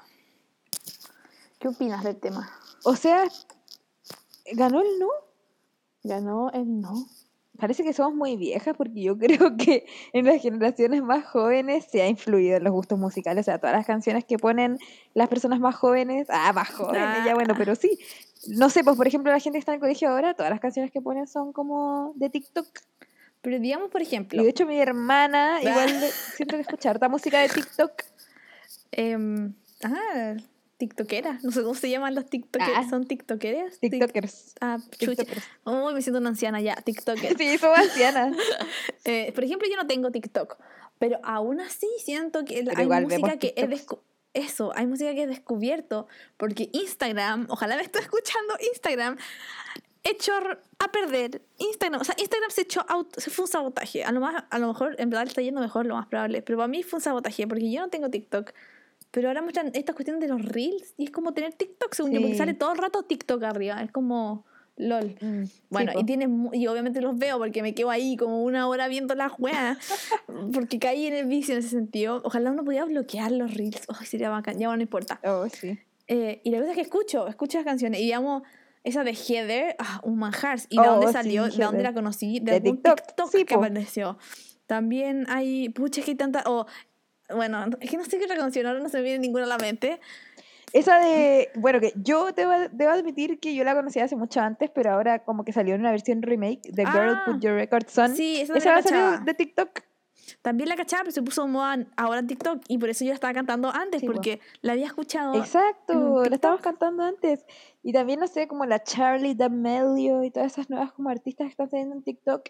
¿Qué 1.60 1.68
opinas 1.68 2.04
del 2.04 2.18
tema? 2.18 2.52
O 2.84 2.96
sea, 2.96 3.24
¿ganó 4.54 4.82
el 4.82 5.00
no? 5.00 5.10
Ganó 6.04 6.52
el 6.52 6.82
no 6.82 7.08
parece 7.62 7.84
que 7.84 7.94
somos 7.94 8.16
muy 8.16 8.38
viejas 8.38 8.76
porque 8.76 9.04
yo 9.04 9.18
creo 9.20 9.56
que 9.56 9.86
en 10.14 10.26
las 10.26 10.42
generaciones 10.42 11.04
más 11.04 11.26
jóvenes 11.26 11.86
se 11.90 12.02
ha 12.02 12.08
influido 12.08 12.58
en 12.58 12.64
los 12.64 12.74
gustos 12.74 12.98
musicales. 12.98 13.44
O 13.44 13.46
sea, 13.46 13.60
todas 13.60 13.76
las 13.76 13.86
canciones 13.86 14.26
que 14.26 14.38
ponen 14.38 14.80
las 15.14 15.30
personas 15.30 15.60
más 15.60 15.76
jóvenes, 15.76 16.28
ah, 16.30 16.52
más 16.54 16.70
jóvenes, 16.72 17.24
ya 17.24 17.36
bueno, 17.36 17.54
pero 17.56 17.76
sí. 17.76 18.00
No 18.48 18.70
sé, 18.72 18.84
pues 18.84 18.98
por 18.98 19.08
ejemplo, 19.08 19.32
la 19.32 19.40
gente 19.40 19.58
que 19.58 19.60
está 19.60 19.74
en 19.74 19.76
el 19.76 19.82
colegio 19.82 20.10
ahora, 20.10 20.34
todas 20.34 20.50
las 20.50 20.60
canciones 20.60 20.92
que 20.92 21.02
ponen 21.02 21.28
son 21.28 21.54
como 21.54 22.14
de 22.16 22.32
TikTok. 22.32 22.68
Pero 23.42 23.60
digamos, 23.60 23.90
por 23.90 24.02
ejemplo. 24.02 24.42
Y 24.42 24.44
de 24.44 24.50
hecho, 24.50 24.66
mi 24.66 24.80
hermana 24.80 25.60
igual 25.62 25.90
siempre 26.36 26.58
de 26.58 26.64
escuchar 26.64 26.96
esta 26.96 27.10
música 27.10 27.40
de 27.40 27.50
TikTok. 27.50 27.92
Eh, 28.92 29.18
ah, 29.84 30.34
tiktokeras, 30.82 31.44
no 31.44 31.52
sé 31.52 31.62
cómo 31.62 31.76
se 31.76 31.92
llaman 31.92 32.16
los 32.16 32.26
tiktokeros, 32.26 32.76
ah. 32.76 32.90
¿son 32.90 33.06
tiktokeras? 33.06 33.80
Tiktokers. 33.80 34.56
ah, 34.62 34.80
chucha. 34.98 35.24
Oh, 35.64 35.92
me 35.92 36.02
siento 36.02 36.20
una 36.20 36.30
anciana 36.30 36.60
ya, 36.60 36.76
tiktokers. 36.76 37.36
sí, 37.38 37.58
soy 37.60 37.76
anciana. 37.76 38.36
eh, 39.06 39.32
por 39.36 39.44
ejemplo, 39.44 39.68
yo 39.70 39.76
no 39.76 39.86
tengo 39.86 40.10
TikTok, 40.10 40.58
pero 40.98 41.20
aún 41.24 41.62
así 41.62 41.88
siento 42.04 42.46
que 42.46 42.66
hay 42.76 42.88
música 42.88 43.38
que 43.38 43.54
he 43.56 43.68
descubierto 43.68 44.10
eso, 44.34 44.72
hay 44.76 44.88
música 44.88 45.14
que 45.14 45.24
he 45.24 45.28
descubierto 45.28 46.08
porque 46.38 46.70
Instagram, 46.72 47.48
ojalá 47.50 47.76
me 47.76 47.82
esté 47.82 48.00
escuchando 48.00 48.56
Instagram, 48.72 49.18
echó 50.04 50.34
a 50.80 50.92
perder 50.92 51.42
Instagram, 51.58 52.00
o 52.02 52.04
sea, 52.06 52.16
Instagram 52.18 52.50
se 52.50 52.62
echó 52.62 52.86
out, 52.88 53.14
se 53.20 53.30
fue 53.30 53.44
un 53.44 53.52
sabotaje. 53.52 54.06
A 54.06 54.12
lo, 54.14 54.22
más, 54.22 54.46
a 54.50 54.58
lo 54.58 54.70
mejor 54.70 54.96
en 55.00 55.10
verdad 55.10 55.26
le 55.26 55.30
está 55.30 55.42
yendo 55.42 55.60
mejor, 55.60 55.86
lo 55.86 55.96
más 55.96 56.08
probable, 56.08 56.42
pero 56.42 56.58
para 56.58 56.70
mí 56.70 56.82
fue 56.82 56.98
un 56.98 57.02
sabotaje 57.02 57.46
porque 57.46 57.70
yo 57.70 57.82
no 57.82 57.90
tengo 57.90 58.10
TikTok. 58.10 58.54
Pero 59.12 59.28
ahora 59.28 59.42
muestran 59.42 59.72
esta 59.74 59.94
cuestión 59.94 60.20
de 60.20 60.28
los 60.28 60.44
reels 60.44 60.94
y 60.98 61.06
es 61.06 61.12
como 61.12 61.34
tener 61.34 61.54
TikTok, 61.54 61.94
según 61.94 62.14
yo, 62.14 62.22
porque 62.22 62.38
sale 62.38 62.54
todo 62.54 62.72
el 62.72 62.78
rato 62.78 63.04
TikTok 63.04 63.44
arriba. 63.44 63.82
Es 63.84 63.92
como 63.92 64.46
LOL. 64.78 65.16
Mm, 65.20 65.44
bueno, 65.70 65.92
y 66.00 66.06
tienes 66.06 66.30
y 66.54 66.68
obviamente 66.68 67.02
los 67.02 67.18
veo 67.18 67.38
porque 67.38 67.62
me 67.62 67.76
quedo 67.76 67.90
ahí 67.90 68.16
como 68.16 68.44
una 68.44 68.68
hora 68.70 68.88
viendo 68.88 69.14
las 69.16 69.34
weas. 69.38 69.78
porque 70.54 70.80
caí 70.80 71.08
en 71.08 71.14
el 71.14 71.26
vicio 71.26 71.54
en 71.54 71.60
ese 71.60 71.70
sentido. 71.70 72.22
Ojalá 72.24 72.52
uno 72.52 72.64
pudiera 72.64 72.86
bloquear 72.86 73.32
los 73.32 73.54
reels. 73.54 73.82
Oh, 73.90 73.96
sería 74.06 74.30
bacán. 74.30 74.58
Ya 74.58 74.74
no 74.74 74.82
importa. 74.82 75.20
Oh, 75.24 75.48
sí. 75.50 75.78
Eh, 76.08 76.42
y 76.44 76.52
la 76.52 76.60
cosa 76.60 76.72
es 76.72 76.76
que 76.76 76.82
escucho, 76.82 77.28
escucho 77.28 77.58
las 77.58 77.66
canciones 77.66 78.00
y 78.00 78.04
digamos 78.04 78.44
esa 78.84 79.04
de 79.04 79.14
Heather, 79.14 79.76
ah, 79.80 80.02
un 80.04 80.18
manjar. 80.18 80.60
¿Y 80.70 80.78
de 80.78 80.88
dónde 80.88 81.08
oh, 81.08 81.12
salió? 81.12 81.48
¿De 81.48 81.64
dónde 81.64 81.84
la 81.84 81.94
conocí? 81.94 82.40
De, 82.40 82.60
TikTok, 82.62 83.00
que 83.46 83.54
apareció. 83.54 84.18
También 84.66 85.26
hay, 85.30 85.70
pucha, 85.70 86.02
que 86.02 86.12
hay 86.12 86.18
tanta, 86.18 86.44
o 86.48 86.66
bueno, 87.36 87.66
es 87.80 87.90
que 87.90 87.98
no 87.98 88.06
sé 88.06 88.18
qué 88.18 88.26
otra 88.26 88.38
canción, 88.38 88.66
ahora 88.66 88.80
no 88.80 88.90
se 88.90 88.98
me 88.98 89.04
viene 89.04 89.20
ninguna 89.20 89.46
a 89.46 89.48
la 89.48 89.58
mente. 89.58 90.00
Esa 90.74 91.00
de, 91.00 91.50
bueno, 91.56 91.82
que 91.82 91.94
yo 91.98 92.32
debo, 92.32 92.54
debo, 92.72 92.92
admitir 92.92 93.40
que 93.40 93.54
yo 93.54 93.66
la 93.66 93.76
conocía 93.76 94.06
hace 94.06 94.16
mucho 94.16 94.40
antes, 94.40 94.70
pero 94.70 94.92
ahora 94.92 95.24
como 95.26 95.44
que 95.44 95.52
salió 95.52 95.76
en 95.76 95.82
una 95.82 95.92
versión 95.92 96.22
remake 96.22 96.62
de 96.72 96.86
Girl 96.86 97.18
Put 97.26 97.36
ah, 97.36 97.40
Your 97.42 97.54
Records 97.56 97.98
On. 97.98 98.16
Sí, 98.16 98.40
esa, 98.40 98.56
esa 98.56 98.82
salir 98.82 99.20
de 99.26 99.34
TikTok. 99.34 99.82
También 100.42 100.70
la 100.70 100.76
cachaba, 100.76 101.04
pero 101.04 101.12
se 101.12 101.22
puso 101.22 101.48
moda 101.48 101.86
ahora 101.98 102.20
en 102.20 102.28
TikTok 102.28 102.62
y 102.68 102.78
por 102.78 102.90
eso 102.90 103.04
yo 103.04 103.10
la 103.10 103.16
estaba 103.16 103.34
cantando 103.34 103.70
antes, 103.70 104.02
porque 104.04 104.40
la 104.62 104.74
había 104.74 104.86
escuchado. 104.86 105.36
Exacto, 105.36 106.24
la 106.24 106.36
estábamos 106.36 106.62
cantando 106.62 107.04
antes. 107.04 107.46
Y 107.84 107.94
también, 107.94 108.20
no 108.20 108.28
sé, 108.28 108.48
como 108.48 108.66
la 108.66 108.84
Charlie 108.84 109.36
D'Amelio 109.36 110.24
y 110.24 110.32
todas 110.32 110.54
esas 110.54 110.70
nuevas 110.70 110.94
como 110.94 111.10
artistas 111.10 111.46
que 111.46 111.52
están 111.52 111.70
teniendo 111.70 111.96
en 111.96 112.04
TikTok. 112.04 112.50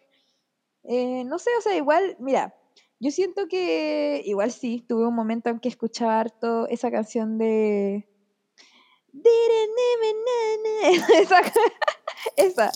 Eh, 0.83 1.23
no 1.25 1.39
sé, 1.39 1.49
o 1.57 1.61
sea, 1.61 1.75
igual, 1.75 2.15
mira, 2.19 2.55
yo 3.01 3.09
siento 3.09 3.47
que 3.47 4.21
igual 4.25 4.51
sí, 4.51 4.85
tuve 4.87 5.07
un 5.07 5.15
momento 5.15 5.49
en 5.49 5.59
que 5.59 5.69
escuchaba 5.69 6.19
harto 6.19 6.67
esa 6.67 6.91
canción 6.91 7.39
de... 7.39 8.07
esa. 11.15 11.41
esa. 12.37 12.71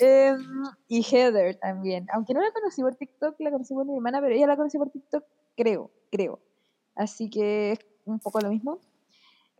Em, 0.00 0.40
y 0.88 1.02
Heather 1.02 1.56
también. 1.56 2.06
Aunque 2.14 2.32
no 2.32 2.40
la 2.40 2.50
conocí 2.52 2.80
por 2.80 2.96
TikTok, 2.96 3.36
la 3.38 3.50
conocí 3.50 3.74
por 3.74 3.84
mi 3.84 3.94
hermana, 3.94 4.22
pero 4.22 4.34
ella 4.34 4.46
la 4.46 4.56
conocí 4.56 4.78
por 4.78 4.90
TikTok, 4.90 5.24
creo, 5.56 5.90
creo. 6.10 6.40
Así 6.94 7.28
que 7.28 7.72
es 7.72 7.80
un 8.06 8.18
poco 8.18 8.40
lo 8.40 8.48
mismo. 8.48 8.80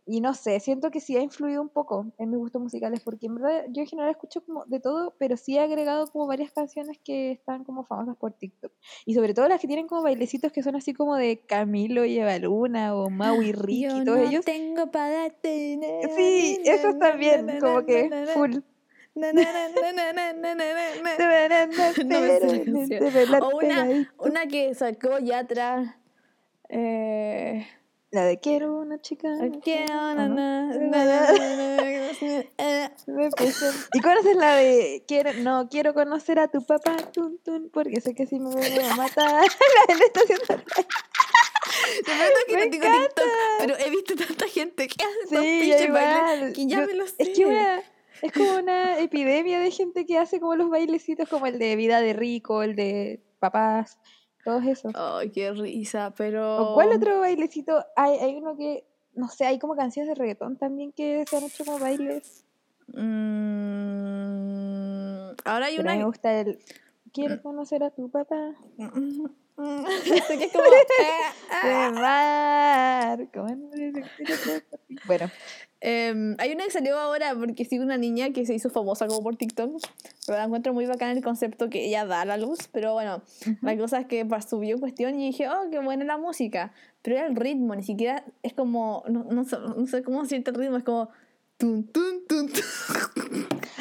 Y 0.05 0.19
no 0.19 0.33
sé, 0.33 0.59
siento 0.59 0.89
que 0.89 0.99
sí 0.99 1.15
ha 1.15 1.21
influido 1.21 1.61
un 1.61 1.69
poco 1.69 2.07
en 2.17 2.31
mis 2.31 2.39
gustos 2.39 2.61
musicales, 2.61 3.01
porque 3.01 3.27
en 3.27 3.35
verdad 3.35 3.65
yo 3.69 3.81
en 3.81 3.87
general 3.87 4.09
escucho 4.09 4.43
como 4.43 4.65
de 4.65 4.79
todo, 4.79 5.13
pero 5.19 5.37
sí 5.37 5.57
he 5.57 5.59
agregado 5.59 6.07
como 6.07 6.25
varias 6.25 6.51
canciones 6.51 6.97
que 7.03 7.31
están 7.31 7.63
como 7.63 7.83
famosas 7.83 8.17
por 8.17 8.33
TikTok. 8.33 8.71
Y 9.05 9.13
sobre 9.13 9.33
todo 9.33 9.47
las 9.47 9.61
que 9.61 9.67
tienen 9.67 9.87
como 9.87 10.01
bailecitos 10.01 10.51
que 10.51 10.63
son 10.63 10.75
así 10.75 10.93
como 10.93 11.15
de 11.15 11.41
Camilo 11.45 12.03
y 12.05 12.17
Evaluna 12.17 12.95
o 12.95 13.09
Mau 13.09 13.41
y 13.43 13.51
Ricky 13.51 14.01
y 14.01 14.05
todos 14.05 14.19
ellos. 14.19 14.43
tengo 14.43 14.89
para 14.89 15.29
tener. 15.29 16.09
Sí, 16.15 16.59
esos 16.65 16.97
también, 16.97 17.59
como 17.59 17.85
que 17.85 18.09
full. 18.33 18.57
o 23.41 23.57
una, 23.57 24.13
una 24.17 24.47
que 24.47 24.73
sacó 24.73 25.19
ya 25.19 25.39
atrás. 25.39 25.95
Eh, 26.69 27.67
la 28.11 28.25
de 28.25 28.39
quiero 28.39 28.73
una 28.73 29.01
chica. 29.01 29.29
Quiero 29.63 30.11
una. 30.11 30.69
¿Y 33.93 34.01
conoces 34.01 34.35
la 34.35 34.55
de 34.55 35.03
quiero, 35.07 35.33
no 35.33 35.69
quiero 35.69 35.93
conocer 35.93 36.39
a 36.39 36.49
tu 36.49 36.65
papá, 36.65 36.97
tun, 37.13 37.39
tun, 37.39 37.69
porque 37.71 38.01
sé 38.01 38.13
que 38.13 38.27
si 38.27 38.39
me 38.39 38.49
voy 38.49 38.79
a 38.79 38.95
matar. 38.95 39.45
la 39.87 39.95
de 39.95 40.03
estación 40.03 40.39
que 42.47 42.57
me 42.57 42.65
no 42.65 42.71
tengo 42.71 42.85
TikTok, 42.99 43.27
pero 43.59 43.77
he 43.77 43.89
visto 43.89 44.15
tanta 44.15 44.47
gente 44.47 44.87
que 44.87 45.03
hace 45.03 45.27
sí, 45.27 45.87
bailes 45.87 46.53
que 46.53 46.67
ya 46.67 46.85
me 46.85 46.93
lo 46.93 47.07
sé. 47.07 47.15
Es 47.19 47.29
que 47.29 47.81
es 48.21 48.31
como 48.33 48.55
una 48.57 48.99
epidemia 48.99 49.59
de 49.59 49.71
gente 49.71 50.05
que 50.05 50.17
hace 50.17 50.39
como 50.39 50.55
los 50.55 50.69
bailecitos 50.69 51.27
como 51.27 51.47
el 51.47 51.57
de 51.57 51.75
vida 51.75 52.01
de 52.01 52.13
rico, 52.13 52.61
el 52.61 52.75
de 52.75 53.21
papás. 53.39 53.97
Todos 54.43 54.65
esos. 54.65 54.91
Ay, 54.95 55.29
qué 55.29 55.51
risa, 55.51 56.13
pero... 56.17 56.71
¿O 56.71 56.73
cuál 56.75 56.91
otro 56.91 57.19
bailecito? 57.19 57.85
Hay, 57.95 58.17
hay 58.17 58.35
uno 58.35 58.57
que, 58.57 58.83
no 59.13 59.29
sé, 59.29 59.45
hay 59.45 59.59
como 59.59 59.75
canciones 59.75 60.09
de 60.09 60.15
reggaetón 60.15 60.57
también 60.57 60.91
que 60.91 61.23
se 61.27 61.37
han 61.37 61.43
hecho 61.43 61.63
como 61.63 61.77
bailes. 61.79 62.43
Mm, 62.87 62.99
ahora 65.45 65.67
hay 65.67 65.77
una... 65.79 65.95
me 65.95 66.05
gusta 66.05 66.39
el... 66.39 66.59
¿Quieres 67.13 67.39
mm. 67.39 67.43
conocer 67.43 67.83
a 67.83 67.91
tu 67.91 68.09
papá? 68.09 68.55
que 68.77 70.45
es 70.45 70.51
como... 70.51 70.65
bueno. 75.05 75.29
Em, 75.83 76.35
hay 76.37 76.51
una 76.53 76.65
que 76.65 76.69
salió 76.69 76.97
ahora 76.99 77.33
porque 77.33 77.65
sigue 77.65 77.83
una 77.83 77.97
niña 77.97 78.29
que 78.31 78.45
se 78.45 78.53
hizo 78.53 78.69
famosa 78.69 79.07
como 79.07 79.23
por 79.23 79.35
TikTok. 79.35 79.81
Pero 80.27 80.37
la 80.37 80.45
encuentro 80.45 80.73
muy 80.73 80.85
bacana 80.85 81.11
el 81.11 81.23
concepto 81.23 81.69
que 81.69 81.87
ella 81.87 82.05
da 82.05 82.21
a 82.21 82.25
la 82.25 82.37
luz. 82.37 82.69
Pero 82.71 82.93
bueno, 82.93 83.23
la 83.61 83.75
cosa 83.77 83.99
es 83.99 84.05
que 84.05 84.25
subió 84.47 84.75
en 84.75 84.79
cuestión 84.79 85.19
y 85.19 85.27
dije, 85.27 85.49
oh, 85.49 85.69
qué 85.71 85.79
buena 85.79 86.05
la 86.05 86.17
música. 86.17 86.71
Pero 87.01 87.17
era 87.17 87.27
el 87.27 87.35
ritmo, 87.35 87.75
ni 87.75 87.83
siquiera 87.83 88.23
es 88.43 88.53
como, 88.53 89.03
no, 89.09 89.23
no, 89.23 89.43
no 89.43 89.87
sé 89.87 90.03
cómo 90.03 90.25
siente 90.25 90.51
el 90.51 90.57
ritmo, 90.57 90.77
es 90.77 90.83
como... 90.83 91.09
Tun, 91.57 91.83
tun, 91.91 92.25
tun, 92.27 92.49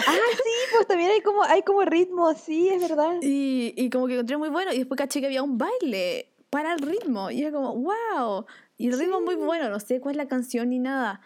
Ah, 0.06 0.14
sí, 0.32 0.50
pues 0.74 0.86
también 0.86 1.10
hay 1.10 1.22
como, 1.22 1.42
hay 1.44 1.62
como 1.62 1.82
ritmo, 1.82 2.34
sí, 2.34 2.68
es 2.68 2.80
verdad. 2.80 3.16
Y, 3.22 3.72
y 3.74 3.88
como 3.88 4.06
que 4.06 4.14
encontré 4.14 4.36
muy 4.36 4.50
bueno. 4.50 4.72
Y 4.72 4.78
después 4.78 4.98
caché 4.98 5.20
que 5.20 5.26
había 5.26 5.42
un 5.42 5.56
baile 5.56 6.30
para 6.50 6.74
el 6.74 6.80
ritmo. 6.80 7.30
Y 7.30 7.42
era 7.42 7.52
como, 7.52 7.74
wow. 7.76 8.44
Y 8.76 8.88
el 8.88 8.98
ritmo 8.98 9.20
muy 9.20 9.34
bueno, 9.34 9.70
no 9.70 9.80
sé 9.80 10.00
cuál 10.00 10.14
es 10.14 10.16
la 10.18 10.28
canción 10.28 10.70
ni 10.70 10.78
nada. 10.78 11.20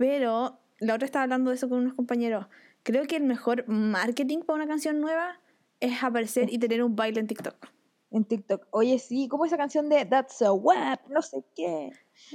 Pero 0.00 0.58
la 0.78 0.94
otra 0.94 1.04
estaba 1.04 1.24
hablando 1.24 1.50
de 1.50 1.56
eso 1.56 1.68
con 1.68 1.80
unos 1.80 1.92
compañeros. 1.92 2.46
Creo 2.84 3.06
que 3.06 3.16
el 3.16 3.22
mejor 3.22 3.68
marketing 3.68 4.38
para 4.38 4.56
una 4.56 4.66
canción 4.66 4.98
nueva 4.98 5.38
es 5.78 6.02
aparecer 6.02 6.50
y 6.50 6.58
tener 6.58 6.82
un 6.82 6.96
baile 6.96 7.20
en 7.20 7.26
TikTok. 7.26 7.66
En 8.10 8.24
TikTok. 8.24 8.66
Oye, 8.70 8.98
sí, 8.98 9.28
como 9.28 9.44
esa 9.44 9.58
canción 9.58 9.90
de 9.90 10.06
That's 10.06 10.40
a 10.40 10.52
Wap, 10.52 11.06
no 11.10 11.20
sé 11.20 11.44
qué. 11.54 11.92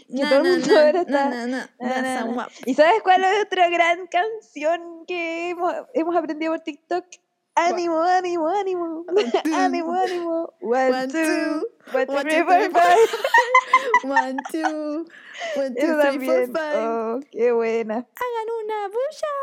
Que 0.07 0.23
todo 0.25 0.43
el 0.43 0.59
mundo 0.59 0.77
ahora 0.77 1.01
está. 1.01 2.49
¿Y 2.67 2.75
sabes 2.75 3.01
cuál 3.01 3.23
es 3.23 3.45
otra 3.45 3.67
gran 3.69 4.05
canción 4.05 5.03
que 5.07 5.49
hemos, 5.49 5.73
hemos 5.95 6.15
aprendido 6.15 6.53
por 6.53 6.59
TikTok? 6.59 7.03
Ánimo, 7.55 8.01
ánimo, 8.01 8.49
ánimo. 8.49 9.05
ánimo, 9.53 9.93
ánimo. 9.93 10.53
One, 10.59 11.07
two, 11.07 11.63
one, 11.93 12.05
two, 12.05 12.21
three, 12.21 12.43
four, 12.43 12.69
five. 12.71 12.97
One, 14.03 14.37
two, 14.51 15.05
one, 15.55 15.75
two, 15.75 16.01
three, 16.01 16.25
four, 16.25 16.47
five. 16.47 16.75
Oh, 16.75 17.19
qué 17.31 17.51
buena. 17.53 17.93
Hagan 17.95 18.47
una 18.63 18.89
bulla. 18.89 19.33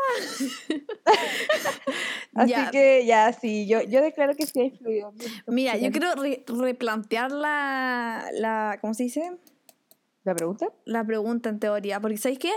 Así 2.35 2.71
que 2.71 3.05
ya, 3.05 3.33
sí, 3.33 3.67
yo, 3.67 3.81
yo 3.81 4.01
declaro 4.01 4.35
que 4.35 4.45
sí 4.45 4.59
ha 4.59 4.65
influido. 4.65 5.13
Mira, 5.47 5.77
yo 5.77 5.91
quiero 5.91 6.13
replantear 6.61 7.31
la, 7.31 8.29
la, 8.33 8.77
¿cómo 8.79 8.93
se 8.93 9.03
dice? 9.03 9.31
¿La 10.23 10.35
pregunta? 10.35 10.67
La 10.85 11.03
pregunta 11.03 11.49
en 11.49 11.59
teoría, 11.59 11.99
porque 11.99 12.17
¿sabes 12.17 12.37
qué? 12.37 12.51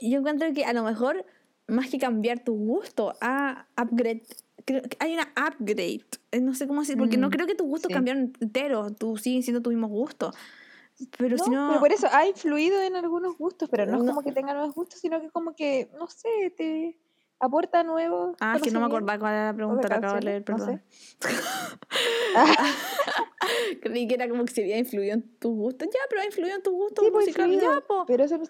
Yo 0.00 0.18
encuentro 0.18 0.52
que 0.54 0.64
a 0.64 0.72
lo 0.72 0.82
mejor, 0.82 1.26
más 1.66 1.90
que 1.90 1.98
cambiar 1.98 2.40
tu 2.40 2.54
gusto 2.54 3.14
a 3.20 3.66
upgrade 3.80 4.22
hay 4.98 5.14
una 5.14 5.32
upgrade. 5.36 6.04
Eh, 6.30 6.40
no 6.40 6.54
sé 6.54 6.66
cómo 6.66 6.80
decir, 6.80 6.96
porque 6.96 7.16
no 7.16 7.28
mm, 7.28 7.30
creo 7.30 7.46
que 7.46 7.54
tus 7.54 7.66
gustos 7.66 7.92
cambiaron 7.92 8.32
entero. 8.40 8.92
Tú 8.92 9.16
sigues 9.16 9.44
siendo 9.44 9.62
tu 9.62 9.70
mismo 9.70 9.88
gusto. 9.88 10.32
Pero 11.18 11.38
si 11.38 11.50
no. 11.50 11.68
Pero 11.68 11.80
por 11.80 11.92
eso 11.92 12.06
ha 12.10 12.26
influido 12.26 12.80
en 12.80 12.96
algunos 12.96 13.36
gustos, 13.36 13.68
pero 13.68 13.86
no, 13.86 13.98
es 13.98 14.08
como 14.08 14.22
que 14.22 14.32
tenga 14.32 14.54
nuevos 14.54 14.74
gustos, 14.74 15.00
sino 15.00 15.20
que 15.20 15.30
como 15.30 15.54
que, 15.54 15.90
no 15.98 16.08
sé, 16.08 16.52
te 16.56 16.98
aporta 17.40 17.82
nuevos. 17.82 18.36
Ah, 18.40 18.58
que 18.62 18.70
no 18.70 18.80
me 18.80 18.86
acordaba 18.86 19.18
cuál 19.18 19.34
era 19.34 19.46
la 19.46 19.54
pregunta, 19.54 19.88
la 19.88 19.96
acabo 19.96 20.14
de 20.14 20.22
leer, 20.22 20.44
perdón. 20.44 20.82
Creí 23.82 24.06
que 24.06 24.14
era 24.14 24.28
como 24.28 24.44
que 24.44 24.52
se 24.52 24.62
había 24.62 24.78
influido 24.78 25.14
en 25.14 25.22
tus 25.38 25.52
gustos. 25.52 25.88
Ya, 25.92 26.00
pero 26.08 26.22
ha 26.22 26.26
influido 26.26 26.56
en 26.56 26.62
tus 26.62 26.72
gustos 26.72 27.04
pues, 27.10 27.26
musicales. 27.26 27.60
Ya, 27.60 27.80
po. 27.80 28.04
Pero 28.06 28.24
eso 28.24 28.38
no 28.38 28.44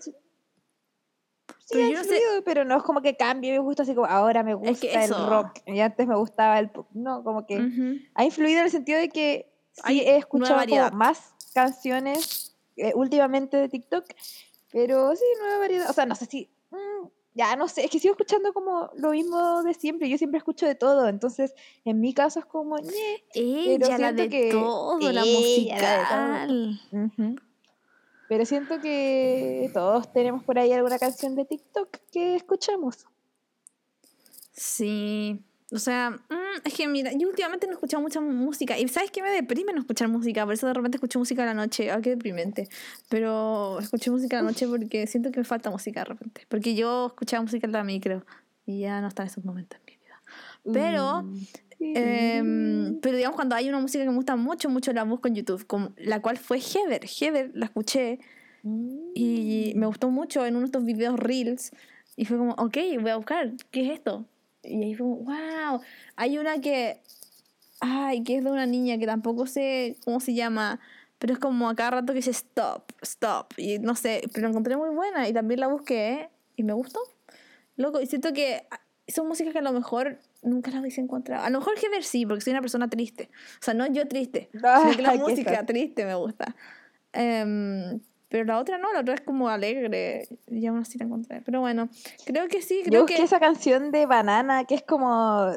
Sí, 1.65 1.81
ha 1.81 1.89
influido, 1.89 2.43
pero 2.45 2.65
no 2.65 2.77
es 2.77 2.83
como 2.83 3.01
que 3.01 3.17
cambie 3.17 3.53
me 3.53 3.59
gusta 3.59 3.85
así 3.85 3.95
como 3.95 4.07
ahora 4.07 4.43
me 4.43 4.55
gusta 4.55 5.05
el 5.05 5.11
rock 5.11 5.61
y 5.67 5.81
antes 5.81 6.07
me 6.07 6.17
gustaba 6.17 6.59
el 6.59 6.71
pop. 6.71 6.87
No, 6.93 7.23
como 7.23 7.47
que 7.47 7.57
ha 8.15 8.25
influido 8.25 8.59
en 8.59 8.65
el 8.65 8.71
sentido 8.71 8.99
de 8.99 9.09
que 9.09 9.53
sí 9.87 10.01
he 10.01 10.17
escuchado 10.17 10.91
más 10.93 11.35
canciones 11.55 12.57
eh, 12.77 12.93
últimamente 12.95 13.57
de 13.57 13.69
TikTok, 13.69 14.05
pero 14.71 15.15
sí, 15.15 15.25
nueva 15.41 15.59
variedad. 15.59 15.91
O 15.91 15.93
sea, 15.93 16.07
no 16.07 16.15
sé 16.15 16.27
si. 16.27 16.51
Mm, 16.71 17.07
ya 17.35 17.57
no 17.57 17.67
sé, 17.69 17.85
es 17.85 17.91
que 17.91 17.99
sigo 17.99 18.13
escuchando 18.13 18.53
como 18.53 18.91
lo 18.97 19.11
mismo 19.11 19.63
de 19.63 19.75
siempre. 19.75 20.09
Yo 20.09 20.19
siempre 20.19 20.39
escucho 20.39 20.67
de 20.67 20.75
todo, 20.75 21.09
entonces 21.09 21.55
en 21.85 22.01
mi 22.01 22.15
caso 22.15 22.39
es 22.39 22.45
como. 22.47 22.77
Ella, 23.35 23.99
la 23.99 24.13
de 24.13 24.29
que, 24.29 24.51
todo, 24.51 24.99
la 25.13 25.25
musical. 25.25 26.81
Pero 28.33 28.47
siento 28.47 28.81
que 28.81 29.71
todos 29.75 30.11
tenemos 30.11 30.43
por 30.43 30.59
ahí 30.59 30.73
alguna 30.73 30.99
canción 30.99 31.35
de 31.35 31.45
TikTok 31.45 31.99
que 32.11 32.35
escuchamos. 32.35 33.05
Sí. 34.55 35.45
O 35.71 35.79
sea, 35.79 36.09
mm, 36.13 36.63
es 36.65 36.73
que 36.73 36.89
mira, 36.89 37.13
yo 37.13 37.29
últimamente 37.29 37.67
no 37.67 37.73
he 37.73 37.75
escuchado 37.75 38.03
mucha 38.03 38.23
música. 38.23 38.79
Y 38.79 38.89
¿sabes 38.89 39.11
qué 39.11 39.21
me 39.21 39.29
deprime 39.29 39.75
no 39.75 39.81
escuchar 39.81 40.09
música? 40.09 40.47
Por 40.47 40.55
eso 40.55 40.67
de 40.67 40.73
repente 40.73 40.97
escucho 40.97 41.19
música 41.19 41.43
a 41.43 41.47
la 41.47 41.53
noche. 41.53 41.91
Ah, 41.91 42.01
qué 42.01 42.09
deprimente. 42.09 42.71
Pero 43.11 43.79
escuché 43.81 44.11
música 44.11 44.39
a 44.39 44.43
la 44.43 44.49
noche 44.49 44.67
porque 44.67 45.07
siento 45.07 45.31
que 45.31 45.41
me 45.41 45.45
falta 45.45 45.69
música 45.69 46.01
de 46.01 46.05
repente. 46.07 46.47
Porque 46.49 46.75
yo 46.75 47.09
escuchaba 47.09 47.43
música 47.43 47.67
en 47.67 47.73
la 47.73 47.85
micro. 47.85 48.25
Y 48.65 48.81
ya 48.81 49.03
no 49.03 49.09
están 49.09 49.27
esos 49.27 49.45
momentos 49.45 49.79
en 49.79 49.93
mi 49.93 49.99
vida. 49.99 50.23
Pero 50.73 51.23
mm. 51.25 51.47
Em, 51.83 53.01
pero 53.01 53.17
digamos, 53.17 53.37
cuando 53.37 53.55
hay 53.55 53.69
una 53.69 53.81
música 53.81 54.05
que 54.05 54.11
me 54.11 54.17
gusta 54.17 54.37
mucho, 54.37 54.69
mucho 54.69 54.93
la 54.93 55.05
busco 55.05 55.29
en 55.29 55.35
YouTube, 55.35 55.67
como, 55.67 55.93
la 55.97 56.21
cual 56.23 56.39
fue 56.39 56.59
Heather. 56.59 57.05
Heather 57.05 57.51
la 57.55 57.67
escuché 57.67 58.21
y 59.15 59.73
me 59.75 59.87
gustó 59.87 60.11
mucho 60.11 60.47
en 60.47 60.55
uno 60.55 60.61
de 60.61 60.67
estos 60.67 60.85
videos 60.85 61.19
reels. 61.19 61.73
Y 62.17 62.25
fue 62.27 62.37
como, 62.39 62.53
ok, 62.53 62.77
voy 63.01 63.11
a 63.11 63.17
buscar, 63.17 63.53
¿qué 63.71 63.87
es 63.87 63.93
esto? 63.95 64.27
Y 64.63 64.83
ahí 64.83 64.95
fue 64.95 65.07
como, 65.07 65.17
wow. 65.25 65.81
Hay 66.17 66.39
una 66.39 66.61
que, 66.61 67.01
ay, 67.81 68.23
que 68.23 68.37
es 68.37 68.45
de 68.45 68.51
una 68.51 68.67
niña 68.67 68.99
que 68.99 69.07
tampoco 69.07 69.47
sé 69.47 69.97
cómo 70.05 70.21
se 70.21 70.35
llama, 70.35 70.79
pero 71.19 71.33
es 71.35 71.39
como 71.39 71.69
a 71.69 71.75
cada 71.75 71.91
rato 71.93 72.13
que 72.13 72.19
dice 72.19 72.31
stop, 72.31 72.93
stop. 73.01 73.55
Y 73.57 73.79
no 73.79 73.95
sé, 73.97 74.23
pero 74.33 74.43
la 74.43 74.51
encontré 74.51 74.77
muy 74.77 74.91
buena 74.91 75.29
y 75.29 75.33
también 75.33 75.61
la 75.61 75.69
busqué 75.69 76.29
y 76.57 76.63
me 76.63 76.73
gustó. 76.73 77.01
Loco, 77.77 78.01
y 78.01 78.07
siento 78.07 78.33
que 78.33 78.67
son 79.09 79.27
músicas 79.27 79.53
que 79.53 79.59
a 79.59 79.63
lo 79.63 79.73
mejor 79.73 80.19
nunca 80.43 80.71
las 80.71 80.81
hubiese 80.81 81.01
encontrado. 81.01 81.45
A 81.45 81.51
lo 81.51 81.59
mejor 81.61 81.75
Heather 81.79 82.05
sí, 82.05 82.27
porque 82.27 82.41
soy 82.43 82.53
una 82.53 82.61
persona 82.61 82.89
triste. 82.89 83.31
O 83.61 83.65
sea, 83.65 83.75
no 83.75 83.87
yo 83.87 84.07
triste, 84.07 84.51
sino 84.53 84.97
que 84.97 85.03
la 85.03 85.15
música 85.17 85.65
triste 85.65 86.05
me 86.05 86.15
gusta. 86.15 86.55
Em, 87.13 88.01
pero 88.29 88.45
la 88.45 88.59
otra 88.59 88.79
no, 88.79 88.93
la 88.93 89.01
otra 89.01 89.15
es 89.15 89.21
como 89.21 89.49
alegre. 89.49 90.27
Y 90.49 90.67
aún 90.67 90.79
así 90.79 90.99
la 90.99 91.05
encontré. 91.05 91.43
Pero 91.43 91.61
bueno, 91.61 91.89
creo 92.25 92.49
que 92.49 92.63
sí. 92.63 92.83
Creo 92.85 92.93
yo 92.93 93.01
busqué 93.03 93.17
que... 93.17 93.23
esa 93.23 93.41
canción 93.41 93.91
de 93.93 94.07
Banana 94.07 94.65
que 94.65 94.75
es 94.75 94.83
como. 94.83 95.53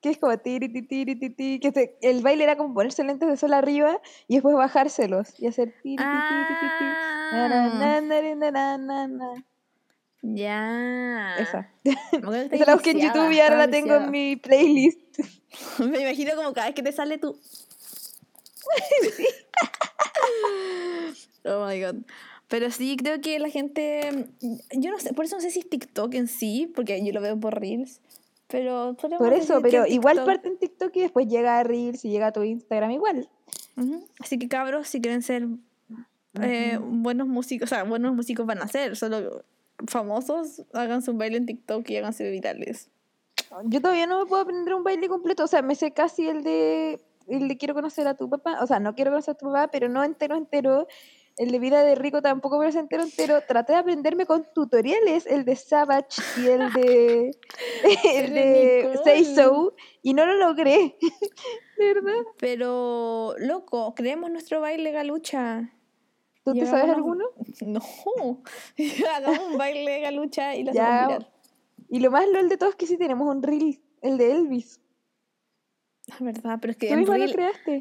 Que 0.00 0.10
es 0.10 0.18
como 0.18 0.32
que 1.72 1.98
el 2.00 2.22
baile 2.22 2.44
era 2.44 2.56
como 2.56 2.74
ponerse 2.74 3.04
lentes 3.04 3.28
de 3.28 3.36
sol 3.36 3.54
arriba 3.54 4.00
y 4.26 4.34
después 4.34 4.56
bajárselos 4.56 5.38
y 5.40 5.46
hacer 5.46 5.74
ya. 10.22 11.36
Esa. 11.38 11.70
Esa 11.84 12.66
la 12.66 12.74
busqué 12.74 12.90
en 12.90 13.00
YouTube 13.00 13.30
y 13.30 13.40
ahora 13.40 13.56
la 13.56 13.70
tengo 13.70 13.94
en 13.94 14.10
mi 14.10 14.36
playlist. 14.36 14.98
Me 15.78 16.00
imagino 16.00 16.34
como 16.36 16.52
cada 16.52 16.66
vez 16.66 16.74
que 16.74 16.82
te 16.82 16.92
sale 16.92 17.18
tú. 17.18 17.38
Oh 21.48 21.64
my 21.64 21.80
god. 21.80 21.94
Pero 22.48 22.72
sí, 22.72 22.96
creo 22.96 23.20
que 23.20 23.38
la 23.38 23.48
gente. 23.48 24.26
Yo 24.72 24.90
no 24.90 24.98
sé, 24.98 25.14
por 25.14 25.24
eso 25.24 25.36
no 25.36 25.42
sé 25.42 25.50
si 25.50 25.60
es 25.60 25.70
TikTok 25.70 26.12
en 26.14 26.26
sí, 26.26 26.70
porque 26.74 27.04
yo 27.04 27.12
lo 27.12 27.20
veo 27.20 27.38
por 27.38 27.60
Reels. 27.60 28.00
Pero 28.48 28.96
por 28.96 29.32
eso, 29.32 29.60
pero 29.60 29.86
igual 29.86 30.24
parte 30.24 30.48
en 30.48 30.58
TikTok 30.58 30.94
y 30.96 31.00
después 31.00 31.26
llega 31.26 31.58
a 31.58 31.64
Reels 31.64 32.04
y 32.04 32.10
llega 32.10 32.28
a 32.28 32.32
tu 32.32 32.42
Instagram 32.42 32.92
igual. 32.92 33.28
Así 34.20 34.38
que 34.38 34.48
cabros, 34.48 34.88
si 34.88 35.00
quieren 35.00 35.22
ser 35.22 35.48
eh, 36.40 36.78
buenos 36.80 37.26
músicos, 37.26 37.70
o 37.70 37.74
sea, 37.74 37.82
buenos 37.82 38.14
músicos 38.14 38.46
van 38.46 38.62
a 38.62 38.68
ser, 38.68 38.96
solo 38.96 39.44
famosos, 39.86 40.62
háganse 40.72 41.10
un 41.10 41.18
baile 41.18 41.36
en 41.38 41.46
TikTok 41.46 41.88
y 41.90 41.96
háganse 41.96 42.30
virales. 42.30 42.90
Yo 43.64 43.80
todavía 43.80 44.06
no 44.06 44.18
me 44.18 44.26
puedo 44.26 44.42
aprender 44.42 44.74
un 44.74 44.84
baile 44.84 45.08
completo, 45.08 45.44
o 45.44 45.46
sea, 45.46 45.62
me 45.62 45.74
sé 45.74 45.92
casi 45.92 46.28
el 46.28 46.42
de 46.42 47.00
el 47.28 47.48
de 47.48 47.56
quiero 47.56 47.74
conocer 47.74 48.06
a 48.06 48.14
tu 48.14 48.28
papá, 48.28 48.58
o 48.62 48.66
sea, 48.66 48.78
no 48.78 48.94
quiero 48.94 49.10
conocer 49.10 49.32
a 49.32 49.38
tu 49.38 49.46
papá, 49.46 49.68
pero 49.68 49.88
no 49.88 50.04
entero 50.04 50.36
entero. 50.36 50.86
El 51.36 51.50
de 51.50 51.58
vida 51.58 51.82
de 51.82 51.94
rico 51.94 52.22
tampoco 52.22 52.58
me 52.58 52.64
lo 52.64 52.72
sé 52.72 52.78
entero 52.78 53.02
entero. 53.02 53.42
Traté 53.46 53.74
de 53.74 53.80
aprenderme 53.80 54.24
con 54.24 54.46
tutoriales, 54.54 55.26
el 55.26 55.44
de 55.44 55.54
Savage 55.54 56.22
y 56.38 56.46
el 56.46 56.72
de 56.72 57.30
el 58.04 58.32
de 58.32 58.98
Say 59.04 59.24
So, 59.34 59.74
y 60.02 60.14
no 60.14 60.24
lo 60.24 60.34
logré. 60.34 60.96
de 61.78 61.94
verdad. 61.94 62.22
Pero, 62.38 63.34
loco, 63.38 63.94
creemos 63.94 64.30
nuestro 64.30 64.62
baile 64.62 64.92
galucha. 64.92 65.75
¿Tú 66.46 66.54
te 66.54 66.64
sabes 66.64 66.94
alguno? 66.94 67.24
No. 67.66 67.80
Hagamos 69.16 69.50
un 69.50 69.58
baile 69.58 70.00
galucha 70.00 70.54
y 70.54 70.60
hacemos 70.68 71.02
mirar. 71.02 71.32
Y 71.88 71.98
lo 71.98 72.10
más 72.12 72.28
lol 72.28 72.48
de 72.48 72.56
todo 72.56 72.68
es 72.70 72.76
que 72.76 72.86
sí 72.86 72.96
tenemos 72.96 73.28
un 73.28 73.42
reel, 73.42 73.80
el 74.00 74.16
de 74.16 74.30
Elvis. 74.30 74.80
Es 76.06 76.20
verdad, 76.20 76.58
pero 76.60 76.70
es 76.70 76.76
que 76.76 76.90
en 76.90 77.04
reel, 77.04 77.34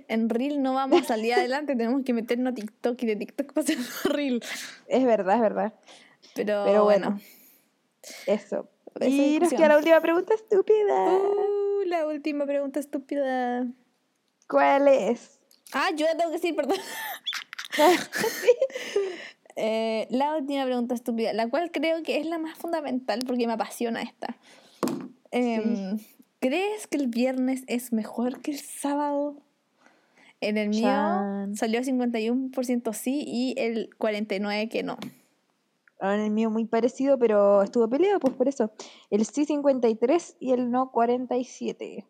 en 0.07 0.29
reel 0.29 0.63
no 0.63 0.73
vamos 0.73 1.03
a 1.03 1.03
salir 1.03 1.35
adelante, 1.35 1.75
tenemos 1.75 2.03
que 2.03 2.13
meternos 2.13 2.53
a 2.53 2.55
TikTok 2.55 3.03
y 3.03 3.05
de 3.05 3.15
TikTok 3.17 3.53
pasar 3.53 3.77
a 3.77 4.09
reel. 4.09 4.43
Es 4.87 5.03
verdad, 5.03 5.35
es 5.35 5.41
verdad. 5.41 5.73
Pero, 6.33 6.83
bueno. 6.85 7.19
Eso. 8.25 8.67
y 8.99 9.39
nos 9.39 9.51
queda 9.51 9.67
la 9.67 9.77
última 9.77 10.01
pregunta 10.01 10.33
estúpida. 10.33 11.13
Uh, 11.13 11.85
la 11.85 12.07
última 12.07 12.47
pregunta 12.47 12.79
estúpida. 12.79 13.67
¿Cuál 14.47 14.87
es? 14.87 15.39
Ah, 15.71 15.91
yo 15.95 16.05
la 16.07 16.17
tengo 16.17 16.31
que 16.31 16.37
decir, 16.37 16.55
perdón. 16.55 16.77
Eh, 19.57 20.07
la 20.09 20.35
última 20.35 20.65
pregunta 20.65 20.93
estúpida, 20.95 21.31
la 21.31 21.49
cual 21.49 21.71
creo 21.71 22.03
que 22.03 22.17
es 22.17 22.25
la 22.25 22.37
más 22.37 22.57
fundamental 22.57 23.19
porque 23.25 23.47
me 23.47 23.53
apasiona 23.53 24.01
esta. 24.01 24.35
Em, 25.31 25.97
¿Crees 26.41 26.87
que 26.87 26.97
el 26.97 27.07
viernes 27.07 27.63
es 27.67 27.93
mejor 27.93 28.41
que 28.41 28.51
el 28.51 28.59
sábado? 28.59 29.37
En 30.41 30.57
el 30.57 30.69
mío 30.69 31.55
salió 31.55 31.81
51% 31.81 32.93
sí 32.93 33.23
y 33.25 33.55
el 33.57 33.89
49% 33.97 34.69
que 34.69 34.83
no. 34.83 34.97
En 36.01 36.19
el 36.19 36.31
mío 36.31 36.49
muy 36.49 36.65
parecido, 36.65 37.17
pero 37.17 37.63
estuvo 37.63 37.89
peleado, 37.89 38.19
pues 38.19 38.33
por 38.33 38.47
eso. 38.47 38.71
El 39.09 39.25
sí 39.25 39.45
53 39.45 40.35
y 40.39 40.51
el 40.51 40.69
no 40.69 40.91
47. 40.91 42.05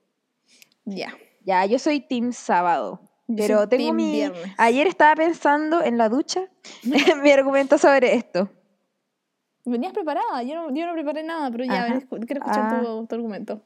Ya. 0.85 1.15
Ya, 1.43 1.65
yo 1.65 1.77
soy 1.77 1.99
team 1.99 2.33
sábado. 2.33 2.99
Pero 3.27 3.67
tengo 3.67 3.93
mi. 3.93 4.23
Ayer 4.57 4.87
estaba 4.87 5.15
pensando 5.15 5.83
en 5.83 5.97
la 5.97 6.09
ducha 6.09 6.47
mi 7.23 7.31
argumento 7.31 7.77
sobre 7.77 8.15
esto. 8.15 8.49
Venías 9.65 9.93
preparada, 9.93 10.43
yo 10.43 10.55
no, 10.55 10.75
yo 10.75 10.85
no 10.85 10.93
preparé 10.93 11.23
nada, 11.23 11.49
pero 11.49 11.63
ya, 11.65 11.85
quiero 11.85 11.97
escuchar 11.97 12.37
tu, 12.37 12.45
ah. 12.45 13.05
tu, 13.09 13.15
argumento. 13.15 13.63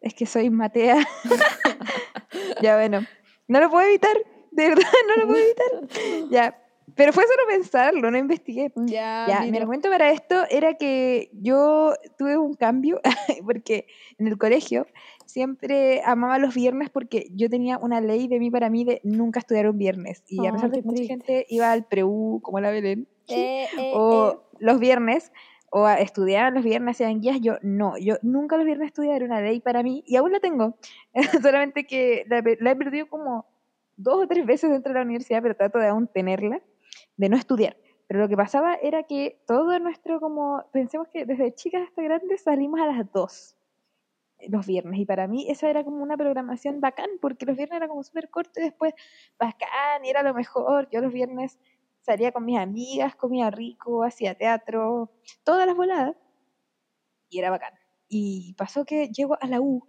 Es 0.00 0.14
que 0.14 0.24
soy 0.24 0.48
Matea. 0.48 0.96
ya, 2.62 2.76
bueno. 2.76 3.04
No 3.46 3.60
lo 3.60 3.68
puedo 3.70 3.86
evitar, 3.86 4.16
de 4.50 4.68
verdad, 4.68 4.88
no 5.08 5.22
lo 5.22 5.28
puedo 5.28 5.44
evitar. 5.44 6.28
ya. 6.30 6.62
Pero 6.94 7.12
fue 7.12 7.24
solo 7.24 7.42
pensarlo, 7.48 8.10
no 8.10 8.16
investigué. 8.16 8.72
Ya, 8.86 9.26
ya 9.28 9.40
mi 9.42 9.58
argumento 9.58 9.90
para 9.90 10.10
esto 10.10 10.44
era 10.48 10.74
que 10.74 11.28
yo 11.34 11.92
tuve 12.16 12.38
un 12.38 12.54
cambio, 12.54 13.02
porque 13.44 13.86
en 14.18 14.28
el 14.28 14.38
colegio 14.38 14.86
siempre 15.26 16.02
amaba 16.04 16.38
los 16.38 16.54
viernes 16.54 16.90
porque 16.90 17.28
yo 17.32 17.50
tenía 17.50 17.78
una 17.78 18.00
ley 18.00 18.28
de 18.28 18.38
mí 18.38 18.50
para 18.50 18.70
mí 18.70 18.84
de 18.84 19.00
nunca 19.04 19.40
estudiar 19.40 19.68
un 19.68 19.78
viernes. 19.78 20.24
Y 20.28 20.46
a 20.46 20.52
pesar 20.52 20.70
de 20.70 20.82
que 20.82 20.88
mucha 20.88 21.04
gente 21.04 21.46
iba 21.48 21.70
al 21.70 21.84
preu, 21.84 22.40
como 22.42 22.60
la 22.60 22.70
Belén, 22.70 23.08
eh, 23.28 23.66
eh, 23.78 23.92
o 23.94 24.32
eh. 24.32 24.56
los 24.58 24.78
viernes, 24.78 25.32
o 25.70 25.84
a 25.84 25.96
estudiar 25.96 26.52
los 26.52 26.64
viernes, 26.64 26.96
sean 26.96 27.20
guías, 27.20 27.40
yo 27.40 27.56
no, 27.62 27.98
yo 27.98 28.16
nunca 28.22 28.56
los 28.56 28.64
viernes 28.64 28.88
estudié, 28.88 29.14
era 29.14 29.24
una 29.26 29.40
ley 29.40 29.60
para 29.60 29.82
mí, 29.82 30.02
y 30.06 30.16
aún 30.16 30.32
la 30.32 30.40
tengo. 30.40 30.76
Solamente 31.42 31.86
que 31.86 32.24
la, 32.28 32.42
la 32.60 32.70
he 32.70 32.76
perdido 32.76 33.08
como 33.08 33.46
dos 33.96 34.24
o 34.24 34.26
tres 34.28 34.46
veces 34.46 34.70
dentro 34.70 34.92
de 34.92 35.00
la 35.00 35.04
universidad, 35.04 35.42
pero 35.42 35.56
trato 35.56 35.78
de 35.78 35.88
aún 35.88 36.06
tenerla, 36.06 36.62
de 37.16 37.28
no 37.28 37.36
estudiar. 37.36 37.76
Pero 38.06 38.20
lo 38.20 38.28
que 38.28 38.36
pasaba 38.36 38.74
era 38.74 39.02
que 39.02 39.40
todo 39.46 39.76
nuestro, 39.80 40.20
como, 40.20 40.62
pensemos 40.72 41.08
que 41.08 41.24
desde 41.26 41.54
chicas 41.54 41.82
hasta 41.88 42.02
grandes 42.02 42.42
salimos 42.42 42.80
a 42.80 42.86
las 42.86 43.12
dos 43.12 43.56
los 44.48 44.66
viernes. 44.66 45.00
Y 45.00 45.06
para 45.06 45.26
mí 45.28 45.46
esa 45.50 45.68
era 45.70 45.84
como 45.84 46.02
una 46.02 46.16
programación 46.16 46.80
bacán, 46.80 47.10
porque 47.20 47.46
los 47.46 47.56
viernes 47.56 47.76
era 47.76 47.88
como 47.88 48.02
súper 48.02 48.30
corto 48.30 48.60
y 48.60 48.64
después 48.64 48.94
bacán, 49.38 50.04
y 50.04 50.10
era 50.10 50.22
lo 50.22 50.34
mejor. 50.34 50.88
Yo 50.90 51.00
los 51.00 51.12
viernes 51.12 51.58
salía 52.02 52.32
con 52.32 52.44
mis 52.44 52.58
amigas, 52.58 53.16
comía 53.16 53.50
rico, 53.50 54.04
hacía 54.04 54.34
teatro, 54.34 55.12
todas 55.44 55.66
las 55.66 55.76
voladas, 55.76 56.16
y 57.28 57.38
era 57.38 57.50
bacán. 57.50 57.74
Y 58.08 58.54
pasó 58.54 58.84
que 58.84 59.08
llego 59.08 59.36
a 59.40 59.46
la 59.46 59.60
U 59.60 59.88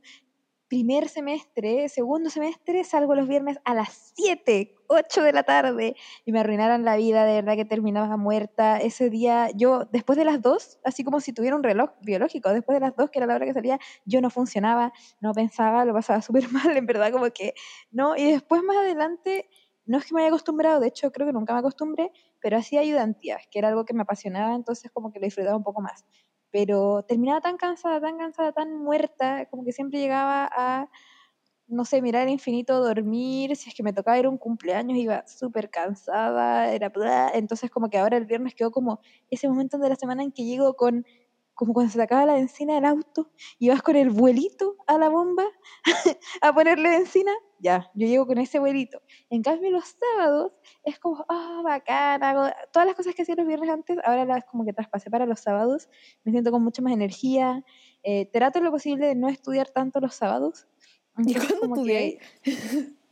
primer 0.67 1.07
semestre, 1.07 1.89
segundo 1.89 2.29
semestre, 2.29 2.83
salgo 2.83 3.15
los 3.15 3.27
viernes 3.27 3.57
a 3.63 3.73
las 3.73 4.13
7, 4.15 4.75
8 4.87 5.23
de 5.23 5.33
la 5.33 5.43
tarde 5.43 5.95
y 6.25 6.31
me 6.31 6.39
arruinaron 6.39 6.83
la 6.83 6.97
vida, 6.97 7.25
de 7.25 7.35
verdad 7.35 7.55
que 7.55 7.65
terminaba 7.65 8.17
muerta. 8.17 8.77
Ese 8.77 9.09
día, 9.09 9.49
yo 9.55 9.85
después 9.91 10.17
de 10.17 10.25
las 10.25 10.41
2, 10.41 10.79
así 10.83 11.03
como 11.03 11.19
si 11.21 11.33
tuviera 11.33 11.55
un 11.55 11.63
reloj 11.63 11.91
biológico, 12.01 12.49
después 12.51 12.75
de 12.75 12.81
las 12.81 12.95
2, 12.95 13.09
que 13.09 13.19
era 13.19 13.27
la 13.27 13.35
hora 13.35 13.45
que 13.45 13.53
salía, 13.53 13.79
yo 14.05 14.21
no 14.21 14.29
funcionaba, 14.29 14.93
no 15.21 15.33
pensaba, 15.33 15.85
lo 15.85 15.93
pasaba 15.93 16.21
súper 16.23 16.51
mal, 16.51 16.75
en 16.75 16.85
verdad, 16.85 17.11
como 17.11 17.29
que 17.31 17.53
no. 17.91 18.15
Y 18.15 18.31
después 18.31 18.61
más 18.63 18.77
adelante, 18.77 19.49
no 19.85 19.97
es 19.99 20.05
que 20.05 20.13
me 20.13 20.21
haya 20.21 20.29
acostumbrado, 20.29 20.81
de 20.81 20.87
hecho 20.87 21.11
creo 21.11 21.27
que 21.27 21.33
nunca 21.33 21.53
me 21.53 21.59
acostumbré, 21.59 22.11
pero 22.41 22.57
hacía 22.57 22.81
ayudantías, 22.81 23.47
que 23.49 23.59
era 23.59 23.69
algo 23.69 23.85
que 23.85 23.93
me 23.93 24.01
apasionaba, 24.01 24.53
entonces 24.53 24.91
como 24.91 25.11
que 25.11 25.19
lo 25.19 25.25
disfrutaba 25.25 25.55
un 25.55 25.63
poco 25.63 25.81
más 25.81 26.05
pero 26.51 27.03
terminaba 27.03 27.41
tan 27.41 27.57
cansada, 27.57 28.01
tan 28.01 28.17
cansada, 28.17 28.51
tan 28.53 28.75
muerta, 28.77 29.45
como 29.49 29.63
que 29.65 29.71
siempre 29.71 29.99
llegaba 29.99 30.49
a, 30.51 30.89
no 31.67 31.85
sé, 31.85 32.01
mirar 32.01 32.23
el 32.23 32.29
infinito, 32.29 32.81
dormir, 32.83 33.55
si 33.55 33.69
es 33.69 33.75
que 33.75 33.83
me 33.83 33.93
tocaba 33.93 34.17
ir 34.19 34.27
un 34.27 34.37
cumpleaños 34.37 34.97
iba 34.97 35.25
súper 35.27 35.69
cansada, 35.69 36.71
era 36.73 36.91
entonces 37.33 37.69
como 37.71 37.89
que 37.89 37.97
ahora 37.97 38.17
el 38.17 38.25
viernes 38.25 38.55
quedó 38.55 38.71
como 38.71 39.01
ese 39.29 39.49
momento 39.49 39.77
de 39.77 39.89
la 39.89 39.95
semana 39.95 40.23
en 40.23 40.31
que 40.31 40.45
llego 40.45 40.75
con 40.75 41.05
como 41.53 41.73
cuando 41.73 41.91
se 41.91 41.97
te 41.97 42.03
acaba 42.03 42.25
la 42.25 42.35
benzina 42.35 42.75
del 42.75 42.85
auto 42.85 43.31
y 43.57 43.69
vas 43.69 43.81
con 43.81 43.95
el 43.95 44.11
vuelito 44.11 44.77
a 44.85 44.99
la 44.99 45.09
bomba 45.09 45.43
a 46.41 46.53
ponerle 46.53 46.89
benzina, 46.89 47.31
ya, 47.59 47.91
yo 47.93 48.07
llego 48.07 48.27
con 48.27 48.37
ese 48.37 48.59
vuelito. 48.59 49.01
En 49.29 49.41
cambio, 49.41 49.71
los 49.71 49.95
sábados 49.99 50.53
es 50.83 50.99
como, 50.99 51.25
ah, 51.29 51.61
bacán, 51.63 52.23
hago 52.23 52.49
todas 52.71 52.87
las 52.87 52.95
cosas 52.95 53.15
que 53.15 53.23
hacía 53.23 53.35
los 53.35 53.47
viernes 53.47 53.69
antes, 53.69 53.97
ahora 54.03 54.25
las 54.25 54.45
como 54.45 54.65
que 54.65 54.73
traspasé 54.73 55.09
para 55.09 55.25
los 55.25 55.39
sábados, 55.39 55.89
me 56.23 56.31
siento 56.31 56.51
con 56.51 56.63
mucha 56.63 56.81
más 56.81 56.93
energía, 56.93 57.63
eh, 58.03 58.29
trato 58.31 58.61
lo 58.61 58.71
posible 58.71 59.07
de 59.07 59.15
no 59.15 59.29
estudiar 59.29 59.69
tanto 59.69 59.99
los 59.99 60.15
sábados. 60.15 60.67
¿Y 61.17 61.33
cuándo 61.33 61.75
estudié? 61.75 62.19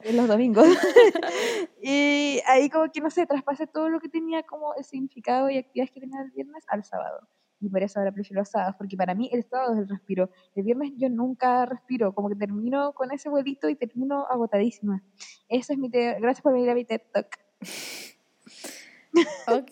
En 0.01 0.17
los 0.17 0.27
domingos. 0.27 0.67
y 1.81 2.39
ahí 2.45 2.69
como 2.69 2.91
que, 2.91 3.01
no 3.01 3.09
sé, 3.09 3.25
traspasé 3.25 3.65
todo 3.65 3.89
lo 3.89 3.99
que 3.99 4.09
tenía 4.09 4.43
como 4.43 4.75
el 4.75 4.83
significado 4.83 5.49
y 5.49 5.57
actividades 5.57 5.91
que 5.91 5.99
tenía 5.99 6.21
el 6.21 6.31
viernes 6.31 6.63
al 6.67 6.83
sábado 6.83 7.27
y 7.59 7.69
por 7.69 7.81
eso 7.81 7.99
ahora 7.99 8.11
prefiero 8.11 8.41
los 8.41 8.49
sábados, 8.49 8.75
porque 8.77 8.97
para 8.97 9.15
mí 9.15 9.29
el 9.31 9.43
sábado 9.43 9.73
es 9.73 9.79
el 9.79 9.89
respiro. 9.89 10.29
El 10.55 10.63
viernes 10.63 10.91
yo 10.97 11.09
nunca 11.09 11.65
respiro, 11.65 12.13
como 12.13 12.29
que 12.29 12.35
termino 12.35 12.93
con 12.93 13.11
ese 13.11 13.29
vuelito 13.29 13.69
y 13.69 13.75
termino 13.75 14.25
agotadísima. 14.29 15.03
Eso 15.47 15.73
es 15.73 15.79
mi... 15.79 15.89
Gracias 15.89 16.41
por 16.41 16.53
venir 16.53 16.69
a 16.69 16.75
mi 16.75 16.85
TED 16.85 17.01
Talk. 17.11 17.39
ok, 19.47 19.71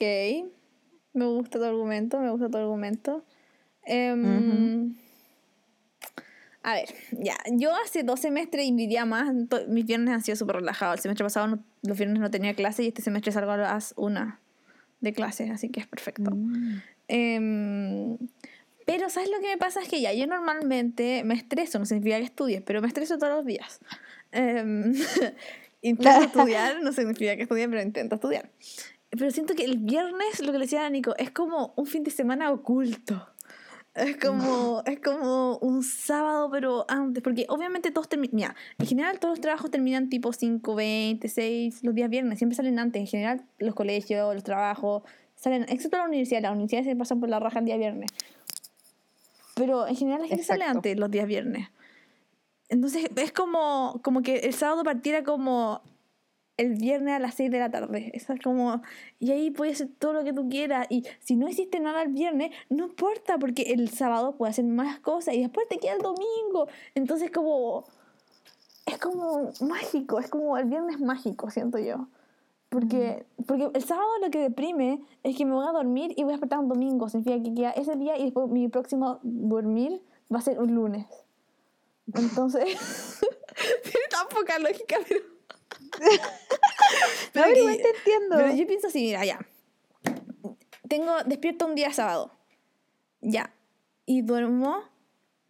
me 1.13 1.25
gusta 1.25 1.59
tu 1.59 1.65
argumento, 1.65 2.19
me 2.19 2.29
gusta 2.31 2.49
tu 2.49 2.57
argumento. 2.57 3.23
Em, 3.85 4.95
a 6.63 6.75
ver, 6.75 6.85
ya, 7.11 7.35
yo 7.51 7.75
hace 7.75 8.03
dos 8.03 8.21
semestres 8.21 8.65
invidia 8.65 9.05
más, 9.05 9.33
mis 9.67 9.85
viernes 9.85 10.13
han 10.13 10.21
sido 10.21 10.37
súper 10.37 10.57
relajados. 10.57 10.95
El 10.95 11.01
semestre 11.01 11.25
pasado 11.25 11.59
los 11.81 11.97
viernes 11.97 12.21
no 12.21 12.31
tenía 12.31 12.53
clase 12.55 12.83
y 12.83 12.87
este 12.87 13.01
semestre 13.01 13.33
salgo 13.33 13.51
a 13.51 13.57
las 13.57 13.93
una 13.97 14.39
de 15.01 15.11
clases, 15.11 15.51
así 15.51 15.69
que 15.69 15.81
es 15.81 15.87
perfecto. 15.87 16.31
Mm. 16.33 16.81
Em, 17.15 18.17
pero, 18.87 19.07
¿sabes 19.07 19.29
lo 19.29 19.39
que 19.39 19.47
me 19.47 19.57
pasa? 19.57 19.83
Es 19.83 19.87
que 19.87 20.01
ya 20.01 20.11
yo 20.13 20.25
normalmente 20.25 21.23
me 21.23 21.35
estreso, 21.35 21.77
no 21.77 21.85
significa 21.85 22.17
que 22.17 22.25
estudie, 22.25 22.61
pero 22.61 22.81
me 22.81 22.87
estreso 22.87 23.19
todos 23.19 23.33
los 23.35 23.45
días. 23.45 23.79
Eh, 24.31 24.93
intento 25.83 26.23
estudiar, 26.23 26.81
no 26.81 26.91
significa 26.91 27.35
que 27.35 27.43
estudie, 27.43 27.69
pero 27.69 27.83
intento 27.83 28.15
estudiar. 28.15 28.49
Pero 29.11 29.29
siento 29.29 29.53
que 29.53 29.63
el 29.63 29.77
viernes, 29.77 30.39
lo 30.39 30.51
que 30.51 30.57
le 30.57 30.65
decía 30.65 30.87
a 30.87 30.89
Nico, 30.89 31.13
es 31.17 31.29
como 31.29 31.75
un 31.77 31.85
fin 31.85 32.03
de 32.03 32.09
semana 32.09 32.51
oculto. 32.51 33.27
Es 33.93 34.17
como, 34.17 34.81
es 34.87 34.99
como 34.99 35.59
un 35.59 35.83
sábado, 35.83 36.49
pero 36.51 36.85
antes, 36.87 37.21
porque 37.21 37.45
obviamente 37.47 37.91
todos 37.91 38.09
terminan, 38.09 38.55
en 38.79 38.87
general 38.87 39.19
todos 39.19 39.33
los 39.33 39.41
trabajos 39.41 39.69
terminan 39.69 40.09
tipo 40.09 40.33
5, 40.33 40.73
20, 40.73 41.27
6, 41.27 41.83
los 41.83 41.93
días 41.93 42.09
viernes, 42.09 42.39
siempre 42.39 42.55
salen 42.55 42.79
antes, 42.79 42.99
en 42.99 43.07
general 43.07 43.45
los 43.59 43.75
colegios, 43.75 44.33
los 44.33 44.43
trabajos, 44.43 45.03
salen, 45.43 45.65
excepto 45.67 45.97
la 45.97 46.05
universidad, 46.05 46.41
la 46.41 46.51
universidad 46.51 46.83
se 46.83 46.95
pasan 46.95 47.19
por 47.19 47.27
la 47.27 47.37
raja 47.39 47.59
el 47.59 47.65
día 47.65 47.75
viernes. 47.75 48.11
Pero 49.55 49.85
en 49.87 49.95
general 49.95 50.21
la 50.21 50.27
gente 50.29 50.43
sale 50.43 50.63
antes 50.63 50.97
los 50.97 51.11
días 51.11 51.27
viernes. 51.27 51.67
Entonces 52.69 53.09
es 53.13 53.33
como, 53.33 53.99
como 54.03 54.21
que 54.21 54.37
el 54.37 54.53
sábado 54.53 54.83
partiera 54.83 55.23
como 55.23 55.81
el 56.55 56.75
viernes 56.75 57.15
a 57.15 57.19
las 57.19 57.35
6 57.35 57.51
de 57.51 57.59
la 57.59 57.69
tarde. 57.69 58.11
es 58.13 58.25
como, 58.41 58.81
y 59.19 59.31
ahí 59.31 59.51
puedes 59.51 59.81
hacer 59.81 59.89
todo 59.99 60.13
lo 60.13 60.23
que 60.23 60.31
tú 60.31 60.47
quieras. 60.47 60.87
Y 60.89 61.03
si 61.19 61.35
no 61.35 61.49
hiciste 61.49 61.81
nada 61.81 62.03
el 62.03 62.13
viernes, 62.13 62.51
no 62.69 62.85
importa, 62.85 63.37
porque 63.37 63.73
el 63.73 63.89
sábado 63.89 64.35
puedes 64.37 64.55
hacer 64.55 64.65
más 64.65 64.99
cosas 64.99 65.35
y 65.35 65.41
después 65.41 65.67
te 65.67 65.77
queda 65.77 65.93
el 65.93 66.01
domingo. 66.01 66.69
Entonces, 66.95 67.31
como, 67.31 67.83
es 68.85 68.97
como 68.97 69.51
mágico, 69.59 70.19
es 70.19 70.29
como 70.29 70.57
el 70.57 70.65
viernes 70.65 71.01
mágico, 71.01 71.51
siento 71.51 71.79
yo. 71.79 72.07
Porque, 72.73 73.23
porque 73.45 73.69
el 73.71 73.83
sábado 73.83 74.09
lo 74.19 74.31
que 74.31 74.39
deprime 74.39 74.99
es 75.21 75.37
que 75.37 75.45
me 75.45 75.53
voy 75.53 75.67
a 75.67 75.71
dormir 75.71 76.11
y 76.17 76.23
voy 76.23 76.33
a 76.33 76.37
despertar 76.37 76.57
un 76.57 76.67
domingo. 76.67 77.07
Significa 77.07 77.41
que 77.43 77.53
queda 77.53 77.69
ese 77.69 77.95
día 77.95 78.17
y 78.17 78.23
después 78.23 78.49
mi 78.49 78.67
próximo 78.67 79.19
dormir 79.21 80.01
va 80.33 80.39
a 80.39 80.41
ser 80.41 80.59
un 80.59 80.73
lunes. 80.73 81.05
Entonces, 82.15 82.65
tiene 83.83 84.07
tan 84.09 84.27
poca 84.27 84.57
lógica, 84.57 84.97
pero 85.07 85.21
pero 87.33 87.47
no, 87.47 87.53
te 87.53 87.89
entiendo. 87.89 88.37
Pero 88.37 88.53
yo 88.55 88.65
pienso 88.65 88.87
así, 88.87 89.01
mira, 89.01 89.23
ya. 89.23 89.39
Tengo, 90.87 91.23
despierto 91.25 91.67
un 91.67 91.75
día 91.75 91.93
sábado. 91.93 92.31
Ya. 93.21 93.53
Y 94.07 94.23
duermo. 94.23 94.83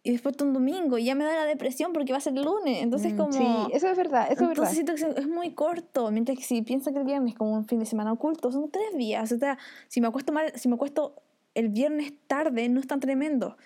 Y 0.04 0.12
después 0.12 0.36
un 0.42 0.52
domingo. 0.52 0.98
Y 0.98 1.06
ya 1.06 1.14
me 1.14 1.24
da 1.24 1.34
la 1.34 1.46
depresión 1.46 1.92
porque 1.92 2.12
va 2.12 2.18
a 2.18 2.20
ser 2.20 2.34
lunes. 2.34 2.82
Entonces, 2.82 3.14
mm, 3.14 3.16
como. 3.16 3.32
Sí, 3.32 3.46
eso 3.72 3.88
es 3.88 3.96
verdad. 3.96 4.30
Eso 4.30 4.42
es 4.44 4.48
verdad. 4.48 4.70
siento 4.70 4.94
que 4.94 5.20
es 5.20 5.26
muy 5.26 5.52
corto. 5.52 6.10
Mientras 6.12 6.38
que 6.38 6.44
si 6.44 6.62
pienso 6.62 6.92
que 6.92 6.98
el 6.98 7.04
viernes 7.04 7.32
es 7.32 7.38
como 7.38 7.54
un 7.54 7.66
fin 7.66 7.80
de 7.80 7.86
semana 7.86 8.12
oculto, 8.12 8.52
son 8.52 8.70
tres 8.70 8.96
días. 8.96 9.32
O 9.32 9.38
sea, 9.38 9.58
si 9.88 10.00
me 10.00 10.06
acuesto 10.06 10.32
mal, 10.32 10.52
si 10.54 10.68
me 10.68 10.74
acuesto 10.74 11.16
el 11.54 11.70
viernes 11.70 12.12
tarde, 12.28 12.68
no 12.68 12.80
es 12.80 12.86
tan 12.86 13.00
tremendo 13.00 13.56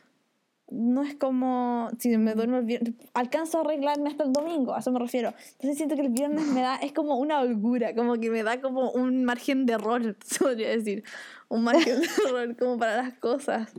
no 0.70 1.02
es 1.02 1.14
como 1.14 1.90
si 1.98 2.16
me 2.18 2.34
duermo 2.34 2.58
el 2.58 2.64
viernes, 2.64 2.94
alcanzo 3.14 3.58
a 3.58 3.60
arreglarme 3.62 4.10
hasta 4.10 4.24
el 4.24 4.32
domingo, 4.32 4.74
a 4.74 4.80
eso 4.80 4.92
me 4.92 4.98
refiero. 4.98 5.32
Entonces 5.52 5.76
siento 5.76 5.94
que 5.94 6.02
el 6.02 6.10
viernes 6.10 6.46
me 6.46 6.60
da, 6.60 6.76
es 6.76 6.92
como 6.92 7.16
una 7.16 7.40
holgura, 7.40 7.94
como 7.94 8.14
que 8.16 8.30
me 8.30 8.42
da 8.42 8.60
como 8.60 8.90
un 8.90 9.24
margen 9.24 9.66
de 9.66 9.74
error, 9.74 10.16
se 10.24 10.38
podría 10.38 10.70
decir, 10.70 11.04
un 11.48 11.64
margen 11.64 12.00
de 12.00 12.08
error 12.26 12.56
como 12.56 12.78
para 12.78 12.96
las 12.96 13.14
cosas. 13.14 13.72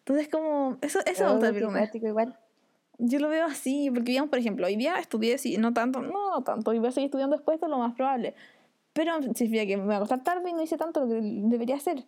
Entonces 0.00 0.28
como, 0.28 0.76
eso, 0.80 0.98
eso 1.06 1.24
me 1.24 1.30
gusta 1.32 1.48
el 1.48 1.54
viernes. 1.54 1.94
Igual. 1.94 2.38
Yo 2.98 3.18
lo 3.18 3.28
veo 3.28 3.46
así, 3.46 3.90
porque 3.90 4.10
digamos, 4.10 4.28
por 4.28 4.38
ejemplo, 4.38 4.66
hoy 4.66 4.76
día 4.76 4.98
estudié, 4.98 5.38
sí, 5.38 5.56
no 5.56 5.72
tanto, 5.72 6.02
no, 6.02 6.30
no 6.30 6.42
tanto, 6.42 6.74
y 6.74 6.78
voy 6.78 6.88
a 6.88 6.92
seguir 6.92 7.06
estudiando 7.06 7.36
después, 7.36 7.62
es 7.62 7.68
lo 7.68 7.78
más 7.78 7.94
probable. 7.94 8.34
Pero 8.92 9.22
significa 9.22 9.64
que 9.64 9.76
me 9.76 9.84
voy 9.84 9.94
a 9.94 9.96
acostar 9.96 10.22
tarde 10.22 10.50
y 10.50 10.52
no 10.52 10.62
hice 10.62 10.76
tanto 10.76 11.00
lo 11.00 11.08
que 11.08 11.20
debería 11.22 11.76
hacer 11.76 12.04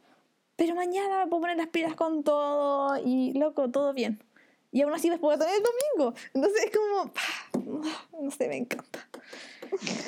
pero 0.57 0.77
mañana 0.77 1.25
me 1.25 1.27
puedo 1.29 1.41
poner 1.41 1.57
las 1.57 1.69
pilas 1.69 1.97
con 1.97 2.23
todo 2.23 2.97
y 3.05 3.33
loco, 3.33 3.71
todo 3.71 3.93
bien. 3.93 4.23
Y 4.71 4.83
aún 4.83 4.95
así 4.95 5.11
después 5.11 5.37
voy 5.39 5.45
a 5.45 5.47
tener 5.47 5.61
el 5.61 5.99
domingo. 5.99 6.15
Entonces 6.35 6.65
es 6.65 6.71
como, 6.71 7.83
no 8.23 8.31
sé, 8.31 8.49
me 8.49 8.59
encanta. 8.59 9.09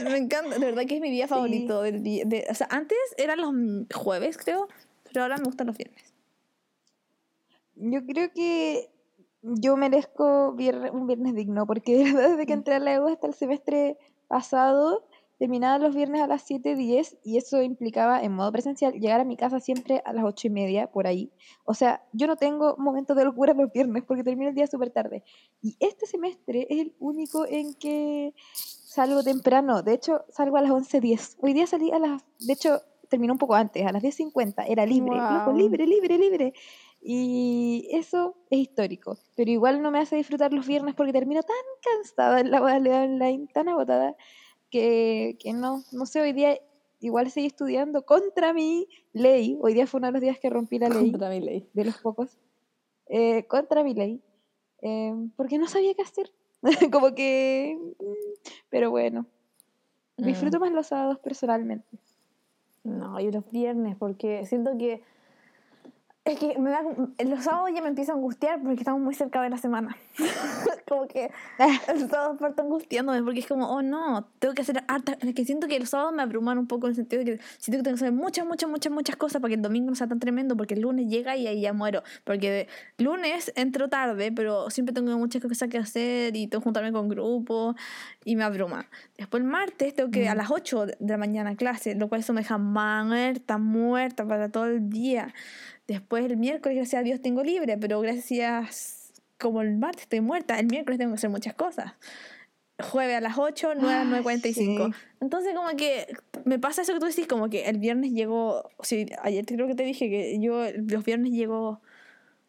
Me 0.05 0.16
encanta, 0.16 0.59
de 0.59 0.64
verdad 0.64 0.85
que 0.87 0.95
es 0.95 1.01
mi 1.01 1.11
día 1.11 1.26
favorito. 1.26 1.82
Del 1.82 2.05
día, 2.05 2.24
de, 2.24 2.47
o 2.49 2.55
sea, 2.55 2.68
antes 2.70 2.99
eran 3.16 3.41
los 3.41 3.99
jueves, 3.99 4.39
creo, 4.39 4.68
pero 5.05 5.22
ahora 5.22 5.39
me 5.39 5.45
gustan 5.45 5.66
los 5.66 5.76
viernes. 5.76 6.13
Yo 7.77 8.05
creo 8.07 8.31
que 8.33 8.91
yo 9.43 9.77
merezco 9.77 10.51
un 10.51 11.07
viernes 11.07 11.35
digno, 11.35 11.66
porque 11.66 11.97
desde 12.05 12.47
que 12.47 12.55
mm. 12.55 12.59
entré 12.59 12.75
a 12.75 12.79
la 12.79 12.95
EU 12.95 13.09
hasta 13.09 13.27
el 13.27 13.35
semestre 13.35 13.99
pasado, 14.29 15.05
terminaba 15.39 15.79
los 15.79 15.95
viernes 15.95 16.22
a 16.22 16.27
las 16.27 16.49
7.10 16.49 17.18
y 17.25 17.37
eso 17.37 17.61
implicaba 17.61 18.22
en 18.22 18.33
modo 18.33 18.53
presencial 18.53 18.95
llegar 18.95 19.20
a 19.20 19.25
mi 19.25 19.37
casa 19.37 19.61
siempre 19.61 20.03
a 20.05 20.12
las 20.12 20.25
8 20.25 20.47
y 20.47 20.51
media, 20.51 20.87
por 20.91 21.07
ahí. 21.07 21.31
O 21.64 21.75
sea, 21.75 22.03
yo 22.12 22.27
no 22.27 22.37
tengo 22.37 22.77
momentos 22.79 23.16
de 23.16 23.25
locura 23.25 23.53
los 23.53 23.72
viernes 23.72 24.05
porque 24.07 24.25
termino 24.25 24.49
el 24.49 24.55
día 24.55 24.66
súper 24.66 24.91
tarde. 24.91 25.25
Y 25.61 25.77
este 25.81 26.07
semestre 26.07 26.66
es 26.70 26.81
el 26.81 26.95
único 26.99 27.47
en 27.47 27.75
que 27.75 28.33
salgo 28.55 29.22
temprano. 29.22 29.83
De 29.83 29.93
hecho, 29.93 30.25
salgo 30.31 30.57
a 30.57 30.62
las 30.62 30.70
11.10. 30.70 31.37
Hoy 31.41 31.53
día 31.53 31.66
salí 31.66 31.91
a 31.91 31.99
las... 31.99 32.22
De 32.39 32.53
hecho, 32.53 32.81
terminó 33.09 33.33
un 33.33 33.39
poco 33.39 33.55
antes, 33.55 33.85
a 33.85 33.93
las 33.93 34.03
10.50. 34.03 34.64
Era 34.68 34.87
libre, 34.87 35.16
libre, 35.55 35.87
libre, 35.87 36.18
libre. 36.18 36.55
Y 37.07 37.86
eso 37.92 38.34
es 38.48 38.61
histórico. 38.61 39.18
Pero 39.36 39.50
igual 39.50 39.82
no 39.82 39.90
me 39.90 39.98
hace 39.98 40.16
disfrutar 40.16 40.55
los 40.55 40.66
viernes 40.66 40.94
porque 40.94 41.12
termino 41.12 41.42
tan 41.42 41.57
cansada 41.82 42.40
en 42.40 42.50
la 42.50 42.61
modalidad 42.61 43.05
online, 43.05 43.46
tan 43.52 43.68
agotada 43.68 44.16
que, 44.70 45.36
que 45.38 45.52
no, 45.52 45.82
no 45.92 46.07
sé, 46.07 46.22
hoy 46.22 46.32
día 46.32 46.59
igual 47.00 47.30
seguí 47.30 47.46
estudiando 47.46 48.07
contra 48.07 48.55
mi 48.55 48.88
ley. 49.12 49.59
Hoy 49.61 49.74
día 49.74 49.86
fue 49.86 49.98
uno 49.98 50.07
de 50.07 50.12
los 50.12 50.22
días 50.22 50.38
que 50.38 50.48
rompí 50.48 50.78
la 50.78 50.88
ley. 50.88 51.11
Contra 51.11 51.28
mi 51.28 51.40
ley. 51.40 51.68
De 51.74 51.84
los 51.84 51.98
pocos. 51.98 52.38
Eh, 53.07 53.46
contra 53.48 53.84
mi 53.84 53.92
ley. 53.92 54.22
Eh, 54.80 55.12
porque 55.36 55.59
no 55.59 55.68
sabía 55.68 55.92
qué 55.92 56.02
hacer. 56.02 56.32
Como 56.90 57.14
que... 57.14 57.78
Mm, 57.78 58.48
pero 58.70 58.90
bueno. 58.90 59.26
Disfruto 60.16 60.57
mm. 60.57 60.61
más 60.61 60.72
los 60.72 60.86
sábados 60.86 61.18
personalmente. 61.18 61.98
No, 62.82 63.20
y 63.20 63.30
los 63.30 63.50
viernes, 63.50 63.96
porque 63.96 64.46
siento 64.46 64.78
que 64.78 65.02
es 66.25 66.39
que 66.39 66.59
me 66.59 66.70
da, 66.70 66.83
los 67.27 67.45
sábados 67.45 67.70
ya 67.75 67.83
me 67.83 67.89
empiezo 67.89 68.12
a 68.12 68.14
angustiar 68.14 68.59
porque 68.62 68.79
estamos 68.79 69.01
muy 69.01 69.14
cerca 69.14 69.43
de 69.43 69.51
la 69.51 69.59
semana. 69.59 69.95
como 70.89 71.07
que 71.07 71.31
el 71.59 72.09
sábado 72.09 72.39
parto 72.39 72.62
angustiándome 72.62 73.22
porque 73.22 73.41
es 73.41 73.47
como, 73.47 73.68
oh 73.68 73.83
no, 73.83 74.27
tengo 74.39 74.55
que 74.55 74.62
hacer 74.62 74.85
harta. 74.89 75.18
Es 75.20 75.35
que 75.35 75.45
siento 75.45 75.68
que 75.68 75.79
los 75.79 75.91
sábados 75.91 76.14
me 76.14 76.22
abruman 76.22 76.57
un 76.57 76.66
poco 76.66 76.87
en 76.87 76.93
el 76.93 76.97
sentido 76.97 77.22
de 77.22 77.37
que 77.37 77.43
siento 77.59 77.79
que 77.79 77.85
tengo 77.85 77.99
que 77.99 78.05
hacer 78.05 78.12
muchas, 78.12 78.47
muchas, 78.47 78.70
muchas, 78.70 78.91
muchas 78.91 79.16
cosas 79.16 79.43
para 79.43 79.51
que 79.51 79.57
el 79.57 79.62
domingo 79.62 79.91
no 79.91 79.97
sea 79.97 80.07
tan 80.07 80.18
tremendo 80.18 80.57
porque 80.57 80.72
el 80.72 80.81
lunes 80.81 81.09
llega 81.09 81.37
y 81.37 81.47
ahí 81.47 81.61
ya 81.61 81.75
muero. 81.75 82.03
Porque 82.25 82.68
lunes 82.97 83.53
entro 83.55 83.91
tarde, 83.91 84.33
pero 84.33 84.70
siempre 84.70 84.95
tengo 84.95 85.18
muchas 85.18 85.43
cosas 85.43 85.68
que 85.68 85.77
hacer 85.77 86.35
y 86.37 86.47
tengo 86.47 86.62
que 86.62 86.64
juntarme 86.64 86.91
con 86.93 87.11
grupos 87.11 87.77
y 88.25 88.37
me 88.37 88.45
abruma. 88.45 88.87
Después 89.18 89.43
el 89.43 89.49
martes 89.49 89.95
tengo 89.95 90.11
que 90.11 90.27
a 90.27 90.35
mm. 90.35 90.39
las 90.39 90.51
8 90.51 90.87
de 90.87 90.97
la 91.01 91.18
mañana 91.18 91.55
clase, 91.55 91.95
lo 91.95 92.09
cual 92.09 92.22
eso 92.22 92.33
me 92.33 92.41
deja 92.41 92.57
muerta, 92.57 93.59
muerta 93.59 94.27
para 94.27 94.49
todo 94.49 94.66
el 94.66 94.89
día. 94.89 95.35
Después 95.87 96.24
el 96.24 96.37
miércoles, 96.37 96.76
gracias 96.76 97.01
a 97.01 97.03
Dios, 97.03 97.20
tengo 97.20 97.43
libre, 97.43 97.76
pero 97.76 98.01
gracias, 98.01 99.12
como 99.39 99.61
el 99.61 99.76
martes 99.76 100.03
estoy 100.03 100.20
muerta, 100.20 100.59
el 100.59 100.66
miércoles 100.66 100.99
tengo 100.99 101.12
que 101.12 101.16
hacer 101.16 101.30
muchas 101.30 101.55
cosas. 101.55 101.93
Jueves 102.80 103.16
a 103.16 103.20
las 103.20 103.39
8, 103.39 103.74
9 103.76 103.95
a 103.95 104.05
9.45. 104.05 104.95
Entonces 105.20 105.55
como 105.55 105.68
que 105.76 106.07
me 106.45 106.59
pasa 106.59 106.82
eso 106.82 106.95
que 106.95 107.01
tú 107.01 107.07
decís, 107.07 107.26
como 107.26 107.51
que 107.51 107.66
el 107.66 107.78
viernes 107.78 108.12
llego, 108.12 108.68
sí, 108.82 109.07
ayer 109.22 109.45
creo 109.45 109.66
que 109.66 109.74
te 109.74 109.85
dije 109.85 110.09
que 110.09 110.41
yo 110.41 110.64
los 110.72 111.05
viernes 111.05 111.32
llego 111.32 111.80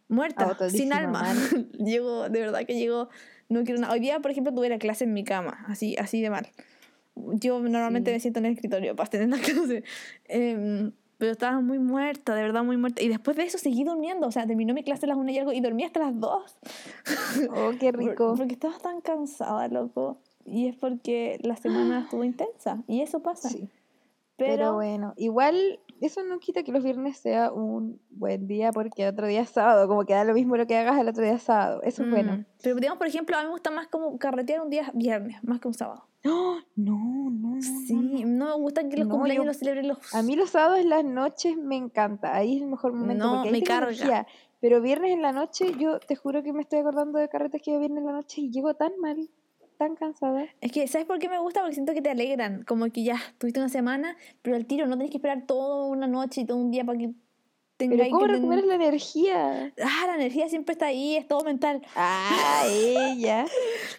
muerta, 0.08 0.58
sin 0.70 0.94
alma. 0.94 1.34
llego, 1.74 2.30
de 2.30 2.40
verdad 2.40 2.66
que 2.66 2.76
llego, 2.76 3.10
no 3.50 3.64
quiero 3.64 3.82
nada. 3.82 3.94
Hoy 3.94 4.00
día, 4.00 4.20
por 4.20 4.32
ejemplo, 4.32 4.54
tuve 4.54 4.70
la 4.70 4.80
clase 4.80 5.04
en 5.04 5.14
mi 5.14 5.24
cama, 5.24 5.66
así, 5.68 5.96
así 5.98 6.22
de 6.22 6.30
mal. 6.30 6.48
Yo 7.16 7.60
normalmente 7.60 8.12
me 8.12 8.20
siento 8.20 8.40
en 8.40 8.48
el 8.48 8.54
escritorio 8.54 8.96
para 8.96 9.10
tener 9.10 9.30
la 9.30 9.38
clase. 9.44 9.84
Eh, 10.26 10.92
pero 11.18 11.32
estaba 11.32 11.60
muy 11.62 11.80
muerta, 11.80 12.36
de 12.36 12.42
verdad 12.42 12.64
muy 12.64 12.78
muerta. 12.78 13.02
Y 13.02 13.08
después 13.08 13.38
de 13.38 13.44
eso 13.44 13.58
seguí 13.58 13.84
durmiendo. 13.84 14.28
O 14.28 14.32
sea, 14.32 14.46
terminó 14.46 14.74
mi 14.74 14.84
clase 14.84 15.06
a 15.06 15.10
las 15.10 15.18
una 15.18 15.32
y 15.32 15.38
algo 15.38 15.52
y 15.54 15.62
dormí 15.62 15.84
hasta 15.84 16.00
las 16.00 16.20
dos. 16.20 16.58
Oh, 17.56 17.72
qué 17.80 17.92
rico. 17.94 18.36
porque 18.38 18.54
estaba 18.54 18.78
tan 18.80 19.02
cansada, 19.02 19.68
loco. 19.68 20.18
Y 20.46 20.68
es 20.68 20.76
porque 20.76 21.40
la 21.42 21.56
semana 21.56 22.00
estuvo 22.04 22.24
intensa. 22.24 22.84
Y 22.88 23.02
eso 23.02 23.22
pasa. 23.22 23.50
Sí. 23.50 23.70
Pero, 24.38 24.74
bueno, 24.74 25.14
igual 25.16 25.80
eso 26.02 26.24
no 26.24 26.40
quita 26.40 26.64
que 26.64 26.72
los 26.72 26.84
viernes 26.84 27.18
sea 27.18 27.52
un 27.52 28.00
buen 28.10 28.48
día 28.48 28.72
porque 28.72 29.04
el 29.04 29.14
otro 29.14 29.28
día 29.28 29.42
es 29.42 29.50
sábado, 29.50 29.88
como 29.88 30.06
que 30.06 30.14
da 30.14 30.24
lo 30.24 30.34
mismo 30.34 30.58
lo 30.58 30.68
que 30.68 30.76
hagas 30.76 31.00
el 31.00 31.08
otro 31.08 31.24
día 31.24 31.34
es 31.34 31.44
sábado. 31.44 31.82
Eso 31.84 32.04
es 32.04 32.10
bueno. 32.10 32.38
Mm. 32.38 32.46
Pero 32.62 32.76
digamos, 32.76 32.98
por 32.98 33.08
ejemplo, 33.08 33.38
a 33.38 33.40
mí 33.40 33.46
me 33.46 33.52
gusta 33.52 33.72
más 33.72 33.88
como 33.88 34.18
carretear 34.18 34.62
un 34.62 34.70
día 34.70 34.92
viernes, 34.94 35.44
más 35.44 35.60
que 35.60 35.68
un 35.68 35.74
sábado. 35.74 36.08
No, 36.78 37.30
no, 37.30 37.30
no. 37.30 37.62
Sí, 37.62 38.26
no, 38.26 38.58
me 38.58 38.62
gusta 38.64 38.88
que 38.90 38.98
los 38.98 39.08
cumpleaños 39.08 39.46
los 39.46 39.58
celebren 39.58 39.88
los. 39.88 40.14
A 40.14 40.24
mí 40.24 40.36
los 40.36 40.50
sábados 40.50 40.80
en 40.80 40.90
las 40.90 41.06
noches 41.06 41.56
me 41.56 41.78
encanta. 41.78 42.36
Ahí 42.36 42.58
es 42.58 42.64
el 42.64 42.68
mejor 42.68 42.94
momento. 42.94 43.24
No, 43.24 43.36
porque 43.36 43.52
me 43.52 43.64
carga. 43.64 44.28
Pero 44.60 44.82
viernes 44.82 45.12
en 45.12 45.22
la 45.22 45.32
noche, 45.32 45.74
yo 45.78 46.00
te 46.00 46.16
juro 46.16 46.42
que 46.44 46.52
me 46.52 46.64
estoy 46.64 46.80
acordando 46.80 47.20
de 47.20 47.30
carretes 47.30 47.62
que 47.62 47.72
yo 47.72 47.80
viernes 47.80 48.00
en 48.00 48.08
la 48.08 48.14
noche 48.14 48.42
y 48.42 48.52
llego 48.52 48.74
tan 48.74 48.98
mal, 49.00 49.30
tan 49.76 49.96
cansada. 49.96 50.46
Es 50.62 50.72
que, 50.72 50.88
¿sabes 50.88 51.08
por 51.08 51.20
qué 51.20 51.30
me 51.30 51.40
gusta? 51.40 51.62
Porque 51.62 51.76
siento 51.76 51.94
que 51.94 52.02
te 52.02 52.10
alegran. 52.10 52.64
Como 52.64 52.90
que 52.90 53.04
ya 53.04 53.20
tuviste 53.38 53.60
una 53.60 53.70
semana, 53.70 54.16
pero 54.42 54.56
al 54.56 54.66
tiro 54.66 54.88
no 54.88 54.98
tenés 54.98 55.12
que 55.12 55.18
esperar 55.18 55.46
toda 55.46 55.86
una 55.86 56.08
noche 56.08 56.42
y 56.42 56.46
todo 56.46 56.58
un 56.58 56.72
día 56.72 56.84
para 56.84 56.98
que 56.98 57.12
pero 57.78 58.06
¿cómo 58.10 58.28
recuperas 58.28 58.64
la 58.66 58.76
energía? 58.76 59.74
Ah, 59.84 60.04
la 60.08 60.16
energía 60.16 60.48
siempre 60.48 60.74
está 60.74 60.86
ahí, 60.86 61.18
es 61.18 61.28
todo 61.28 61.44
mental. 61.44 61.82
Ah, 61.96 62.64
ella. 62.70 63.46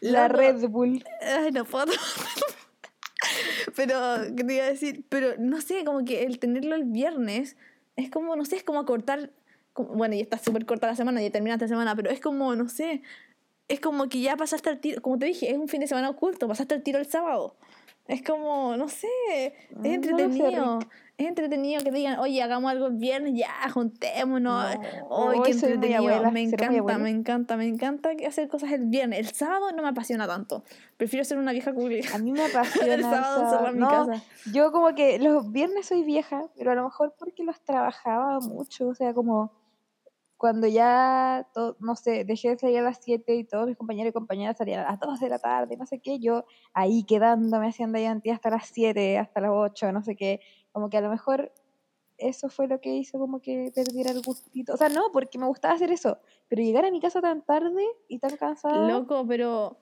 la 0.01 0.29
Red 0.29 0.67
Bull. 0.69 1.05
Ay, 1.21 1.53
no 1.53 1.67
puedo. 1.67 1.93
Pero, 3.77 3.99
¿qué 4.35 4.45
te 4.45 4.55
iba 4.55 4.65
a 4.65 4.69
decir? 4.69 5.05
Pero, 5.11 5.35
no 5.39 5.61
sé, 5.61 5.85
como 5.85 6.07
que 6.07 6.23
el 6.23 6.39
tenerlo 6.39 6.75
el 6.75 6.85
viernes 6.85 7.59
es 7.97 8.11
como, 8.11 8.35
no 8.35 8.47
sé, 8.47 8.57
es 8.57 8.65
como 8.65 8.79
acortar 8.79 9.31
bueno, 9.77 10.15
y 10.15 10.21
está 10.21 10.39
súper 10.39 10.65
corta 10.65 10.87
la 10.87 10.97
semana, 10.97 11.21
ya 11.23 11.31
termina 11.31 11.55
esta 11.55 11.69
semana, 11.69 11.95
pero 11.95 12.11
es 12.11 12.21
como, 12.21 12.55
no 12.57 12.69
sé, 12.69 13.03
es 13.69 13.81
como 13.81 14.09
que 14.09 14.21
ya 14.21 14.37
pasaste 14.37 14.71
el 14.71 14.81
tiro, 14.81 15.03
como 15.03 15.19
te 15.19 15.27
dije, 15.27 15.51
es 15.51 15.59
un 15.59 15.69
fin 15.69 15.81
de 15.81 15.89
semana 15.89 16.11
oculto, 16.11 16.47
pasaste 16.47 16.75
el 16.75 16.83
tiro 16.83 16.99
el 16.99 17.07
sábado. 17.07 17.57
Es 18.09 18.23
como, 18.23 18.77
no 18.77 18.89
sé, 18.89 19.09
es 19.37 19.53
mm, 19.77 19.85
entretenido. 19.85 20.79
es 21.19 21.27
entretenido 21.27 21.83
que 21.83 21.91
digan, 21.91 22.21
oye, 22.21 22.41
hagamos 22.41 22.71
algo 22.71 22.87
el 22.87 22.95
viernes, 22.95 23.33
ya, 23.35 23.69
juntémonos. 23.73 24.77
Hoy, 25.09 25.39
qué 25.45 25.51
entretenido. 25.51 26.31
me 26.31 26.43
encanta, 26.43 26.99
me 26.99 27.11
encanta, 27.11 27.57
me 27.57 27.67
encanta 27.67 28.11
hacer 28.25 28.47
cosas 28.47 28.71
el 28.71 28.85
viernes. 28.85 29.19
El 29.19 29.35
sábado 29.35 29.73
no 29.73 29.83
me 29.83 29.89
apasiona 29.89 30.29
tanto. 30.29 30.63
Prefiero 30.97 31.25
ser 31.25 31.39
una 31.39 31.51
vieja 31.51 31.75
cool. 31.75 31.99
A 32.15 32.19
mí 32.19 32.31
me 32.31 32.45
apasiona. 32.45 32.95
el 32.95 33.03
sábado, 33.03 33.67
en 33.67 33.81
mi 33.81 33.89
casa. 33.89 34.23
Yo 34.53 34.71
como 34.71 34.95
que 34.95 35.19
los 35.19 35.51
viernes 35.51 35.87
soy 35.87 36.05
vieja, 36.05 36.45
pero 36.57 36.71
a 36.71 36.75
lo 36.77 36.85
mejor 36.85 37.13
porque 37.19 37.43
los 37.43 37.61
trabajaba 37.63 38.39
mucho, 38.39 38.87
o 38.87 38.95
sea, 38.95 39.15
como 39.15 39.51
cuando 40.37 40.67
ya, 40.67 41.49
no 41.79 41.97
sé, 41.97 42.25
dejé 42.25 42.51
de 42.51 42.59
salir 42.59 42.79
a 42.79 42.83
las 42.83 42.99
7 43.03 43.37
y 43.37 43.45
todos 43.45 43.67
mis 43.67 43.77
compañeros 43.77 44.11
y 44.11 44.13
compañeras 44.13 44.59
salían 44.59 44.81
a 44.81 44.91
las 44.91 45.01
2 45.01 45.21
de 45.21 45.29
la 45.29 45.39
tarde, 45.39 45.77
no 45.77 45.87
sé 45.87 45.99
qué, 45.99 46.19
yo 46.19 46.45
ahí 46.75 47.05
quedándome 47.05 47.69
haciendo 47.69 47.99
ayudantía 47.99 48.35
hasta 48.35 48.51
las 48.51 48.67
7, 48.67 49.19
hasta 49.19 49.41
las 49.41 49.51
8, 49.53 49.93
no 49.93 50.03
sé 50.03 50.15
qué, 50.15 50.41
como 50.73 50.91
que 50.91 50.99
a 50.99 51.01
lo 51.01 51.09
mejor 51.09 51.53
eso 52.19 52.49
fue 52.49 52.67
lo 52.67 52.81
que 52.81 52.95
hizo 52.95 53.19
como 53.19 53.41
que 53.41 53.71
perdiera 53.75 54.11
el 54.11 54.23
gustito. 54.23 54.75
O 54.75 54.77
sea, 54.77 54.89
no, 54.89 55.11
porque 55.13 55.39
me 55.39 55.47
gustaba 55.47 55.75
hacer 55.75 55.91
eso, 55.91 56.19
pero 56.49 56.63
llegar 56.63 56.85
a 56.85 56.91
mi 56.91 57.01
casa 57.01 57.21
tan 57.21 57.43
tarde 57.43 57.85
y 58.09 58.19
tan 58.19 58.37
cansada. 58.37 58.89
Loco, 58.89 59.27
pero 59.27 59.79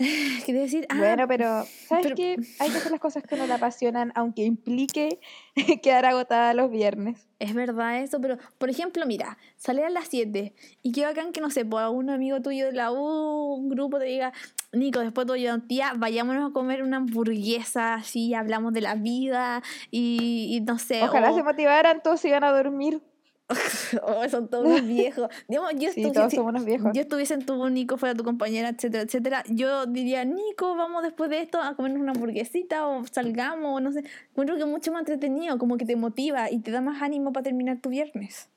Quería 0.46 0.62
decir, 0.62 0.86
ah, 0.88 0.96
bueno, 0.96 1.28
pero 1.28 1.66
¿sabes 1.86 2.12
qué? 2.16 2.36
Hay 2.58 2.70
que 2.70 2.78
hacer 2.78 2.90
las 2.90 3.00
cosas 3.00 3.22
que 3.22 3.36
no 3.36 3.46
le 3.46 3.52
apasionan, 3.52 4.12
aunque 4.14 4.44
implique 4.44 5.20
quedar 5.82 6.06
agotada 6.06 6.54
los 6.54 6.70
viernes. 6.70 7.28
Es 7.38 7.54
verdad 7.54 8.00
eso, 8.00 8.20
pero 8.20 8.38
por 8.56 8.70
ejemplo, 8.70 9.04
mira, 9.04 9.36
salir 9.56 9.84
a 9.84 9.90
las 9.90 10.08
7 10.08 10.54
y 10.82 10.92
qué 10.92 11.04
bacán 11.04 11.32
que 11.32 11.40
no 11.42 11.50
sé, 11.50 11.66
pues 11.66 11.86
un 11.90 12.08
amigo 12.08 12.40
tuyo 12.40 12.66
de 12.66 12.72
la 12.72 12.92
U, 12.92 13.54
un 13.54 13.68
grupo 13.68 13.98
te 13.98 14.06
diga, 14.06 14.32
Nico, 14.72 15.00
después 15.00 15.26
de 15.26 15.50
tu 15.50 15.60
tía, 15.66 15.92
vayámonos 15.96 16.50
a 16.50 16.52
comer 16.52 16.82
una 16.82 16.98
hamburguesa, 16.98 17.94
así 17.94 18.32
hablamos 18.34 18.72
de 18.72 18.80
la 18.80 18.94
vida 18.94 19.62
y, 19.90 20.62
no 20.66 20.78
sé. 20.78 21.02
Ojalá 21.02 21.34
se 21.34 21.42
motivaran, 21.42 22.02
todos 22.02 22.24
iban 22.24 22.44
a 22.44 22.52
dormir. 22.52 23.02
oh, 24.02 24.28
son 24.28 24.48
todos 24.48 24.66
unos 24.66 24.86
viejos. 24.86 25.28
Digamos, 25.48 25.72
yo, 25.76 25.90
sí, 25.92 26.02
todos 26.12 26.32
somos 26.32 26.50
unos 26.50 26.64
viejos. 26.64 26.92
yo 26.94 27.02
estuviese 27.02 27.34
en 27.34 27.44
tu 27.44 27.68
Nico, 27.68 27.96
fuera 27.96 28.14
tu 28.14 28.24
compañera, 28.24 28.68
etcétera, 28.68 29.02
etcétera, 29.04 29.44
yo 29.48 29.86
diría, 29.86 30.24
Nico, 30.24 30.76
vamos 30.76 31.02
después 31.02 31.30
de 31.30 31.40
esto 31.40 31.60
a 31.60 31.74
comernos 31.74 32.00
una 32.00 32.12
hamburguesita 32.12 32.86
o 32.86 33.04
salgamos, 33.06 33.76
o 33.76 33.80
no 33.80 33.92
sé. 33.92 34.04
Encuentro 34.30 34.56
que 34.56 34.62
es 34.62 34.68
mucho 34.68 34.92
más 34.92 35.00
entretenido, 35.00 35.58
como 35.58 35.76
que 35.76 35.84
te 35.84 35.96
motiva 35.96 36.50
y 36.50 36.60
te 36.60 36.70
da 36.70 36.80
más 36.80 37.02
ánimo 37.02 37.32
para 37.32 37.44
terminar 37.44 37.78
tu 37.80 37.88
viernes. 37.90 38.50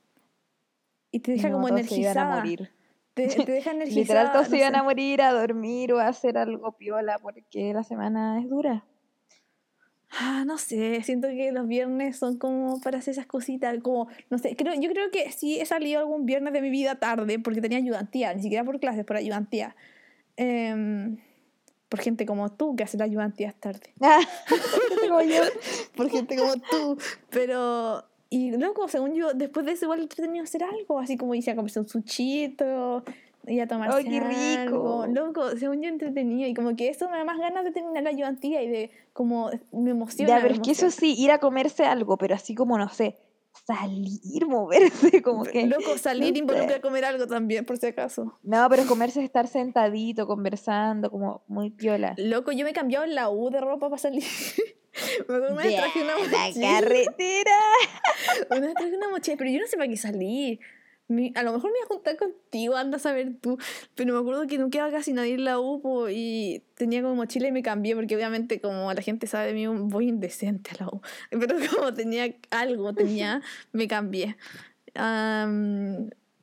Y 1.11 1.19
te 1.19 1.33
deja 1.33 1.51
como 1.51 1.67
energizada. 1.67 2.33
A 2.33 2.37
morir. 2.37 2.71
Te, 3.13 3.27
te 3.27 3.51
deja 3.51 3.71
energizada. 3.71 4.01
Literal, 4.01 4.31
todos 4.31 4.47
se 4.47 4.57
iban 4.57 4.75
a 4.75 4.83
morir, 4.83 5.21
a 5.21 5.31
dormir 5.31 5.93
o 5.93 5.99
a 5.99 6.07
hacer 6.07 6.37
algo 6.37 6.71
piola 6.73 7.19
porque 7.19 7.73
la 7.73 7.83
semana 7.83 8.39
es 8.39 8.49
dura. 8.49 8.83
Ah, 10.19 10.43
no 10.45 10.57
sé, 10.57 11.01
siento 11.03 11.27
que 11.27 11.51
los 11.51 11.67
viernes 11.67 12.17
son 12.17 12.37
como 12.37 12.79
para 12.81 12.99
hacer 12.99 13.13
esas 13.13 13.25
cositas, 13.25 13.75
como, 13.81 14.07
no 14.29 14.37
sé, 14.37 14.55
creo, 14.55 14.73
yo 14.75 14.89
creo 14.91 15.09
que 15.09 15.31
sí 15.31 15.59
he 15.59 15.65
salido 15.65 15.99
algún 15.99 16.25
viernes 16.25 16.53
de 16.53 16.61
mi 16.61 16.69
vida 16.69 16.95
tarde 16.95 17.39
porque 17.39 17.61
tenía 17.61 17.79
ayudantía, 17.79 18.33
ni 18.33 18.43
siquiera 18.43 18.63
por 18.63 18.79
clases, 18.79 19.05
por 19.05 19.17
ayudantía. 19.17 19.75
Em, 20.37 21.17
por 21.89 21.99
gente 21.99 22.25
como 22.25 22.51
tú 22.51 22.75
que 22.75 22.83
hace 22.83 22.97
la 22.97 23.05
ayudantía 23.05 23.53
tarde. 23.59 23.93
por 25.95 26.09
gente 26.09 26.35
como 26.35 26.55
tú. 26.57 26.97
Pero, 27.29 28.03
y 28.29 28.51
luego, 28.51 28.87
según 28.87 29.13
yo, 29.15 29.33
después 29.33 29.65
de 29.65 29.73
eso 29.73 29.85
igual 29.85 30.01
he 30.01 30.07
tenido 30.07 30.43
hacer 30.43 30.63
algo, 30.63 30.99
así 30.99 31.17
como 31.17 31.35
hice 31.35 31.51
a 31.51 31.55
comerse 31.55 31.79
un 31.79 31.87
suchito, 31.87 33.03
y 33.45 33.59
a 33.59 33.67
tomarse 33.67 33.97
¡Ay, 33.97 34.05
qué 34.05 34.19
rico! 34.19 35.05
Loco, 35.07 35.57
según 35.57 35.81
yo 35.81 35.89
entretenido 35.89 36.47
y 36.47 36.53
como 36.53 36.75
que 36.75 36.89
eso 36.89 37.09
me 37.09 37.17
da 37.17 37.23
más 37.23 37.37
ganas 37.37 37.63
de 37.63 37.71
terminar 37.71 38.03
la 38.03 38.09
ayudantía 38.09 38.61
y 38.61 38.67
de 38.67 38.91
como 39.11 39.51
me 39.71 39.91
emociona. 39.91 40.37
Ya, 40.37 40.41
pero 40.41 40.55
es 40.55 40.59
que 40.61 40.71
eso 40.71 40.89
sí, 40.91 41.15
ir 41.17 41.31
a 41.31 41.39
comerse 41.39 41.85
algo, 41.85 42.17
pero 42.17 42.35
así 42.35 42.55
como, 42.55 42.77
no 42.77 42.89
sé, 42.89 43.17
salir, 43.65 44.45
moverse, 44.47 45.21
como 45.21 45.43
que... 45.43 45.65
Loco, 45.67 45.97
salir 45.97 46.37
involucra 46.37 46.79
comer 46.81 47.05
algo 47.05 47.27
también, 47.27 47.65
por 47.65 47.77
si 47.77 47.87
acaso. 47.87 48.39
No, 48.43 48.67
pero 48.69 48.85
comerse 48.85 49.19
es 49.19 49.25
estar 49.25 49.47
sentadito, 49.47 50.25
conversando, 50.25 51.11
como 51.11 51.43
muy 51.47 51.69
piola. 51.69 52.15
Loco, 52.17 52.51
yo 52.51 52.63
me 52.63 52.71
he 52.71 52.73
cambiado 52.73 53.03
en 53.05 53.15
la 53.15 53.29
U 53.29 53.49
de 53.49 53.59
ropa 53.59 53.89
para 53.89 53.99
salir. 53.99 54.23
me 55.27 55.75
traje 55.75 56.03
una 56.03 56.17
mochila. 56.17 56.67
La 56.67 56.79
carretera. 56.79 57.57
me 58.51 58.73
traje 58.73 58.95
una 58.95 59.09
mochila, 59.09 59.37
pero 59.37 59.49
yo 59.49 59.59
no 59.59 59.67
sé 59.67 59.75
para 59.75 59.89
qué 59.89 59.97
salir 59.97 60.59
a 61.09 61.43
lo 61.43 61.53
mejor 61.53 61.71
me 61.71 61.77
iba 61.77 61.85
a 61.85 61.87
juntar 61.87 62.17
contigo, 62.17 62.75
anda 62.75 62.97
a 62.97 62.99
saber 62.99 63.35
tú, 63.39 63.57
pero 63.95 64.13
me 64.13 64.19
acuerdo 64.19 64.47
que 64.47 64.57
no 64.57 64.69
quedaba 64.69 64.91
casi 64.91 65.13
nadie 65.13 65.33
en 65.33 65.45
la 65.45 65.59
U 65.59 66.07
y 66.09 66.63
tenía 66.75 67.01
como 67.01 67.15
mochila 67.15 67.47
y 67.47 67.51
me 67.51 67.61
cambié 67.61 67.95
porque 67.95 68.15
obviamente 68.15 68.61
como 68.61 68.91
la 68.91 69.01
gente 69.01 69.27
sabe 69.27 69.47
de 69.47 69.53
mí 69.53 69.67
voy 69.67 70.07
indecente 70.07 70.71
a 70.71 70.83
la 70.83 70.89
U, 70.89 71.01
pero 71.29 71.55
como 71.71 71.93
tenía 71.93 72.33
algo, 72.51 72.93
tenía, 72.93 73.41
me 73.73 73.87
cambié. 73.87 74.37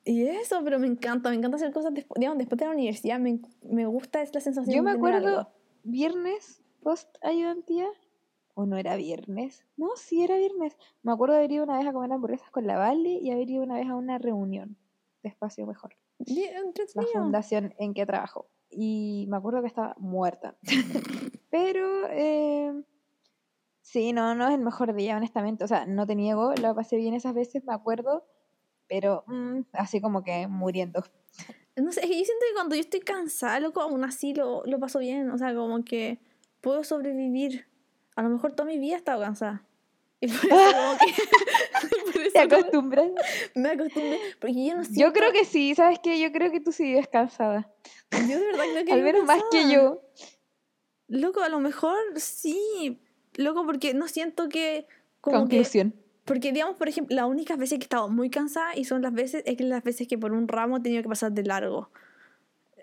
y 0.04 0.22
eso, 0.22 0.61
pero 0.62 0.78
me 0.78 0.86
encanta, 0.86 1.30
me 1.30 1.36
encanta 1.36 1.56
hacer 1.56 1.72
cosas 1.72 1.94
después, 1.94 2.18
digamos, 2.20 2.38
después 2.38 2.58
de 2.58 2.66
la 2.66 2.72
universidad, 2.72 3.18
me, 3.18 3.40
me 3.62 3.86
gusta 3.86 4.22
es 4.22 4.34
la 4.34 4.40
sensación. 4.40 4.76
Yo 4.76 4.82
me 4.82 4.92
acuerdo 4.92 5.50
viernes 5.82 6.62
post 6.82 7.08
ayudantía 7.22 7.86
o 8.61 8.66
no 8.66 8.76
era 8.76 8.96
viernes. 8.96 9.64
No, 9.76 9.88
sí 9.96 10.22
era 10.22 10.36
viernes. 10.36 10.76
Me 11.02 11.12
acuerdo 11.12 11.34
de 11.34 11.40
haber 11.40 11.52
ido 11.52 11.64
una 11.64 11.78
vez 11.78 11.86
a 11.86 11.92
comer 11.92 12.12
hamburguesas 12.12 12.50
con 12.50 12.66
la 12.66 12.76
Vale 12.76 13.11
y 13.11 13.30
haber 13.30 13.48
ido 13.48 13.62
una 13.62 13.76
vez 13.76 13.88
a 13.88 13.94
una 13.94 14.18
reunión 14.18 14.76
de 15.22 15.30
Espacio 15.30 15.66
Mejor. 15.66 15.96
La 16.94 17.20
fundación 17.20 17.74
en 17.78 17.94
que 17.94 18.04
trabajo. 18.04 18.50
Y 18.70 19.26
me 19.28 19.38
acuerdo 19.38 19.62
que 19.62 19.68
estaba 19.68 19.96
muerta. 19.98 20.56
Pero, 21.50 22.06
eh, 22.11 22.72
sí, 23.80 24.12
no, 24.12 24.34
no 24.34 24.48
es 24.48 24.54
el 24.54 24.61
mejor 24.61 24.94
día, 24.94 25.16
honestamente. 25.16 25.64
O 25.64 25.68
sea, 25.68 25.86
no 25.86 26.06
te 26.06 26.14
niego, 26.14 26.52
lo 26.61 26.74
pasé 26.74 26.96
bien 26.96 27.14
esas 27.14 27.34
veces, 27.34 27.64
me 27.64 27.72
acuerdo. 27.72 28.24
Pero, 28.86 29.24
mm, 29.26 29.61
así 29.72 30.00
como 30.00 30.22
que 30.22 30.46
muriendo. 30.46 31.02
No 31.76 31.92
sé, 31.92 32.02
yo 32.02 32.08
siento 32.08 32.44
que 32.48 32.54
cuando 32.54 32.74
yo 32.74 32.82
estoy 32.82 33.00
cansada, 33.00 33.58
loco, 33.61 33.80
aún 33.80 34.04
así 34.04 34.34
lo, 34.34 34.62
lo 34.66 34.78
paso 34.78 34.98
bien. 34.98 35.30
O 35.30 35.38
sea, 35.38 35.54
como 35.54 35.82
que 35.82 36.20
puedo 36.61 36.84
sobrevivir 36.84 37.70
a 38.16 38.22
lo 38.22 38.28
mejor 38.28 38.52
toda 38.52 38.68
mi 38.68 38.78
vida 38.78 38.94
he 38.94 38.98
estado 38.98 39.22
cansada. 39.22 39.62
Y 40.20 40.28
por 40.28 40.36
eso 40.50 40.72
como 40.72 40.98
que... 40.98 42.30
¿Te 42.32 42.38
acostumbras? 42.38 43.11
Me 43.54 43.70
acostumbré. 43.70 44.18
Porque 44.38 44.66
yo 44.66 44.76
no 44.76 44.84
siento... 44.84 45.00
Yo 45.00 45.12
creo 45.12 45.32
que 45.32 45.44
sí, 45.44 45.74
¿sabes 45.74 45.98
qué? 46.02 46.20
Yo 46.20 46.30
creo 46.32 46.50
que 46.50 46.61
tú 46.61 46.72
sí 46.72 46.84
vives 46.84 47.08
cansada. 47.08 47.70
Yo 48.12 48.38
de 48.38 48.46
verdad 48.46 48.64
creo 48.72 48.84
que... 48.84 48.92
Al 48.92 49.02
menos 49.02 49.24
más 49.24 49.42
que 49.50 49.70
yo. 49.70 50.02
Loco, 51.08 51.42
a 51.42 51.48
lo 51.48 51.58
mejor 51.61 51.96
sí. 52.16 53.00
Loco, 53.34 53.64
porque 53.64 53.94
no 53.94 54.08
siento 54.08 54.48
que... 54.48 54.86
Conclusión. 55.20 55.94
porque, 56.24 56.50
digamos, 56.50 56.76
por 56.76 56.88
ejemplo, 56.88 57.14
las 57.14 57.26
únicas 57.26 57.58
veces 57.58 57.78
que 57.78 57.84
he 57.84 57.86
estado 57.86 58.08
muy 58.08 58.30
cansada 58.30 58.74
y 58.74 58.84
son 58.84 59.02
las 59.02 59.12
veces, 59.12 59.42
es 59.44 59.56
que 59.56 59.64
las 59.64 59.82
veces 59.82 60.08
que 60.08 60.16
por 60.16 60.32
un 60.32 60.48
ramo 60.48 60.78
he 60.78 60.80
tenido 60.80 61.02
que 61.02 61.11
pasar 61.11 61.32
de 61.32 61.42
largo 61.42 61.90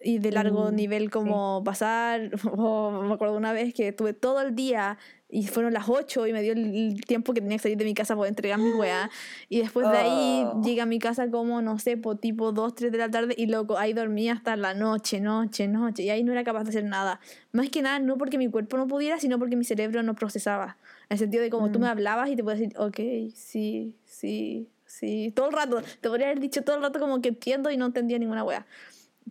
y 0.04 0.20
de 0.20 0.32
largo 0.32 0.72
mm, 0.72 0.76
nivel 0.76 1.10
como 1.10 1.64
pasar, 1.64 2.32
o 2.52 2.92
me 2.92 3.14
acuerdo 3.14 3.36
una 3.36 3.54
vez 3.54 3.74
que 3.74 3.88
estuve 3.88 4.14
todo 4.14 4.42
el 4.42 4.56
día 4.56 4.98
y 5.30 5.46
fueron 5.48 5.74
las 5.74 5.90
8 5.90 6.28
y 6.28 6.34
me 6.34 6.42
dio 6.42 6.54
el 6.54 7.04
tiempo 7.06 7.34
que 7.34 7.42
tenía 7.42 7.58
que 7.58 7.64
salir 7.64 7.78
de 7.78 7.84
mi 7.84 7.94
casa 7.94 8.16
para 8.16 8.30
entregar 8.30 8.60
mi 8.60 8.72
weá. 8.72 9.10
Y 9.50 9.60
después 9.60 9.90
de 9.90 9.98
ahí 9.98 10.44
oh. 10.46 10.62
llegué 10.64 10.82
a 10.82 10.86
mi 10.86 11.00
casa 11.00 11.30
como, 11.30 11.62
no 11.62 11.80
sé, 11.80 11.98
por 11.98 12.18
tipo 12.18 12.52
2, 12.52 12.76
3 12.76 12.92
de 12.92 12.98
la 12.98 13.10
tarde 13.10 13.36
y 13.38 13.48
loco, 13.48 13.78
ahí 13.78 13.94
dormía 13.94 14.34
hasta 14.34 14.56
la 14.56 14.74
noche, 14.74 15.20
noche, 15.20 15.68
noche. 15.68 16.04
Y 16.04 16.10
ahí 16.10 16.24
no 16.24 16.32
era 16.32 16.44
capaz 16.44 16.64
de 16.64 16.70
hacer 16.70 16.86
nada. 16.86 17.20
Más 17.52 17.70
que 17.70 17.82
nada, 17.82 18.00
no 18.00 18.18
porque 18.18 18.38
mi 18.38 18.50
cuerpo 18.50 18.78
no 18.78 18.88
pudiera, 18.88 19.20
sino 19.20 19.38
porque 19.38 19.56
mi 19.56 19.66
cerebro 19.66 20.02
no 20.04 20.16
procesaba. 20.16 20.78
En 21.10 21.16
el 21.16 21.20
sentido 21.20 21.44
de 21.44 21.50
como 21.50 21.72
tú 21.72 21.80
me 21.80 21.88
mm. 21.88 21.92
hablabas 21.92 22.30
y 22.30 22.36
te 22.36 22.44
puedes 22.44 22.60
decir, 22.60 22.78
ok, 22.78 23.34
sí, 23.34 23.96
sí, 24.06 24.70
sí. 24.86 25.34
Todo 25.36 25.48
el 25.48 25.54
rato. 25.54 25.82
Te 26.00 26.10
podría 26.10 26.28
haber 26.28 26.40
dicho 26.40 26.62
todo 26.64 26.78
el 26.78 26.82
rato 26.82 27.00
como 27.00 27.22
que 27.22 27.30
entiendo 27.30 27.70
y 27.70 27.78
no 27.78 27.88
entendía 27.88 28.18
ninguna 28.18 28.44
weá. 28.44 28.66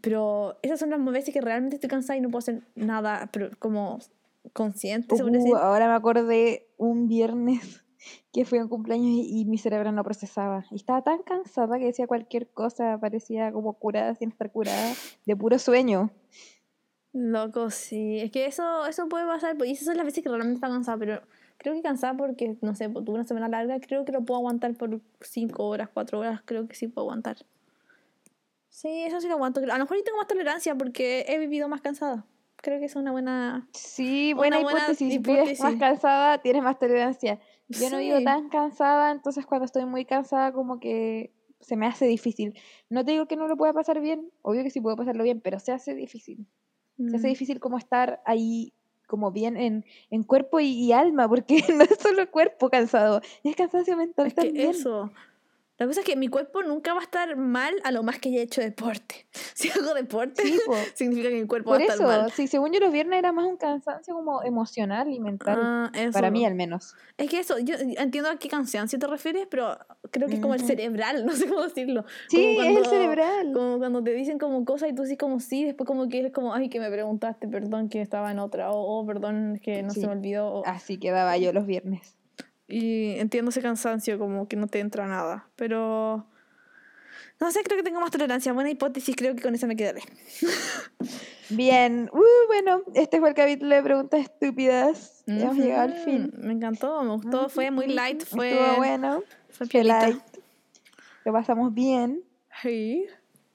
Pero 0.03 0.59
esas 0.63 0.79
son 0.79 0.91
las 0.91 1.03
veces 1.05 1.33
que 1.33 1.41
realmente 1.41 1.77
estoy 1.77 1.89
cansada 1.89 2.19
y 2.19 2.21
no 2.21 2.29
puedo 2.29 2.41
hacer 2.41 2.63
nada, 2.75 3.31
pero 3.33 3.51
como 3.59 3.99
consciente. 4.53 5.15
Uh, 5.15 5.57
ahora 5.57 5.89
me 5.89 5.95
acordé 5.95 6.69
un 6.77 7.09
viernes 7.09 7.85
que 8.33 8.45
fui 8.45 8.59
a 8.59 8.63
un 8.63 8.69
cumpleaños 8.69 9.11
y, 9.11 9.45
mi 9.47 9.59
cerebro 9.59 9.93
no 9.93 10.05
procesaba. 10.05 10.65
Y 10.71 10.77
estaba 10.77 11.03
tan 11.03 11.23
cansada 11.23 11.79
que 11.79 11.87
decía 11.87 12.07
cualquier 12.07 12.49
cosa, 12.49 12.99
parecía 12.99 13.53
como 13.53 13.75
curada 13.75 14.15
sin 14.15 14.31
estar 14.31 14.51
curada, 14.51 14.95
de 15.25 15.37
puro 15.37 15.59
sueño. 15.59 16.11
Loco, 17.13 17.71
sí. 17.71 18.21
Es 18.21 18.31
que 18.31 18.47
eso, 18.47 18.87
eso 18.87 19.09
puede 19.09 19.27
pasar. 19.27 19.57
Pues, 19.57 19.71
y 19.71 19.73
esas 19.73 19.87
son 19.87 19.97
las 19.97 20.05
veces 20.05 20.23
que 20.23 20.29
realmente 20.29 20.57
está 20.57 20.69
cansada, 20.69 20.99
pero 20.99 21.23
creo 21.57 21.75
que 21.75 21.83
cansada 21.83 22.15
porque, 22.15 22.59
no 22.61 22.75
sé, 22.75 22.89
tuve 22.89 23.13
una 23.13 23.25
semana 23.25 23.49
larga, 23.49 23.81
creo 23.81 24.05
que 24.05 24.13
lo 24.13 24.25
puedo 24.25 24.39
aguantar 24.39 24.75
por 24.75 25.01
5 25.21 25.67
horas, 25.67 25.89
4 25.93 26.19
horas, 26.19 26.43
creo 26.45 26.69
que 26.69 26.75
sí 26.75 26.89
puedo 26.89 27.07
aguantar. 27.07 27.37
Sí, 28.69 29.05
eso 29.05 29.21
sí 29.23 29.29
lo 29.29 29.35
aguanto. 29.35 29.61
A 29.61 29.79
lo 29.79 29.79
mejor 29.79 29.97
tengo 30.05 30.19
más 30.19 30.27
tolerancia 30.27 30.75
porque 30.75 31.25
he 31.29 31.39
vivido 31.39 31.69
más 31.69 31.81
cansada 31.81 32.27
creo 32.57 32.79
que 32.79 32.87
es 32.87 32.97
una 32.97 33.13
buena. 33.13 33.69
Sí, 33.73 34.33
buena, 34.35 34.61
hipótesis. 34.61 35.13
Si 35.13 35.19
vives 35.19 35.61
más 35.61 35.77
cansada, 35.77 36.39
tienes 36.39 36.63
más 36.63 36.79
tolerancia. 36.79 37.39
Yo 37.69 37.91
no 37.91 37.99
vivo 37.99 38.23
tan 38.23 38.49
cansada, 38.49 39.11
entonces 39.11 39.45
cuando 39.47 39.65
estoy 39.65 39.85
muy 39.87 40.05
cansada, 40.05 40.53
como 40.53 40.79
que 40.81 41.33
se 41.61 41.77
me 41.77 41.87
hace 41.87 42.07
difícil. 42.07 42.59
No 42.91 43.05
te 43.05 43.13
digo 43.13 43.27
que 43.27 43.37
no 43.37 43.49
lo 43.49 43.57
pueda 43.57 43.73
pasar 43.73 44.01
bien, 44.01 44.31
obvio 44.43 44.63
que 44.63 44.71
sí 44.71 44.81
puedo 44.81 44.97
pasarlo 44.97 45.25
bien, 45.25 45.41
pero 45.41 45.59
se 45.59 45.73
hace 45.73 45.95
difícil. 45.95 46.47
Se 46.97 47.17
hace 47.17 47.27
Mm. 47.27 47.31
difícil 47.31 47.61
como 47.61 47.77
estar 47.79 48.23
ahí 48.25 48.73
como 49.07 49.31
bien 49.31 49.57
en, 49.57 49.85
en 50.11 50.23
cuerpo 50.25 50.59
y, 50.61 50.67
y 50.69 50.93
alma, 50.93 51.29
porque 51.29 51.57
no 51.77 51.83
es 51.85 51.99
solo 52.01 52.31
cuerpo 52.31 52.71
cansado, 52.71 53.21
es 53.45 53.55
cansancio 53.57 53.97
mental 53.97 54.27
Es 54.29 54.35
que 54.35 54.43
también. 54.43 54.71
eso. 54.71 55.11
La 55.79 55.87
cosa 55.87 56.01
es 56.01 56.07
que 56.07 56.17
mi 56.17 56.29
cuerpo 56.29 56.63
nunca 56.63 56.95
va 56.95 57.01
a 57.01 57.03
estar 57.03 57.37
mal 57.37 57.75
a 57.85 57.93
lo 57.93 58.03
más 58.03 58.19
que 58.19 58.31
haya 58.31 58.41
hecho 58.43 58.61
deporte. 58.63 59.27
Si 59.55 59.71
hago 59.71 59.95
deporte, 59.95 60.43
Sí, 60.43 60.59
significa 60.95 61.29
que 61.31 61.41
mi 61.41 61.47
cuerpo 61.47 61.71
Por 61.71 61.79
va 61.79 61.83
a 61.83 61.87
estar 61.87 61.97
eso, 61.97 62.07
mal. 62.07 62.31
sí, 62.33 62.47
según 62.47 62.73
yo 62.73 62.81
los 62.81 62.93
viernes 62.93 63.19
era 63.19 63.33
más 63.33 63.47
un 63.47 63.57
cansancio 63.57 64.15
como 64.15 64.43
emocional 64.43 65.09
y 65.11 65.19
mental, 65.21 65.59
Ah, 65.61 65.91
para 66.13 66.31
mí 66.31 66.45
al 66.45 66.55
menos. 66.55 66.95
Es 67.19 67.29
que 67.31 67.39
eso, 67.41 67.59
yo 67.59 67.75
entiendo 67.79 68.31
a 68.31 68.37
qué 68.39 68.49
cansancio 68.49 68.99
te 68.99 69.07
refieres, 69.07 69.47
pero 69.51 69.77
creo 70.11 70.29
que 70.29 70.35
es 70.35 70.41
como 70.41 70.55
el 70.55 70.61
cerebral, 70.61 71.25
no 71.27 71.33
sé 71.33 71.47
cómo 71.47 71.63
decirlo. 71.63 72.05
Sí, 72.29 72.57
es 72.59 72.77
el 72.79 72.87
cerebral. 72.87 73.53
Como 73.53 73.79
cuando 73.79 74.03
te 74.03 74.13
dicen 74.13 74.39
como 74.39 74.65
cosas 74.65 74.91
y 74.91 74.95
tú 74.95 75.03
dices 75.03 75.19
como 75.19 75.41
sí, 75.41 75.65
después 75.65 75.87
como 75.87 76.09
que 76.09 76.27
es 76.27 76.33
como, 76.33 76.55
ay, 76.55 76.69
que 76.69 76.81
me 76.81 76.91
preguntaste, 76.91 77.49
perdón, 77.49 77.89
que 77.89 78.01
estaba 78.03 78.31
en 78.31 78.39
otra, 78.39 78.71
o 78.73 78.81
oh, 79.01 79.07
perdón, 79.07 79.59
que 79.63 79.83
no 79.83 79.91
Sí. 79.91 80.01
se 80.01 80.07
me 80.07 80.13
olvidó. 80.15 80.49
o- 80.49 80.67
Así 80.67 80.99
quedaba 80.99 81.37
yo 81.39 81.53
los 81.53 81.67
viernes. 81.67 82.16
Y 82.69 83.19
entiendo 83.19 83.51
ese 83.51 83.63
cansancio, 83.63 84.19
como 84.19 84.49
que 84.49 84.57
no 84.57 84.67
te 84.67 84.81
entra 84.81 85.07
nada. 85.07 85.49
Pero. 85.57 86.27
No 87.39 87.51
sé, 87.51 87.63
creo 87.63 87.77
que 87.77 87.83
tengo 87.83 88.01
más 88.01 88.11
tolerancia. 88.11 88.53
Buena 88.53 88.71
hipótesis, 88.71 89.15
creo 89.15 89.35
que 89.37 89.43
con 89.43 89.55
esa 89.55 89.67
me 89.67 89.77
quedaré. 89.77 90.03
Bien, 91.51 92.11
uh, 92.13 92.47
bueno, 92.49 92.83
este 92.95 93.21
fue 93.21 93.29
el 93.29 93.35
capítulo 93.35 93.75
de 93.75 93.83
preguntas 93.83 94.21
estúpidas. 94.21 95.23
Ya 95.27 95.35
Hemos 95.35 95.57
llegado 95.57 95.83
al 95.83 95.95
fin. 95.95 96.33
Me 96.39 96.53
encantó, 96.53 97.03
me 97.03 97.13
gustó. 97.13 97.49
Fue 97.49 97.71
muy 97.71 97.87
light, 97.87 98.25
fue. 98.25 98.53
Estuvo 98.53 98.77
bueno, 98.77 99.23
Fue 99.51 99.67
fue 99.67 99.85
light. 99.85 100.21
Lo 101.25 101.33
pasamos 101.33 101.73
bien. 101.73 102.25
Sí. 102.63 103.07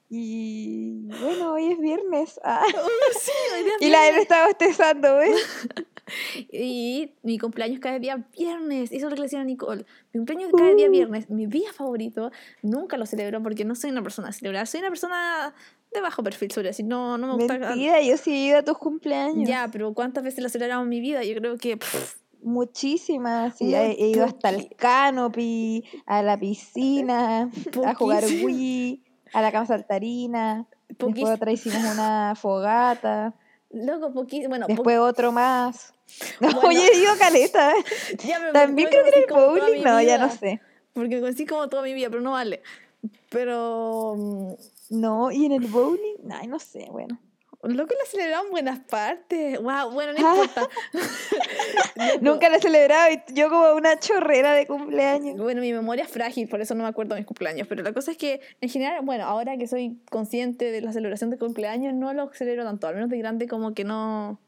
Y 0.08 1.08
bueno, 1.20 1.54
hoy 1.54 1.72
es 1.72 1.78
viernes. 1.78 2.40
Ah. 2.44 2.62
sí, 3.20 3.30
hoy 3.54 3.60
es 3.60 3.66
Y 3.80 3.90
la 3.90 4.02
viernes. 4.02 4.10
Eve 4.10 4.22
estaba 4.22 4.46
bostezando, 4.46 5.16
¿ves? 5.16 5.68
Y 6.50 7.12
mi 7.22 7.38
cumpleaños 7.38 7.80
cada 7.80 7.98
día 7.98 8.26
viernes. 8.36 8.90
Eso 8.92 8.96
es 8.96 9.02
lo 9.04 9.08
que 9.10 9.16
le 9.16 9.22
decía 9.22 9.40
a 9.40 9.44
Nicole. 9.44 9.84
Mi 10.12 10.18
cumpleaños 10.20 10.50
cada 10.56 10.74
día 10.74 10.88
Uh. 10.88 10.92
viernes. 10.92 11.30
Mi 11.30 11.46
día 11.46 11.72
favorito. 11.72 12.30
Nunca 12.62 12.96
lo 12.96 13.06
celebro 13.06 13.42
porque 13.42 13.64
no 13.64 13.74
soy 13.74 13.90
una 13.90 14.02
persona 14.02 14.28
a 14.28 14.32
celebrar. 14.32 14.66
Soy 14.66 14.80
una 14.80 14.88
persona 14.90 15.54
de 15.92 16.00
bajo 16.00 16.22
perfil, 16.22 16.50
sobre 16.50 16.68
decir. 16.68 16.86
No, 16.86 17.18
no 17.18 17.26
me 17.26 17.34
gusta. 17.34 17.58
Mentira, 17.58 18.00
yo 18.02 18.16
sí 18.16 18.32
he 18.32 18.46
ido 18.48 18.58
a 18.58 18.62
tus 18.62 18.78
cumpleaños. 18.78 19.48
Ya, 19.48 19.68
pero 19.72 19.92
¿cuántas 19.94 20.24
veces 20.24 20.42
lo 20.42 20.48
celebramos 20.48 20.84
en 20.84 20.88
mi 20.90 21.00
vida? 21.00 21.22
Yo 21.24 21.34
creo 21.36 21.56
que. 21.58 21.76
pff, 21.76 22.16
Muchísimas. 22.44 23.56
Sí, 23.58 23.72
he, 23.74 23.92
he 23.92 24.08
ido 24.10 24.24
hasta 24.24 24.48
el 24.48 24.68
canopy, 24.76 25.84
a 26.06 26.22
la 26.22 26.36
piscina, 26.38 27.50
a 27.84 27.94
jugar 27.94 28.22
Poquísimo. 28.22 28.46
Wii, 28.46 29.02
a 29.32 29.42
la 29.42 29.52
cama 29.52 29.66
saltarina. 29.66 30.66
Después 30.88 31.14
Poquís- 31.14 31.34
otra 31.34 31.52
hicimos 31.52 31.82
una 31.92 32.34
fogata. 32.36 33.34
Loco, 33.72 34.12
poquito. 34.12 34.48
Bueno, 34.48 34.66
po- 34.66 34.72
Después 34.74 34.98
otro 34.98 35.32
más. 35.32 35.92
Bueno. 36.40 36.60
Oye, 36.64 36.86
he 36.92 36.98
ido 36.98 37.12
caleta. 37.18 37.72
ya 38.26 38.38
me- 38.40 38.52
También 38.52 38.88
me 38.88 38.90
creo 38.90 39.04
que 39.12 39.20
en 39.20 39.26
conocí 39.28 39.60
el 39.60 39.66
bowling. 39.68 39.84
No, 39.84 40.02
ya 40.02 40.18
no 40.18 40.30
sé. 40.30 40.60
Porque 40.92 41.20
conocí 41.20 41.46
como 41.46 41.68
toda 41.68 41.82
mi 41.82 41.94
vida, 41.94 42.08
pero 42.10 42.20
no 42.22 42.32
vale. 42.32 42.62
Pero. 43.30 44.14
mm, 44.16 44.52
No, 44.90 45.30
y 45.32 45.46
en 45.46 45.52
el 45.52 45.66
bowling, 45.68 46.30
ay, 46.32 46.46
no 46.48 46.58
sé, 46.58 46.86
bueno. 46.90 47.18
Loco, 47.62 47.94
la 47.96 48.04
celebramos 48.10 48.46
en 48.46 48.50
buenas 48.50 48.80
partes. 48.80 49.60
Wow, 49.62 49.92
bueno, 49.92 50.12
no 50.18 50.26
Ah. 50.28 50.34
importa. 50.34 50.68
Nunca 52.20 52.48
lo 52.48 52.56
he 52.56 52.60
celebrado 52.60 53.12
y 53.12 53.34
yo 53.34 53.48
como 53.48 53.74
una 53.74 53.98
chorrera 53.98 54.52
de 54.52 54.66
cumpleaños. 54.66 55.36
Bueno, 55.36 55.60
mi 55.60 55.72
memoria 55.72 56.04
es 56.04 56.10
frágil, 56.10 56.48
por 56.48 56.60
eso 56.60 56.74
no 56.74 56.82
me 56.82 56.88
acuerdo 56.88 57.14
de 57.14 57.20
mis 57.20 57.26
cumpleaños. 57.26 57.68
Pero 57.68 57.82
la 57.82 57.92
cosa 57.92 58.10
es 58.10 58.16
que, 58.16 58.40
en 58.60 58.68
general, 58.68 59.00
bueno, 59.04 59.24
ahora 59.24 59.56
que 59.56 59.68
soy 59.68 60.00
consciente 60.10 60.70
de 60.72 60.80
la 60.80 60.92
celebración 60.92 61.30
de 61.30 61.38
cumpleaños, 61.38 61.94
no 61.94 62.12
lo 62.14 62.32
celebro 62.32 62.64
tanto. 62.64 62.86
Al 62.88 62.94
menos 62.94 63.10
de 63.10 63.18
grande, 63.18 63.46
como 63.46 63.74
que 63.74 63.84
no. 63.84 64.40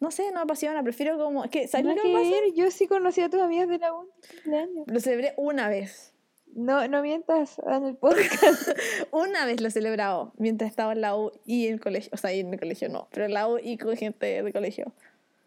No 0.00 0.10
sé, 0.10 0.24
no 0.30 0.34
me 0.34 0.40
apasiona. 0.42 0.82
Prefiero 0.82 1.16
como. 1.18 1.44
Es 1.44 1.50
que, 1.50 1.68
¿sabes 1.68 1.86
lo 1.86 1.94
que 1.94 2.12
pasa? 2.12 2.28
ver, 2.28 2.52
Yo 2.54 2.70
sí 2.70 2.86
conocí 2.88 3.20
a 3.20 3.30
tus 3.30 3.40
amigas 3.40 3.68
de 3.68 3.78
la 3.78 3.94
U 3.94 4.02
en 4.02 4.08
tu 4.20 4.34
cumpleaños. 4.34 4.84
Lo 4.88 5.00
celebré 5.00 5.34
una 5.36 5.68
vez. 5.68 6.12
No, 6.56 6.88
no 6.88 7.02
mientas 7.02 7.60
en 7.70 7.84
el 7.84 7.96
podcast. 7.96 8.70
Una 9.12 9.44
vez 9.44 9.60
lo 9.60 9.68
he 9.68 9.70
celebrado 9.70 10.32
mientras 10.38 10.70
estaba 10.70 10.94
en 10.94 11.02
la 11.02 11.14
U 11.14 11.30
y 11.44 11.66
en 11.66 11.74
el 11.74 11.80
colegio. 11.80 12.10
O 12.14 12.16
sea, 12.16 12.32
y 12.32 12.40
en 12.40 12.50
el 12.52 12.58
colegio 12.58 12.88
no, 12.88 13.08
pero 13.12 13.26
en 13.26 13.34
la 13.34 13.46
U 13.46 13.58
y 13.62 13.76
con 13.76 13.94
gente 13.94 14.42
de 14.42 14.52
colegio. 14.52 14.92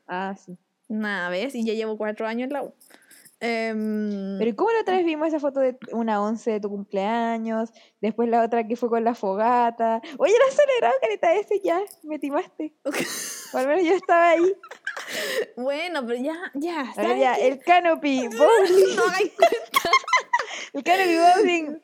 ah, 0.07 0.35
sí. 0.37 0.55
Una 0.87 1.29
vez 1.29 1.55
y 1.55 1.65
ya 1.65 1.73
llevo 1.73 1.97
cuatro 1.97 2.27
años 2.27 2.47
en 2.47 2.53
la 2.53 2.63
U. 2.63 2.73
Em, 3.41 4.37
Pero 4.37 4.49
¿y 4.49 4.53
¿cómo 4.53 4.69
la 4.71 4.81
otra 4.81 4.97
vez 4.97 5.05
vimos 5.05 5.29
esa 5.29 5.39
foto 5.39 5.61
de 5.61 5.77
una 5.93 6.21
once 6.21 6.51
de 6.51 6.59
tu 6.59 6.69
cumpleaños? 6.69 7.71
Después 8.01 8.27
la 8.29 8.43
otra 8.43 8.67
que 8.67 8.75
fue 8.75 8.89
con 8.89 9.03
la 9.03 9.15
fogata. 9.15 10.01
Oye, 10.17 10.33
la 10.37 10.45
has 10.45 10.55
celebrado, 10.55 10.93
carita, 11.01 11.33
ese 11.35 11.61
ya, 11.63 11.79
me 12.03 12.19
timaste. 12.19 12.73
O 12.83 12.91
al 13.57 13.67
menos 13.67 13.83
yo 13.85 13.93
estaba 13.93 14.31
ahí. 14.31 14.53
bueno, 15.55 16.05
pero 16.05 16.21
ya, 16.21 16.35
ya. 16.53 16.81
A 16.81 16.83
ver, 16.83 16.93
¿sabes 16.95 17.19
ya, 17.19 17.35
qué? 17.35 17.47
el 17.47 17.59
canopy 17.59 18.27
bowling. 18.27 18.95
No 18.97 19.03
hagáis 19.05 19.31
cuenta. 19.31 19.89
El 20.73 20.83
canopy 20.83 21.15
bowling. 21.17 21.77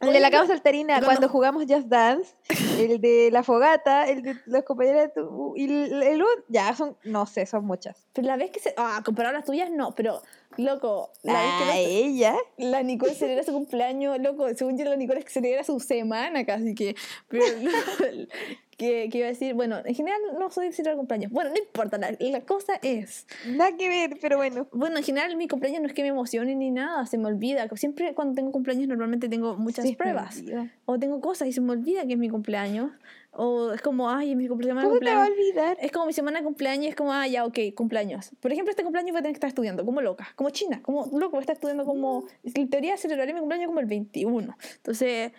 El 0.00 0.14
de 0.14 0.20
la 0.20 0.30
cama 0.30 0.46
saltarina, 0.46 0.98
cuando- 1.02 1.28
jugamos 1.28 1.64
Just 1.68 1.88
Dance, 1.88 2.34
el 2.78 3.02
de 3.02 3.28
la 3.30 3.42
fogata, 3.42 4.08
el 4.08 4.22
de 4.22 4.34
los 4.46 4.62
compañeros 4.62 5.02
de 5.02 5.08
tu... 5.10 5.52
Y 5.56 5.64
el, 5.64 6.02
el 6.02 6.24
ya, 6.48 6.74
son, 6.74 6.96
no 7.04 7.26
sé, 7.26 7.44
son 7.44 7.66
muchas. 7.66 8.06
Pero 8.14 8.26
la 8.26 8.36
vez 8.38 8.50
que 8.50 8.60
se. 8.60 8.72
Ah, 8.78 9.02
comparado 9.04 9.36
a 9.36 9.38
las 9.40 9.46
tuyas, 9.46 9.68
no, 9.70 9.94
pero, 9.94 10.22
loco, 10.56 11.10
la 11.22 11.34
vez 11.34 11.42
que 11.58 11.64
Ah, 11.64 11.66
no- 11.66 11.72
ella. 11.74 12.34
la 12.56 12.82
Nicole 12.82 13.14
celebra 13.14 13.44
su 13.44 13.52
cumpleaños, 13.52 14.18
loco, 14.20 14.48
según 14.54 14.78
yo 14.78 14.86
la 14.86 14.96
Nicole 14.96 15.22
celebra 15.28 15.64
su 15.64 15.78
semana 15.80 16.46
casi 16.46 16.74
que, 16.74 16.96
pero, 17.28 17.44
que, 18.80 19.10
que 19.10 19.18
iba 19.18 19.26
a 19.26 19.30
decir, 19.30 19.52
bueno, 19.52 19.76
en 19.84 19.94
general 19.94 20.18
no 20.38 20.50
soy 20.50 20.72
celebrar 20.72 20.96
cumpleaños, 20.96 21.30
bueno, 21.30 21.50
no 21.50 21.56
importa, 21.58 21.98
la, 21.98 22.16
la 22.18 22.40
cosa 22.40 22.78
es, 22.82 23.26
Nada 23.46 23.76
que 23.76 23.88
ver, 23.90 24.16
pero 24.22 24.38
bueno. 24.38 24.68
bueno, 24.72 24.96
en 24.96 25.02
general 25.04 25.36
mi 25.36 25.48
cumpleaños 25.48 25.82
no 25.82 25.86
es 25.88 25.92
que 25.92 26.00
me 26.00 26.08
emocione 26.08 26.54
ni 26.54 26.70
nada, 26.70 27.04
se 27.04 27.18
me 27.18 27.26
olvida, 27.26 27.68
siempre 27.76 28.14
cuando 28.14 28.34
tengo 28.36 28.52
cumpleaños 28.52 28.88
normalmente 28.88 29.28
tengo 29.28 29.56
muchas 29.58 29.84
Sí, 29.86 29.96
pruebas, 29.96 30.42
o 30.86 30.98
tengo 30.98 31.20
cosas 31.20 31.46
y 31.48 31.52
se 31.52 31.60
me 31.60 31.72
olvida 31.72 32.06
que 32.06 32.14
es 32.14 32.18
mi 32.18 32.30
cumpleaños, 32.30 32.90
o 33.32 33.72
es 33.72 33.82
como, 33.82 34.08
ay, 34.10 34.34
mi 34.34 34.48
cumple- 34.48 34.68
semana 34.68 34.88
de 34.88 34.88
¿Cómo 34.88 34.98
te 35.00 35.14
va 35.14 35.24
a 35.24 35.26
cumpleaños. 35.26 35.38
olvidar? 35.60 35.76
Es 35.82 35.92
como 35.92 36.06
mi 36.06 36.12
semana 36.14 36.38
de 36.38 36.44
cumpleaños, 36.44 36.86
es 36.88 36.96
como, 36.96 37.12
ah, 37.12 37.28
ya, 37.28 37.44
ok, 37.44 37.58
cumpleaños. 37.76 38.30
Por 38.40 38.50
ejemplo, 38.50 38.70
este 38.70 38.82
cumpleaños 38.82 39.12
voy 39.12 39.18
a 39.18 39.22
tener 39.22 39.34
que 39.34 39.36
estar 39.36 39.48
estudiando, 39.48 39.84
como 39.84 40.00
loca, 40.00 40.32
como 40.36 40.48
china, 40.50 40.80
como 40.82 41.04
loco, 41.16 41.32
voy 41.32 41.38
a 41.38 41.40
estar 41.42 41.54
estudiando 41.54 41.84
como. 41.84 42.24
En 42.42 42.68
teoría 42.70 42.96
celebraré 42.96 43.32
mi 43.34 43.38
cumpleaños 43.40 43.68
como 43.68 43.78
el 43.80 43.86
21. 43.86 44.56
Entonces, 44.76 45.32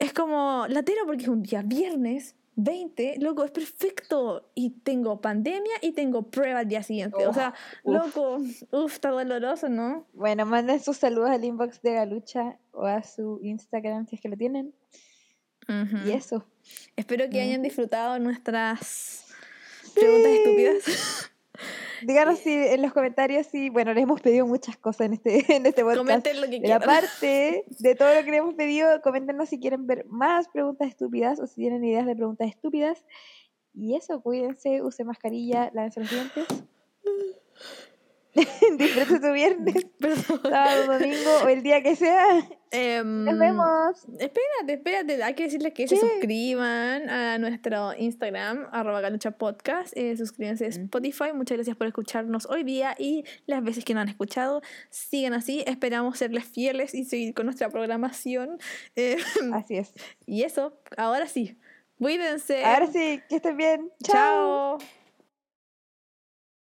es 0.00 0.12
como 0.12 0.66
latero 0.68 1.02
porque 1.06 1.22
es 1.22 1.28
un 1.28 1.42
día 1.42 1.62
viernes. 1.62 2.34
20, 2.56 3.16
loco, 3.20 3.44
es 3.44 3.50
perfecto. 3.50 4.50
Y 4.54 4.70
tengo 4.70 5.20
pandemia 5.20 5.74
y 5.82 5.92
tengo 5.92 6.30
prueba 6.30 6.60
al 6.60 6.68
día 6.68 6.82
siguiente. 6.82 7.26
o 7.26 7.32
sea, 7.32 7.54
uf. 7.82 7.94
loco, 7.94 8.36
uff, 8.70 8.92
está 8.92 9.10
doloroso, 9.10 9.68
¿no? 9.68 10.06
Bueno, 10.12 10.46
manden 10.46 10.80
sus 10.80 10.96
saludos 10.96 11.30
al 11.30 11.44
inbox 11.44 11.82
de 11.82 11.94
Galucha 11.94 12.58
o 12.72 12.86
a 12.86 13.02
su 13.02 13.40
Instagram 13.42 14.06
si 14.06 14.16
es 14.16 14.22
que 14.22 14.28
lo 14.28 14.36
tienen. 14.36 14.74
Y 16.04 16.10
eso. 16.10 16.44
Espero 16.94 17.28
que 17.30 17.40
hayan 17.40 17.62
disfrutado 17.62 18.18
nuestras 18.18 19.24
preguntas 19.94 20.32
estúpidas. 20.32 21.30
Díganos 22.06 22.38
si 22.38 22.52
en 22.52 22.82
los 22.82 22.92
comentarios 22.92 23.46
si, 23.46 23.70
bueno, 23.70 23.94
les 23.94 24.02
hemos 24.02 24.20
pedido 24.20 24.46
muchas 24.46 24.76
cosas 24.76 25.06
en 25.06 25.14
este, 25.14 25.44
en 25.56 25.66
este 25.66 25.82
podcast. 25.82 25.98
Comenten 25.98 26.40
lo 26.40 26.48
que 26.48 26.60
quieran. 26.60 26.82
aparte 26.82 27.64
de 27.66 27.94
todo 27.94 28.14
lo 28.14 28.24
que 28.24 28.30
le 28.30 28.36
hemos 28.38 28.54
pedido, 28.54 29.00
coméntenos 29.02 29.48
si 29.48 29.58
quieren 29.58 29.86
ver 29.86 30.06
más 30.06 30.48
preguntas 30.48 30.88
estúpidas 30.88 31.40
o 31.40 31.46
si 31.46 31.56
tienen 31.56 31.84
ideas 31.84 32.06
de 32.06 32.14
preguntas 32.14 32.48
estúpidas. 32.48 33.04
Y 33.74 33.96
eso, 33.96 34.20
cuídense, 34.20 34.82
use 34.82 35.04
mascarilla, 35.04 35.70
lávense 35.74 36.00
los 36.00 36.10
dientes. 36.10 36.46
Disfrute 38.78 39.20
tu 39.20 39.32
viernes, 39.32 39.86
Perdón. 40.00 40.40
sábado, 40.42 40.92
domingo 40.98 41.30
o 41.44 41.48
el 41.48 41.62
día 41.62 41.82
que 41.82 41.94
sea. 41.96 42.24
Em, 42.72 43.24
Nos 43.24 43.38
vemos. 43.38 44.04
Espérate, 44.18 44.72
espérate, 44.72 45.22
hay 45.22 45.34
que 45.34 45.44
decirles 45.44 45.72
que 45.72 45.86
se 45.86 45.96
suscriban 45.96 47.08
a 47.08 47.38
nuestro 47.38 47.94
Instagram, 47.96 48.66
arroba 48.72 49.00
galucha 49.00 49.30
podcast, 49.30 49.96
eh, 49.96 50.16
suscríbanse 50.16 50.64
a 50.64 50.68
Spotify, 50.68 51.32
muchas 51.32 51.56
gracias 51.58 51.76
por 51.76 51.86
escucharnos 51.86 52.46
hoy 52.46 52.64
día 52.64 52.96
y 52.98 53.24
las 53.46 53.62
veces 53.62 53.84
que 53.84 53.94
no 53.94 54.00
han 54.00 54.08
escuchado, 54.08 54.60
sigan 54.90 55.34
así, 55.34 55.62
esperamos 55.68 56.18
serles 56.18 56.44
fieles 56.46 56.94
y 56.94 57.04
seguir 57.04 57.32
con 57.34 57.46
nuestra 57.46 57.68
programación. 57.70 58.58
eh, 58.96 59.18
Así 59.52 59.76
es. 59.76 59.92
y 60.26 60.42
eso, 60.42 60.76
ahora 60.96 61.28
sí, 61.28 61.56
cuídense. 61.98 62.64
Ahora 62.64 62.88
sí, 62.88 63.22
que 63.28 63.36
estén 63.36 63.56
bien. 63.56 63.92
Chao. 64.02 64.78
Chao. 64.78 65.03